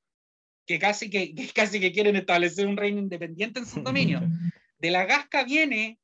que 0.66 0.80
casi 0.80 1.10
que, 1.10 1.34
casi 1.54 1.80
que 1.80 1.92
quieren 1.92 2.16
establecer 2.16 2.68
un 2.68 2.78
reino 2.78 3.00
independiente 3.00 3.60
en 3.60 3.66
su 3.66 3.82
dominio. 3.82 4.22
De 4.78 4.92
la 4.92 5.06
Gasca 5.06 5.44
viene 5.44 6.00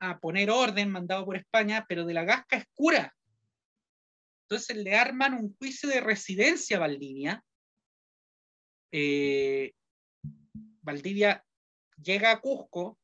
a 0.00 0.18
poner 0.18 0.50
orden 0.50 0.90
mandado 0.90 1.24
por 1.24 1.36
España, 1.36 1.86
pero 1.88 2.04
de 2.04 2.12
la 2.12 2.24
Gasca 2.24 2.56
es 2.56 2.64
cura. 2.74 3.14
Entonces 4.42 4.76
le 4.76 4.94
arman 4.94 5.32
un 5.34 5.54
juicio 5.56 5.88
de 5.88 6.00
residencia 6.00 6.76
a 6.76 6.80
Valdivia. 6.80 7.42
Eh, 8.98 9.74
Valdivia 10.80 11.44
llega 12.02 12.30
a 12.30 12.40
Cusco, 12.40 12.98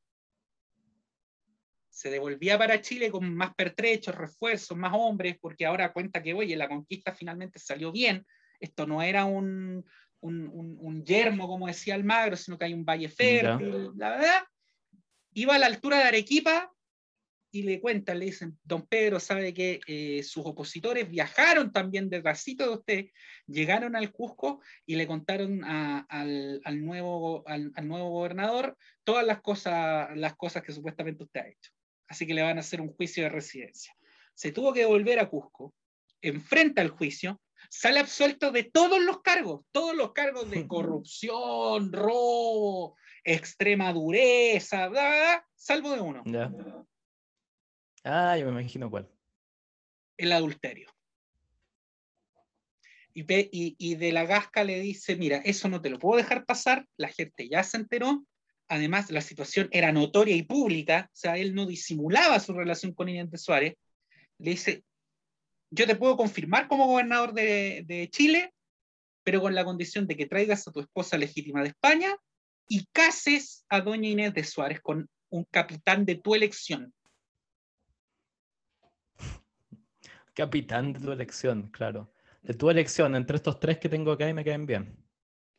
se 1.90 2.08
devolvía 2.08 2.56
para 2.56 2.80
Chile 2.80 3.10
con 3.10 3.34
más 3.34 3.54
pertrechos, 3.54 4.14
refuerzos, 4.14 4.74
más 4.74 4.94
hombres, 4.94 5.36
porque 5.38 5.66
ahora 5.66 5.92
cuenta 5.92 6.22
que, 6.22 6.32
oye, 6.32 6.56
la 6.56 6.66
conquista 6.66 7.12
finalmente 7.12 7.58
salió 7.58 7.92
bien. 7.92 8.26
Esto 8.58 8.86
no 8.86 9.02
era 9.02 9.26
un, 9.26 9.84
un, 10.20 10.78
un, 10.80 11.04
yermo, 11.04 11.46
como 11.46 11.66
decía 11.66 11.94
Almagro, 11.94 12.38
sino 12.38 12.56
que 12.56 12.64
hay 12.64 12.72
un 12.72 12.86
valle 12.86 13.10
fértil, 13.10 13.90
la 13.94 14.10
verdad. 14.12 14.44
Iba 15.34 15.56
a 15.56 15.58
la 15.58 15.66
altura 15.66 15.98
de 15.98 16.04
Arequipa 16.04 16.72
y 17.54 17.62
le 17.62 17.80
cuentan, 17.80 18.18
le 18.18 18.24
dicen, 18.24 18.58
don 18.64 18.86
Pedro 18.86 19.20
sabe 19.20 19.52
que 19.52 19.80
eh, 19.86 20.22
sus 20.22 20.44
opositores 20.46 21.08
viajaron 21.08 21.70
también 21.70 22.08
detrásito 22.08 22.64
de 22.64 22.74
usted, 22.74 23.06
llegaron 23.46 23.94
al 23.94 24.10
Cusco 24.10 24.62
y 24.86 24.96
le 24.96 25.06
contaron 25.06 25.62
al, 25.62 26.62
nuevo, 26.82 27.44
al, 27.46 27.70
nuevo 27.86 28.08
gobernador 28.08 28.76
todas 29.04 29.26
las 29.26 29.42
cosas, 29.42 30.16
las 30.16 30.34
cosas 30.34 30.62
que 30.62 30.72
supuestamente 30.72 31.24
usted 31.24 31.40
ha 31.40 31.48
hecho. 31.48 31.70
Así 32.08 32.26
que 32.26 32.32
le 32.32 32.42
van 32.42 32.56
a 32.56 32.60
hacer 32.60 32.80
un 32.80 32.94
juicio 32.94 33.22
de 33.22 33.28
residencia. 33.28 33.94
Se 34.34 34.50
tuvo 34.50 34.72
que 34.72 34.86
volver 34.86 35.20
a 35.20 35.28
Cusco, 35.28 35.74
enfrenta 36.22 36.80
el 36.80 36.88
juicio, 36.88 37.38
sale 37.68 38.00
absuelto 38.00 38.50
de 38.50 38.64
todos 38.64 38.98
los 39.02 39.20
cargos, 39.20 39.66
todos 39.72 39.94
los 39.94 40.12
cargos 40.12 40.50
de 40.50 40.66
corrupción, 40.66 41.92
robo, 41.92 42.96
extrema 43.22 43.92
dureza, 43.92 44.90
salvo 45.54 45.90
de 45.90 46.00
uno. 46.00 46.22
Ah, 48.04 48.36
yo 48.36 48.46
me 48.46 48.52
imagino 48.60 48.90
cuál. 48.90 49.08
El 50.16 50.32
adulterio. 50.32 50.88
Y, 53.14 53.94
de 53.96 54.12
la 54.12 54.24
gasca 54.24 54.64
le 54.64 54.80
dice, 54.80 55.16
mira, 55.16 55.36
eso 55.44 55.68
no 55.68 55.82
te 55.82 55.90
lo 55.90 55.98
puedo 55.98 56.16
dejar 56.16 56.46
pasar, 56.46 56.86
la 56.96 57.08
gente 57.08 57.46
ya 57.48 57.62
se 57.62 57.76
enteró, 57.76 58.24
además 58.68 59.10
la 59.10 59.20
situación 59.20 59.68
era 59.70 59.92
notoria 59.92 60.34
y 60.34 60.44
pública, 60.44 61.10
o 61.12 61.16
sea, 61.16 61.36
él 61.36 61.54
no 61.54 61.66
disimulaba 61.66 62.40
su 62.40 62.54
relación 62.54 62.94
con 62.94 63.10
Inés 63.10 63.30
de 63.30 63.36
Suárez, 63.36 63.74
le 64.38 64.52
dice, 64.52 64.82
yo 65.70 65.86
te 65.86 65.94
puedo 65.94 66.16
confirmar 66.16 66.68
como 66.68 66.86
gobernador 66.86 67.34
de 67.34 68.08
Chile, 68.10 68.54
pero 69.24 69.40
con 69.40 69.54
la 69.54 69.64
condición 69.64 70.06
de 70.06 70.16
que 70.16 70.26
traigas 70.26 70.66
a 70.66 70.72
tu 70.72 70.80
esposa 70.80 71.16
legítima 71.16 71.62
de 71.62 71.68
España 71.68 72.16
y 72.68 72.86
cases 72.92 73.64
a 73.68 73.80
doña 73.80 74.08
Inés 74.08 74.34
de 74.34 74.44
Suárez 74.44 74.80
con 74.80 75.08
un 75.30 75.44
capitán 75.44 76.04
de 76.04 76.16
tu 76.16 76.34
elección. 76.34 76.92
Capitán 80.34 80.92
de 80.92 81.00
tu 81.00 81.12
elección, 81.12 81.70
claro. 81.70 82.12
De 82.42 82.54
tu 82.54 82.70
elección, 82.70 83.14
entre 83.14 83.36
estos 83.36 83.60
tres 83.60 83.78
que 83.78 83.88
tengo 83.88 84.12
acá 84.12 84.28
y 84.28 84.34
me 84.34 84.44
caen 84.44 84.66
bien. 84.66 84.96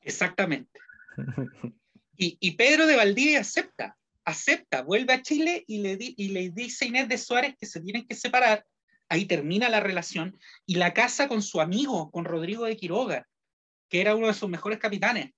Exactamente. 0.01 0.80
y, 2.17 2.51
Pedro 2.51 2.86
de 2.88 2.95
Valdivia 2.95 3.39
acepta, 3.39 3.97
acepta, 4.26 4.82
vuelve 4.82 5.13
a 5.13 5.21
Chile 5.21 5.63
y 5.67 5.80
le, 5.80 5.97
y 5.99 6.30
le 6.30 6.49
dice 6.49 6.86
a 6.86 6.88
Inés 6.88 7.07
de 7.07 7.17
Suárez 7.17 7.55
que 7.59 7.65
se 7.65 7.82
tienen 7.82 8.05
que 8.05 8.15
separar. 8.15 8.65
Ahí 9.09 9.26
termina 9.26 9.69
la 9.69 9.80
relación 9.80 10.38
y 10.65 10.76
la 10.76 10.93
casa 10.93 11.28
con 11.28 11.41
su 11.41 11.61
amigo, 11.61 12.09
con 12.11 12.26
Rodrigo 12.26 12.65
de 12.65 12.76
Quiroga, 12.76 13.28
que 13.89 14.01
era 14.01 14.15
uno 14.15 14.28
de 14.28 14.34
sus 14.34 14.49
mejores 14.49 14.80
capitanes. 14.80 15.32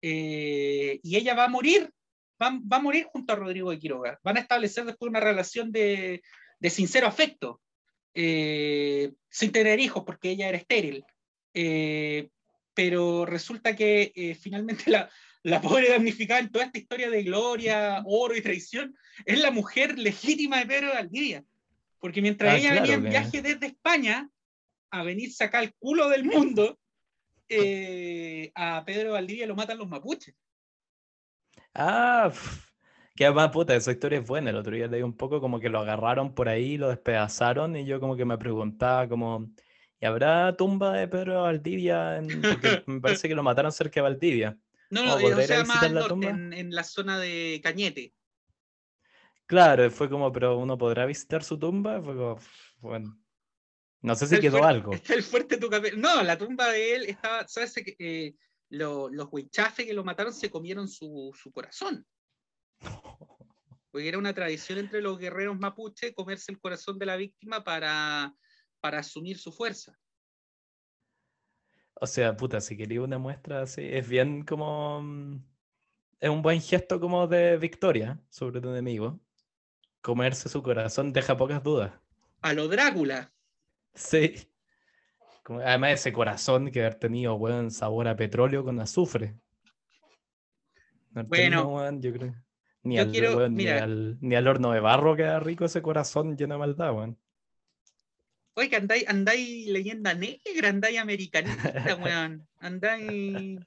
Eh, 0.00 0.98
y 1.02 1.16
ella 1.16 1.34
va 1.34 1.44
a 1.44 1.48
morir, 1.48 1.90
va, 2.40 2.48
a 2.48 2.80
morir 2.80 3.04
junto 3.12 3.32
a 3.32 3.36
Rodrigo 3.36 3.70
de 3.70 3.78
Quiroga. 3.78 4.18
Van 4.22 4.36
a 4.36 4.40
establecer 4.40 4.84
después 4.84 5.10
una 5.10 5.20
relación 5.20 5.70
de, 5.70 6.22
de 6.58 6.70
sincero 6.70 7.06
afecto, 7.06 7.60
eh, 8.14 9.12
sin 9.28 9.52
tener 9.52 9.80
hijos 9.80 10.04
porque 10.04 10.30
ella 10.30 10.48
era 10.48 10.58
estéril. 10.58 11.04
Eh, 11.54 12.28
pero 12.74 13.26
resulta 13.26 13.76
que 13.76 14.36
finalmente 14.40 14.90
la, 14.90 15.10
la 15.42 15.60
pobre 15.60 15.90
damnificada 15.90 16.40
en 16.40 16.50
toda 16.50 16.66
esta 16.66 16.78
historia 16.78 17.10
de 17.10 17.22
gloria, 17.22 18.02
oro 18.06 18.36
y 18.36 18.42
traición 18.42 18.96
es 19.24 19.40
la 19.40 19.50
mujer 19.50 19.98
legítima 19.98 20.58
de 20.58 20.66
Pedro 20.66 20.88
de 20.88 20.94
Valdivia. 20.94 21.44
Porque 21.98 22.22
mientras 22.22 22.54
ah, 22.54 22.56
ella 22.56 22.74
venía 22.74 22.94
en 22.94 23.04
viaje 23.04 23.42
desde 23.42 23.66
España 23.66 24.28
a 24.90 25.02
venir 25.02 25.32
sacar 25.32 25.64
el 25.64 25.74
culo 25.74 26.08
del 26.08 26.24
mundo, 26.24 26.78
eh, 27.48 28.50
a 28.54 28.84
Pedro 28.84 29.12
Valdivia 29.12 29.46
lo 29.46 29.56
matan 29.56 29.78
los 29.78 29.88
mapuches. 29.88 30.34
Ah, 31.74 32.32
qué 33.14 33.30
más 33.30 33.50
puta, 33.50 33.74
esa 33.74 33.92
historia 33.92 34.18
es 34.18 34.26
buena. 34.26 34.50
El 34.50 34.56
otro 34.56 34.74
día 34.74 34.86
leí 34.86 35.02
un 35.02 35.16
poco 35.16 35.40
como 35.40 35.60
que 35.60 35.68
lo 35.68 35.80
agarraron 35.80 36.34
por 36.34 36.48
ahí, 36.48 36.76
lo 36.76 36.88
despedazaron 36.88 37.76
y 37.76 37.84
yo 37.84 38.00
como 38.00 38.16
que 38.16 38.24
me 38.24 38.38
preguntaba 38.38 39.08
como, 39.08 39.50
¿y 40.00 40.06
habrá 40.06 40.56
tumba 40.56 40.94
de 40.94 41.08
Pedro 41.08 41.42
Valdivia? 41.42 42.18
En... 42.18 42.42
Porque 42.42 42.82
me 42.86 43.00
parece 43.00 43.28
que 43.28 43.34
lo 43.34 43.42
mataron 43.42 43.72
cerca 43.72 43.94
de 43.96 44.02
Valdivia. 44.02 44.58
No, 44.90 45.04
no, 45.04 45.14
o 45.14 45.42
sea, 45.42 45.64
más 45.64 45.82
al 45.82 45.94
norte, 45.94 46.28
en, 46.28 46.52
en, 46.52 46.74
la 46.74 46.84
zona 46.84 47.18
de 47.18 47.60
Cañete. 47.62 48.12
Claro, 49.46 49.90
fue 49.90 50.10
como, 50.10 50.30
pero 50.32 50.58
uno 50.58 50.76
podrá 50.76 51.06
visitar 51.06 51.42
su 51.42 51.58
tumba. 51.58 52.02
Fue 52.02 52.14
como, 52.14 52.38
bueno, 52.80 53.18
no 54.02 54.14
sé 54.16 54.26
si 54.26 54.40
quedó 54.40 54.64
algo. 54.64 54.92
Está 54.92 55.14
el 55.14 55.22
fuerte 55.22 55.56
tu 55.56 55.70
No, 55.96 56.22
la 56.22 56.36
tumba 56.36 56.68
de 56.68 56.94
él 56.96 57.04
estaba, 57.04 57.46
¿sabes? 57.46 57.74
Eh, 57.98 58.34
los 58.68 59.28
huichafes 59.30 59.86
que 59.86 59.94
lo 59.94 60.04
mataron 60.04 60.32
se 60.32 60.50
comieron 60.50 60.88
su, 60.88 61.32
su 61.34 61.52
corazón. 61.52 62.04
Porque 63.90 64.08
era 64.08 64.18
una 64.18 64.34
tradición 64.34 64.78
entre 64.78 65.02
los 65.02 65.18
guerreros 65.18 65.58
mapuche 65.58 66.14
comerse 66.14 66.50
el 66.50 66.60
corazón 66.60 66.98
de 66.98 67.06
la 67.06 67.16
víctima 67.16 67.62
para, 67.62 68.34
para 68.80 69.00
asumir 69.00 69.38
su 69.38 69.52
fuerza. 69.52 69.98
O 71.94 72.06
sea, 72.06 72.36
puta, 72.36 72.60
si 72.60 72.76
quería 72.76 73.00
una 73.00 73.18
muestra 73.18 73.62
así, 73.62 73.82
es 73.82 74.08
bien 74.08 74.44
como. 74.44 75.02
Mm, 75.02 75.44
es 76.18 76.30
un 76.30 76.42
buen 76.42 76.60
gesto 76.60 76.98
como 76.98 77.26
de 77.26 77.56
victoria 77.58 78.20
sobre 78.28 78.60
tu 78.60 78.70
enemigo. 78.70 79.20
Comerse 80.00 80.48
su 80.48 80.62
corazón 80.62 81.12
deja 81.12 81.36
pocas 81.36 81.62
dudas. 81.62 81.92
A 82.40 82.54
lo 82.54 82.66
Drácula. 82.66 83.32
Sí. 83.94 84.48
además, 85.64 85.92
ese 85.92 86.12
corazón 86.12 86.70
que 86.70 86.80
haber 86.80 86.96
tenido 86.96 87.38
buen 87.38 87.70
sabor 87.70 88.08
a 88.08 88.16
petróleo 88.16 88.64
con 88.64 88.80
azufre. 88.80 89.36
bueno, 91.10 92.00
yo 92.00 92.12
creo. 92.12 92.34
Ni, 92.84 92.98
al, 92.98 94.18
ni, 94.20 94.34
al, 94.34 94.48
horno 94.48 94.72
de 94.72 94.80
barro 94.80 95.14
queda 95.14 95.38
rico 95.38 95.64
ese 95.64 95.82
corazón 95.82 96.36
lleno 96.36 96.54
de 96.54 96.58
maldad, 96.58 96.92
weón. 96.94 97.18
Oye, 98.54 98.76
andáis, 98.76 99.08
andáis 99.08 99.68
leyenda 99.68 100.14
negra, 100.14 100.68
andáis 100.68 100.98
americanista, 100.98 101.96
weón. 102.02 102.46
Andáis. 102.58 103.60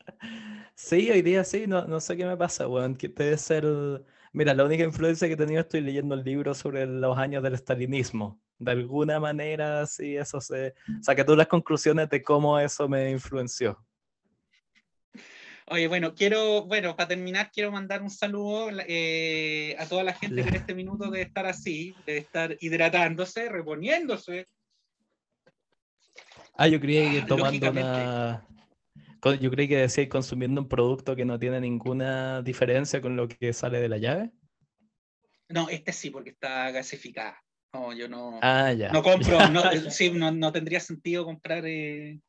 Sí, 0.75 1.09
hoy 1.09 1.21
día 1.21 1.43
sí, 1.43 1.65
no, 1.65 1.85
no 1.85 1.99
sé 1.99 2.17
qué 2.17 2.25
me 2.25 2.37
pasa, 2.37 2.67
weón. 2.67 2.95
Que 2.95 3.07
debe 3.07 3.37
ser. 3.37 3.65
Mira, 4.33 4.53
la 4.53 4.65
única 4.65 4.83
influencia 4.83 5.27
que 5.27 5.35
he 5.35 5.37
tenido 5.37 5.61
estoy 5.61 5.81
leyendo 5.81 6.13
el 6.13 6.23
libro 6.23 6.53
sobre 6.53 6.85
los 6.85 7.17
años 7.17 7.41
del 7.41 7.53
estalinismo 7.53 8.41
de 8.57 8.71
alguna 8.71 9.19
manera, 9.19 9.85
sí, 9.85 10.15
eso 10.15 10.39
se... 10.39 10.73
O 11.07 11.25
tú 11.25 11.35
las 11.35 11.47
conclusiones 11.47 12.09
de 12.09 12.23
cómo 12.23 12.59
eso 12.59 12.87
me 12.87 13.11
influenció. 13.11 13.83
Oye, 15.67 15.87
bueno, 15.87 16.13
quiero, 16.13 16.65
bueno, 16.65 16.95
para 16.95 17.07
terminar, 17.07 17.49
quiero 17.51 17.71
mandar 17.71 18.03
un 18.03 18.11
saludo 18.11 18.69
eh, 18.87 19.75
a 19.79 19.87
toda 19.87 20.03
la 20.03 20.13
gente 20.13 20.43
que 20.43 20.49
en 20.49 20.55
este 20.55 20.75
minuto 20.75 21.05
debe 21.09 21.23
estar 21.23 21.47
así, 21.47 21.95
debe 22.05 22.19
estar 22.19 22.55
hidratándose, 22.59 23.49
reponiéndose. 23.49 24.47
Ah, 26.55 26.67
yo 26.67 26.79
creía 26.79 27.09
que 27.09 27.21
ah, 27.21 27.25
tomando 27.25 27.71
una... 27.71 28.47
Yo 29.41 29.49
creí 29.49 29.67
que 29.67 29.77
decía 29.77 30.07
consumiendo 30.07 30.61
un 30.61 30.69
producto 30.69 31.15
que 31.15 31.25
no 31.25 31.39
tiene 31.39 31.59
ninguna 31.59 32.43
diferencia 32.43 33.01
con 33.01 33.15
lo 33.15 33.27
que 33.27 33.51
sale 33.51 33.79
de 33.79 33.89
la 33.89 33.97
llave. 33.97 34.29
No, 35.49 35.67
este 35.69 35.91
sí, 35.93 36.11
porque 36.11 36.29
está 36.29 36.69
gasificada. 36.69 37.41
No, 37.73 37.91
yo 37.91 38.07
no, 38.07 38.39
ah, 38.43 38.71
no 38.93 39.01
compro, 39.01 39.37
no, 39.49 40.31
no, 40.31 40.51
tendría 40.51 40.79
sentido 40.79 41.25
comprar 41.25 41.65
eh, 41.65 42.21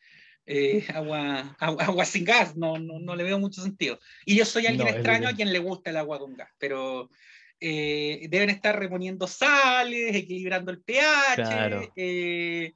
eh, 0.47 0.86
agua, 0.94 1.57
agua, 1.59 2.05
sin 2.05 2.24
gas, 2.24 2.57
no, 2.57 2.78
no, 2.78 3.16
le 3.16 3.24
veo 3.24 3.38
mucho 3.38 3.61
sentido. 3.62 3.99
Y 4.24 4.36
yo 4.36 4.44
soy 4.44 4.66
alguien 4.66 4.88
extraño 4.88 5.28
a 5.28 5.32
quien 5.32 5.53
le 5.53 5.59
gusta 5.59 5.90
el 5.90 5.97
agua 5.97 6.18
con 6.18 6.34
gas, 6.34 6.51
pero 6.59 7.11
eh, 7.61 8.26
deben 8.30 8.51
estar 8.51 8.78
reponiendo 8.78 9.26
sales, 9.26 10.14
equilibrando 10.14 10.70
el 10.70 10.82
pH, 10.82 12.72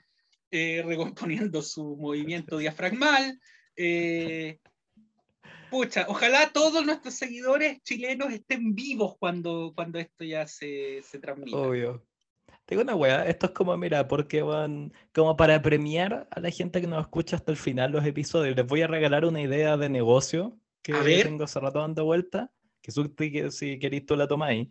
recomponiendo 0.85 1.63
su 1.63 1.97
movimiento 1.97 2.59
diafragmal. 2.59 3.41
pucha, 5.71 6.07
ojalá 6.09 6.51
todos 6.53 6.85
nuestros 6.85 7.15
seguidores 7.15 7.81
chilenos 7.83 8.33
estén 8.33 8.75
vivos 8.75 9.17
cuando, 9.19 9.73
cuando 9.77 10.01
esto 10.01 10.25
ya 10.25 10.47
se, 10.47 11.03
se 11.03 11.19
transmita. 11.21 11.57
Obvio. 11.57 12.10
Tengo 12.71 12.83
una 12.83 12.95
weá, 12.95 13.27
esto 13.27 13.47
es 13.47 13.53
como, 13.53 13.77
mira, 13.77 14.07
porque 14.07 14.43
van, 14.43 14.93
como 15.13 15.37
para 15.37 15.61
premiar 15.61 16.29
a 16.31 16.39
la 16.39 16.51
gente 16.51 16.81
que 16.81 16.87
nos 16.87 17.01
escucha 17.01 17.35
hasta 17.35 17.51
el 17.51 17.57
final 17.57 17.91
los 17.91 18.07
episodios, 18.07 18.55
les 18.55 18.65
voy 18.65 18.83
a 18.83 18.87
regalar 18.87 19.25
una 19.25 19.41
idea 19.41 19.77
de 19.77 19.89
negocio 19.89 20.57
que 20.81 20.93
tengo 21.25 21.43
hace 21.43 21.59
rato 21.59 21.81
dando 21.81 22.05
vuelta, 22.05 22.53
que 22.81 22.93
si 23.51 23.79
queréis 23.81 24.07
tú 24.07 24.15
la 24.15 24.29
tomáis. 24.29 24.69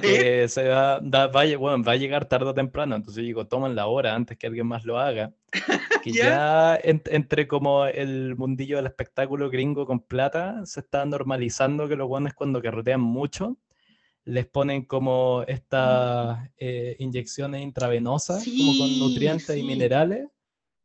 Que 0.00 0.48
se 0.48 0.68
va, 0.68 1.00
va, 1.00 1.26
va, 1.26 1.92
a 1.92 1.96
llegar 1.96 2.24
tarde 2.24 2.46
o 2.46 2.54
temprano, 2.54 2.96
entonces 2.96 3.20
yo 3.22 3.26
digo, 3.26 3.46
toman 3.46 3.74
la 3.74 3.88
hora 3.88 4.14
antes 4.14 4.38
que 4.38 4.46
alguien 4.46 4.66
más 4.66 4.86
lo 4.86 4.98
haga. 4.98 5.34
Que 6.02 6.12
ya 6.12 6.78
entre 6.82 7.46
como 7.46 7.86
el 7.86 8.36
mundillo 8.36 8.76
del 8.76 8.86
espectáculo 8.86 9.50
gringo 9.50 9.86
con 9.86 10.00
plata 10.00 10.64
se 10.64 10.80
está 10.80 11.04
normalizando 11.06 11.88
que 11.88 11.96
los 11.96 12.08
buenos 12.08 12.34
cuando 12.34 12.60
carretean 12.60 13.00
mucho 13.00 13.56
les 14.24 14.46
ponen 14.46 14.84
como 14.84 15.44
estas 15.46 16.50
eh, 16.56 16.96
inyecciones 16.98 17.62
intravenosas, 17.62 18.44
como 18.44 18.78
con 18.78 18.98
nutrientes 18.98 19.56
y 19.56 19.62
minerales, 19.62 20.28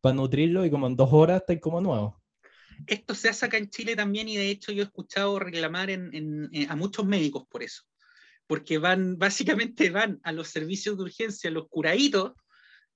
para 0.01 0.15
nutrirlo 0.15 0.65
y 0.65 0.71
como 0.71 0.87
en 0.87 0.95
dos 0.95 1.09
horas 1.11 1.41
está 1.41 1.59
como 1.59 1.81
nuevo. 1.81 2.21
Esto 2.87 3.13
se 3.15 3.29
hace 3.29 3.45
acá 3.45 3.57
en 3.57 3.69
Chile 3.69 3.95
también 3.95 4.29
y 4.29 4.37
de 4.37 4.49
hecho 4.49 4.71
yo 4.71 4.83
he 4.83 4.85
escuchado 4.85 5.39
reclamar 5.39 5.89
en, 5.89 6.49
a 6.69 6.75
muchos 6.75 7.05
médicos 7.05 7.43
por 7.49 7.63
eso. 7.63 7.83
porque 8.47 8.77
van, 8.77 9.17
básicamente 9.17 9.89
van 9.89 10.19
a 10.23 10.31
los 10.31 10.49
servicios 10.49 10.97
de 10.97 11.03
urgencia, 11.03 11.51
los 11.51 11.67
curaditos, 11.69 12.33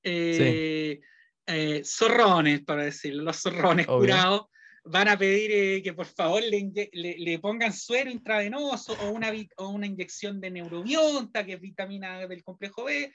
eh, 0.04 1.00
eh, 1.46 1.82
zorrones, 1.86 2.62
para 2.64 2.84
decirlo, 2.84 3.24
los 3.24 3.42
zorrones 3.42 3.88
curados, 3.88 4.44
van 4.86 5.08
a 5.08 5.18
pedir 5.18 5.52
eh, 5.52 5.82
que 5.82 5.94
por 5.94 6.06
favor 6.06 6.44
le, 6.44 6.90
le, 6.92 7.40
pongan 7.40 7.74
suero 7.74 8.10
intravenoso 8.10 8.94
o 9.02 9.10
una, 9.12 9.32
o 9.58 9.70
una 9.70 9.88
inyección 9.88 10.42
de 10.42 10.52
neurobionta, 10.52 11.46
que 11.46 11.54
es 11.54 11.62
vitamina 11.62 12.28
del 12.28 12.44
complejo 12.44 12.86
B, 12.86 13.14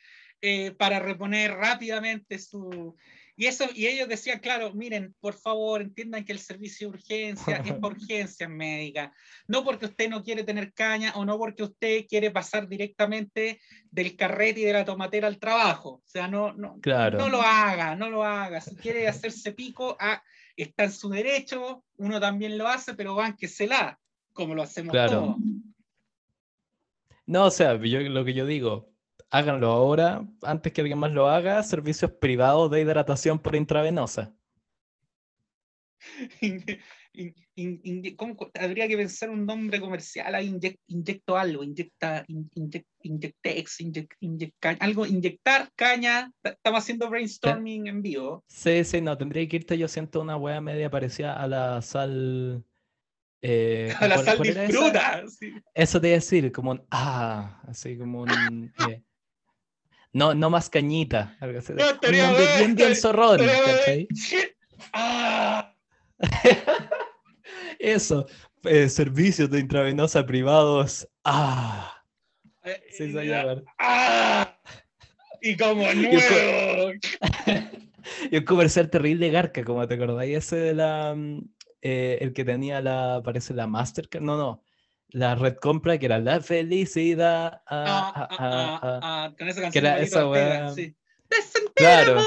para 0.79 1.01
reponer 1.01 1.51
rápidamente 1.53 2.39
su, 2.39 2.97
y, 3.39 3.47
eso, 3.47 3.67
y 3.73 3.87
ellos 3.87 4.09
decían, 4.09 4.41
claro, 4.41 4.75
miren, 4.75 5.15
por 5.21 5.33
favor, 5.33 5.81
entiendan 5.81 6.25
que 6.25 6.33
el 6.33 6.41
servicio 6.41 6.89
de 6.89 6.95
urgencia 6.97 7.63
es 7.65 7.73
por 7.75 7.93
urgencia 7.97 8.49
médica, 8.49 9.13
no 9.47 9.63
porque 9.63 9.87
usted 9.87 10.11
no 10.11 10.25
quiere 10.25 10.43
tener 10.43 10.73
caña 10.73 11.13
o 11.15 11.25
no 11.25 11.39
porque 11.39 11.63
usted 11.63 12.07
quiere 12.09 12.33
pasar 12.33 12.69
directamente 12.69 13.61
del 13.93 14.17
carrete 14.17 14.63
y 14.63 14.65
de 14.65 14.73
la 14.73 14.85
tomatera 14.85 15.29
al 15.29 15.39
trabajo. 15.39 16.03
O 16.05 16.09
sea, 16.09 16.27
no, 16.27 16.53
no, 16.53 16.81
no 16.85 17.29
lo 17.29 17.41
haga, 17.41 17.95
no 17.95 18.11
lo 18.11 18.25
haga. 18.25 18.61
Si 18.61 18.75
quiere 18.75 19.07
hacerse 19.07 19.53
pico, 19.53 19.97
ah, 20.01 20.21
está 20.63 20.85
en 20.85 20.93
su 20.93 21.09
derecho, 21.09 21.85
uno 21.97 22.21
también 22.21 22.59
lo 22.59 22.69
hace, 22.69 22.95
pero 22.95 23.15
van 23.15 23.37
que 23.37 23.49
se 23.49 23.67
la, 23.67 23.99
como 24.33 24.55
lo 24.55 24.63
hacemos 24.63 24.93
todos. 24.93 25.37
No, 27.27 27.45
o 27.47 27.51
sea, 27.51 27.77
yo, 27.77 28.01
lo 28.01 28.25
que 28.25 28.35
yo 28.35 28.47
digo, 28.47 28.91
háganlo 29.31 29.71
ahora, 29.71 30.27
antes 30.43 30.73
que 30.73 30.81
alguien 30.81 30.99
más 30.99 31.13
lo 31.13 31.29
haga, 31.29 31.63
servicios 31.63 32.11
privados 32.13 32.71
de 32.71 32.81
hidratación 32.81 33.39
por 33.39 33.55
intravenosa. 33.55 34.35
habría 38.55 38.89
que 38.89 38.97
pensar 38.97 39.31
un 39.31 39.45
nombre 39.45 39.81
comercial, 39.81 40.35
inyecto 40.87 41.37
algo, 41.37 41.65
inyecta, 41.65 42.25
inyectex, 43.03 43.79
algo, 44.81 45.07
inyectar 45.07 45.71
caña, 45.75 46.31
estamos 46.43 46.81
haciendo 46.81 47.11
brainstorming 47.11 47.89
en 47.89 48.03
vivo. 48.03 48.45
Sí, 48.49 48.85
sí, 48.85 49.01
no, 49.01 49.17
tendría 49.19 49.47
que 49.49 49.57
irte, 49.57 49.79
yo 49.79 49.89
siento 49.89 50.21
una 50.21 50.37
wea 50.37 50.61
media 50.61 50.91
parecida 50.91 51.35
a 51.35 51.47
la 51.47 51.83
sal... 51.83 52.65
Eh, 53.41 53.93
a 54.01 54.09
la 54.09 54.19
sal 54.19 54.41
disfruta. 54.41 55.23
Eso 55.75 56.01
te 56.01 56.09
iba 56.09 56.15
a 56.15 56.21
decir, 56.21 56.53
como 56.53 56.73
un, 56.73 56.85
ah, 56.91 57.63
así 57.67 57.97
como 57.97 58.23
un... 58.23 58.73
Eh, 58.89 59.03
no, 60.13 60.35
no 60.35 60.49
más 60.49 60.71
cañita. 60.71 61.37
Algo 61.39 61.59
así. 61.59 61.75
No, 61.75 61.85
bien, 62.11 62.75
bien 62.75 62.97
zorrón. 62.97 63.41
Ah. 64.93 65.75
Eso. 67.79 68.27
Eh, 68.65 68.89
servicios 68.89 69.51
de 69.51 69.61
intravenosa 69.61 70.27
privados. 70.27 71.09
Ah. 71.25 72.03
Eh, 72.65 72.83
sí, 72.91 73.15
ah. 73.79 74.59
Y 75.41 75.57
como 75.57 75.83
nuevo. 75.95 76.93
y 78.31 78.37
un 78.37 78.45
comercial 78.45 78.91
terrible 78.91 79.31
garca, 79.31 79.65
como 79.65 79.87
te 79.87 79.95
acordáis, 79.95 80.39
ese 80.39 80.57
de 80.57 80.75
la. 80.75 81.15
Mm, 81.17 81.49
eh, 81.83 82.19
el 82.21 82.33
que 82.33 82.45
tenía 82.45 82.81
la. 82.81 83.23
Parece 83.25 83.55
la 83.55 83.67
Mastercard. 83.67 84.23
No, 84.23 84.37
no 84.37 84.63
la 85.11 85.35
red 85.35 85.57
compra 85.57 85.99
que 85.99 86.07
era 86.07 86.19
la 86.19 86.41
felicidad. 86.41 87.63
Ah, 87.67 88.13
ah, 88.15 88.29
ah, 88.39 89.01
ah 89.03 89.35
con 89.39 89.49
esa 89.49 89.63
canción. 89.63 89.73
Que 89.73 89.79
era 89.89 90.01
esa 90.01 90.29
weá. 90.29 90.71
Sí. 90.71 90.95
Claro. 91.75 92.21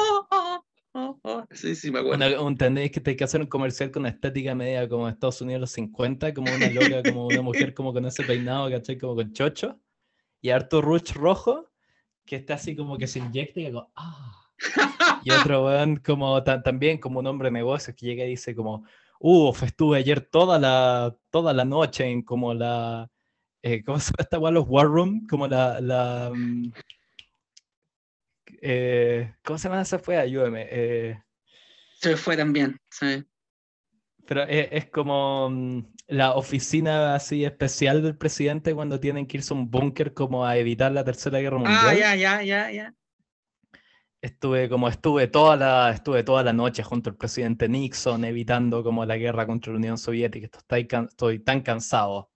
Sí, 1.52 1.76
sí, 1.76 1.92
me 1.92 2.00
acuerdo. 2.00 2.56
que 2.92 3.00
te 3.00 3.12
hay 3.12 3.16
que 3.16 3.24
hacer 3.24 3.42
un 3.42 3.48
comercial 3.48 3.92
con 3.92 4.06
estética 4.06 4.56
media 4.56 4.90
como 4.90 5.08
Estados 5.08 5.42
Unidos 5.42 5.62
los 5.62 5.72
50, 5.72 6.34
como 6.34 6.54
una 6.54 6.70
loca, 6.70 7.04
como 7.16 7.28
una 7.28 7.42
mujer 7.42 7.74
como 7.74 7.94
con 7.94 8.06
ese 8.06 8.24
peinado, 8.24 8.70
¿cachai? 8.70 8.98
Como 8.98 9.16
con 9.16 9.32
chocho. 9.34 9.80
Y 10.42 10.50
harto 10.50 10.82
ruch 10.82 11.14
rojo, 11.14 11.70
que 12.26 12.38
está 12.38 12.56
así 12.56 12.76
como 12.76 12.98
que 12.98 13.08
se 13.08 13.20
inyecta 13.20 13.60
y 13.60 13.72
como, 13.72 13.92
ah. 13.96 14.50
Y 15.24 15.32
otro 15.32 15.66
weón 15.66 15.98
como 15.98 16.44
también 16.44 16.98
como 16.98 17.20
un 17.20 17.28
hombre 17.28 17.48
de 17.48 17.54
negocios 17.54 17.96
que 17.96 18.06
llega 18.08 18.26
y 18.26 18.30
dice 18.30 18.56
como, 18.56 18.86
Uf, 19.24 19.62
estuve 19.62 20.00
ayer 20.00 20.20
toda 20.22 20.58
la, 20.58 21.16
toda 21.30 21.54
la 21.54 21.64
noche 21.64 22.06
en 22.06 22.24
como 22.24 22.56
la. 22.56 23.08
Eh, 23.62 23.84
¿Cómo 23.84 24.00
se 24.00 24.08
llama 24.08 24.16
esta 24.20 24.52
Los 24.52 24.66
War 24.68 24.88
Room? 24.88 25.28
Como 25.28 25.48
la. 25.48 25.80
la 25.80 26.32
mm, 26.34 26.72
eh, 28.62 29.34
¿Cómo 29.44 29.58
se 29.58 29.68
llama? 29.68 29.84
Se 29.86 29.98
fue, 29.98 30.18
ayúdame. 30.18 30.68
Eh, 30.70 31.22
se 32.00 32.16
fue 32.16 32.38
también, 32.38 32.78
sí. 32.90 33.26
Pero 34.28 34.44
es, 34.44 34.90
como 34.90 35.50
mm, 35.50 35.80
la 36.08 36.36
oficina 36.36 37.16
así 37.16 37.44
especial 37.44 38.04
del 38.04 38.16
presidente 38.16 38.74
cuando 38.74 39.00
tienen 39.00 39.26
que 39.26 39.38
irse 39.38 39.54
a 39.54 39.58
un 39.58 39.70
búnker 39.70 40.14
como 40.14 40.46
a 40.46 40.58
evitar 40.58 40.92
la 40.92 41.04
tercera 41.04 41.40
guerra 41.40 41.58
ah, 41.58 41.60
mundial. 41.60 41.86
Ah, 41.88 41.94
ya, 41.94 42.16
ya, 42.16 42.44
ya, 42.44 42.72
ya. 42.72 42.96
Estuve 44.22 44.70
como 44.70 44.88
estuve 44.88 45.28
toda 45.28 45.56
la 45.56 45.92
estuve 45.92 46.24
toda 46.24 46.44
la 46.44 46.54
noche 46.54 46.84
junto 46.84 47.10
al 47.10 47.18
presidente 47.18 47.68
Nixon 47.68 48.24
evitando 48.24 48.84
como 48.84 49.04
la 49.04 49.18
guerra 49.18 49.48
contra 49.48 49.74
la 49.74 49.80
Unión 49.80 49.98
Soviética. 49.98 50.48
Estoy, 50.56 50.88
estoy 51.10 51.40
tan 51.40 51.62
cansado. 51.62 52.30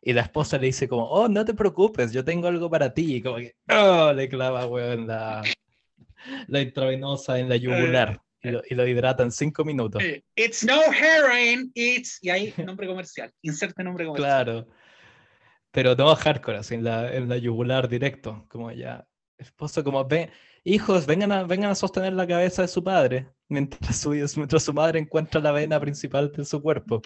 Y 0.00 0.12
la 0.12 0.20
esposa 0.20 0.58
le 0.58 0.66
dice 0.66 0.86
como, 0.86 1.08
oh, 1.08 1.28
no 1.28 1.44
te 1.44 1.54
preocupes, 1.54 2.12
yo 2.12 2.24
tengo 2.24 2.46
algo 2.46 2.70
para 2.70 2.92
ti. 2.92 3.16
Y 3.16 3.22
como 3.22 3.36
que, 3.38 3.56
oh, 3.70 4.12
le 4.12 4.28
clava, 4.28 4.66
weón, 4.66 5.06
la, 5.06 5.42
la 6.48 6.60
intravenosa 6.60 7.38
en 7.38 7.48
la 7.48 7.56
yugular. 7.56 8.20
Y 8.42 8.50
lo, 8.50 8.62
y 8.68 8.74
lo, 8.74 8.86
hidrata 8.86 9.22
en 9.22 9.32
cinco 9.32 9.64
minutos. 9.64 10.02
Eh, 10.02 10.22
it's 10.36 10.64
no 10.64 10.78
heroin, 10.92 11.70
it's... 11.74 12.18
Y 12.20 12.28
ahí, 12.28 12.52
nombre 12.64 12.86
comercial. 12.86 13.32
Inserte 13.40 13.82
nombre 13.82 14.04
comercial. 14.04 14.44
Claro. 14.44 14.66
Pero 15.70 15.94
no 15.94 16.14
hardcore, 16.14 16.58
así 16.58 16.74
en 16.74 16.84
la, 16.84 17.14
en 17.14 17.28
la 17.28 17.38
yugular 17.38 17.88
directo. 17.88 18.44
Como 18.48 18.70
ya, 18.70 19.06
esposo 19.38 19.82
como, 19.82 20.04
ve 20.04 20.30
hijos, 20.62 21.06
vengan 21.06 21.32
a, 21.32 21.44
vengan 21.44 21.70
a 21.70 21.74
sostener 21.74 22.12
la 22.12 22.26
cabeza 22.26 22.62
de 22.62 22.68
su 22.68 22.84
padre, 22.84 23.28
mientras 23.48 23.96
su, 23.96 24.10
mientras 24.10 24.62
su 24.62 24.72
madre 24.72 24.98
encuentra 24.98 25.40
la 25.40 25.52
vena 25.52 25.80
principal 25.80 26.30
de 26.32 26.44
su 26.44 26.60
cuerpo. 26.60 27.02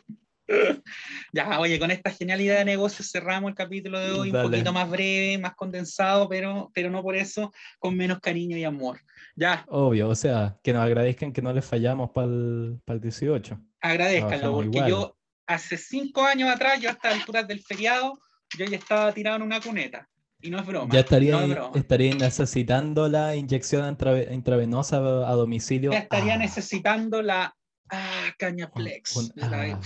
Ya, 1.32 1.60
oye, 1.60 1.78
con 1.78 1.90
esta 1.90 2.10
genialidad 2.10 2.58
de 2.58 2.64
negocio 2.64 3.04
cerramos 3.04 3.50
el 3.50 3.54
capítulo 3.54 3.98
de 3.98 4.12
hoy, 4.12 4.30
un 4.30 4.42
poquito 4.42 4.72
más 4.72 4.88
breve, 4.88 5.38
más 5.38 5.54
condensado, 5.54 6.28
pero, 6.28 6.70
pero 6.74 6.90
no 6.90 7.02
por 7.02 7.16
eso 7.16 7.52
con 7.78 7.96
menos 7.96 8.20
cariño 8.20 8.56
y 8.56 8.64
amor. 8.64 9.00
Ya. 9.36 9.64
Obvio, 9.68 10.08
o 10.08 10.14
sea, 10.14 10.56
que 10.62 10.72
nos 10.72 10.82
agradezcan 10.82 11.32
que 11.32 11.42
no 11.42 11.52
les 11.52 11.64
fallamos 11.64 12.10
para 12.10 12.26
el, 12.26 13.00
18. 13.00 13.58
Agradezcanlo, 13.80 14.52
porque 14.52 14.82
yo 14.88 15.16
hace 15.46 15.76
cinco 15.76 16.24
años 16.24 16.50
atrás, 16.50 16.80
yo 16.80 16.90
hasta 16.90 17.10
alturas 17.10 17.46
del 17.46 17.60
feriado, 17.62 18.18
yo 18.56 18.64
ya 18.64 18.76
estaba 18.76 19.12
tirado 19.12 19.36
en 19.36 19.42
una 19.42 19.60
cuneta. 19.60 20.08
Y 20.40 20.50
no 20.50 20.60
es 20.60 20.66
broma. 20.66 20.92
Ya 20.92 21.00
estaría, 21.00 21.70
estaría 21.74 22.14
necesitando 22.14 23.08
la 23.08 23.34
inyección 23.34 23.98
intravenosa 24.30 24.98
a 24.98 25.32
domicilio. 25.32 25.90
Ya 25.90 25.98
estaría 25.98 26.34
ah. 26.34 26.38
necesitando 26.38 27.22
la 27.22 27.56
ah, 27.90 28.34
cañaplex. 28.38 29.32
Ah, 29.40 29.80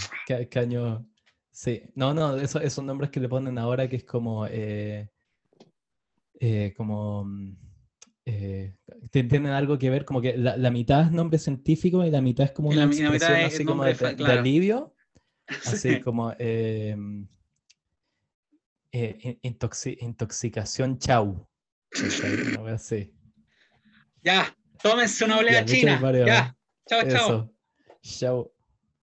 caño. 0.50 1.07
Sí, 1.53 1.82
no, 1.94 2.14
no, 2.14 2.36
eso, 2.36 2.61
esos 2.61 2.82
nombres 2.82 3.11
que 3.11 3.20
le 3.20 3.28
ponen 3.28 3.59
ahora 3.59 3.88
que 3.88 3.96
es 3.96 4.05
como. 4.05 4.46
Eh, 4.46 5.09
eh, 6.40 6.72
como. 6.76 7.26
Eh, 8.24 8.74
tienen 9.11 9.46
algo 9.46 9.78
que 9.78 9.90
ver, 9.90 10.05
como 10.05 10.22
que 10.22 10.36
la, 10.36 10.70
mitad 10.70 11.03
es 11.03 11.12
nombre 11.12 11.38
científico 11.38 12.05
y 12.05 12.11
la 12.11 12.20
mitad 12.20 12.46
es 12.46 12.53
como 12.53 12.70
una 12.70 12.84
expresión 12.84 13.40
así 13.40 13.64
como 13.64 13.84
de, 13.84 14.24
alivio. 14.24 14.94
Así 15.66 16.00
como. 16.00 16.32
Eh, 16.38 16.96
intoxicación 19.42 20.98
chau. 20.98 21.46
Ya, 24.22 24.57
tómense 24.82 25.24
una 25.24 25.38
olea 25.38 25.64
china. 25.64 26.00
Ya, 26.24 26.57
chao, 26.88 27.09
chao. 27.09 27.53
Chao. 28.03 28.51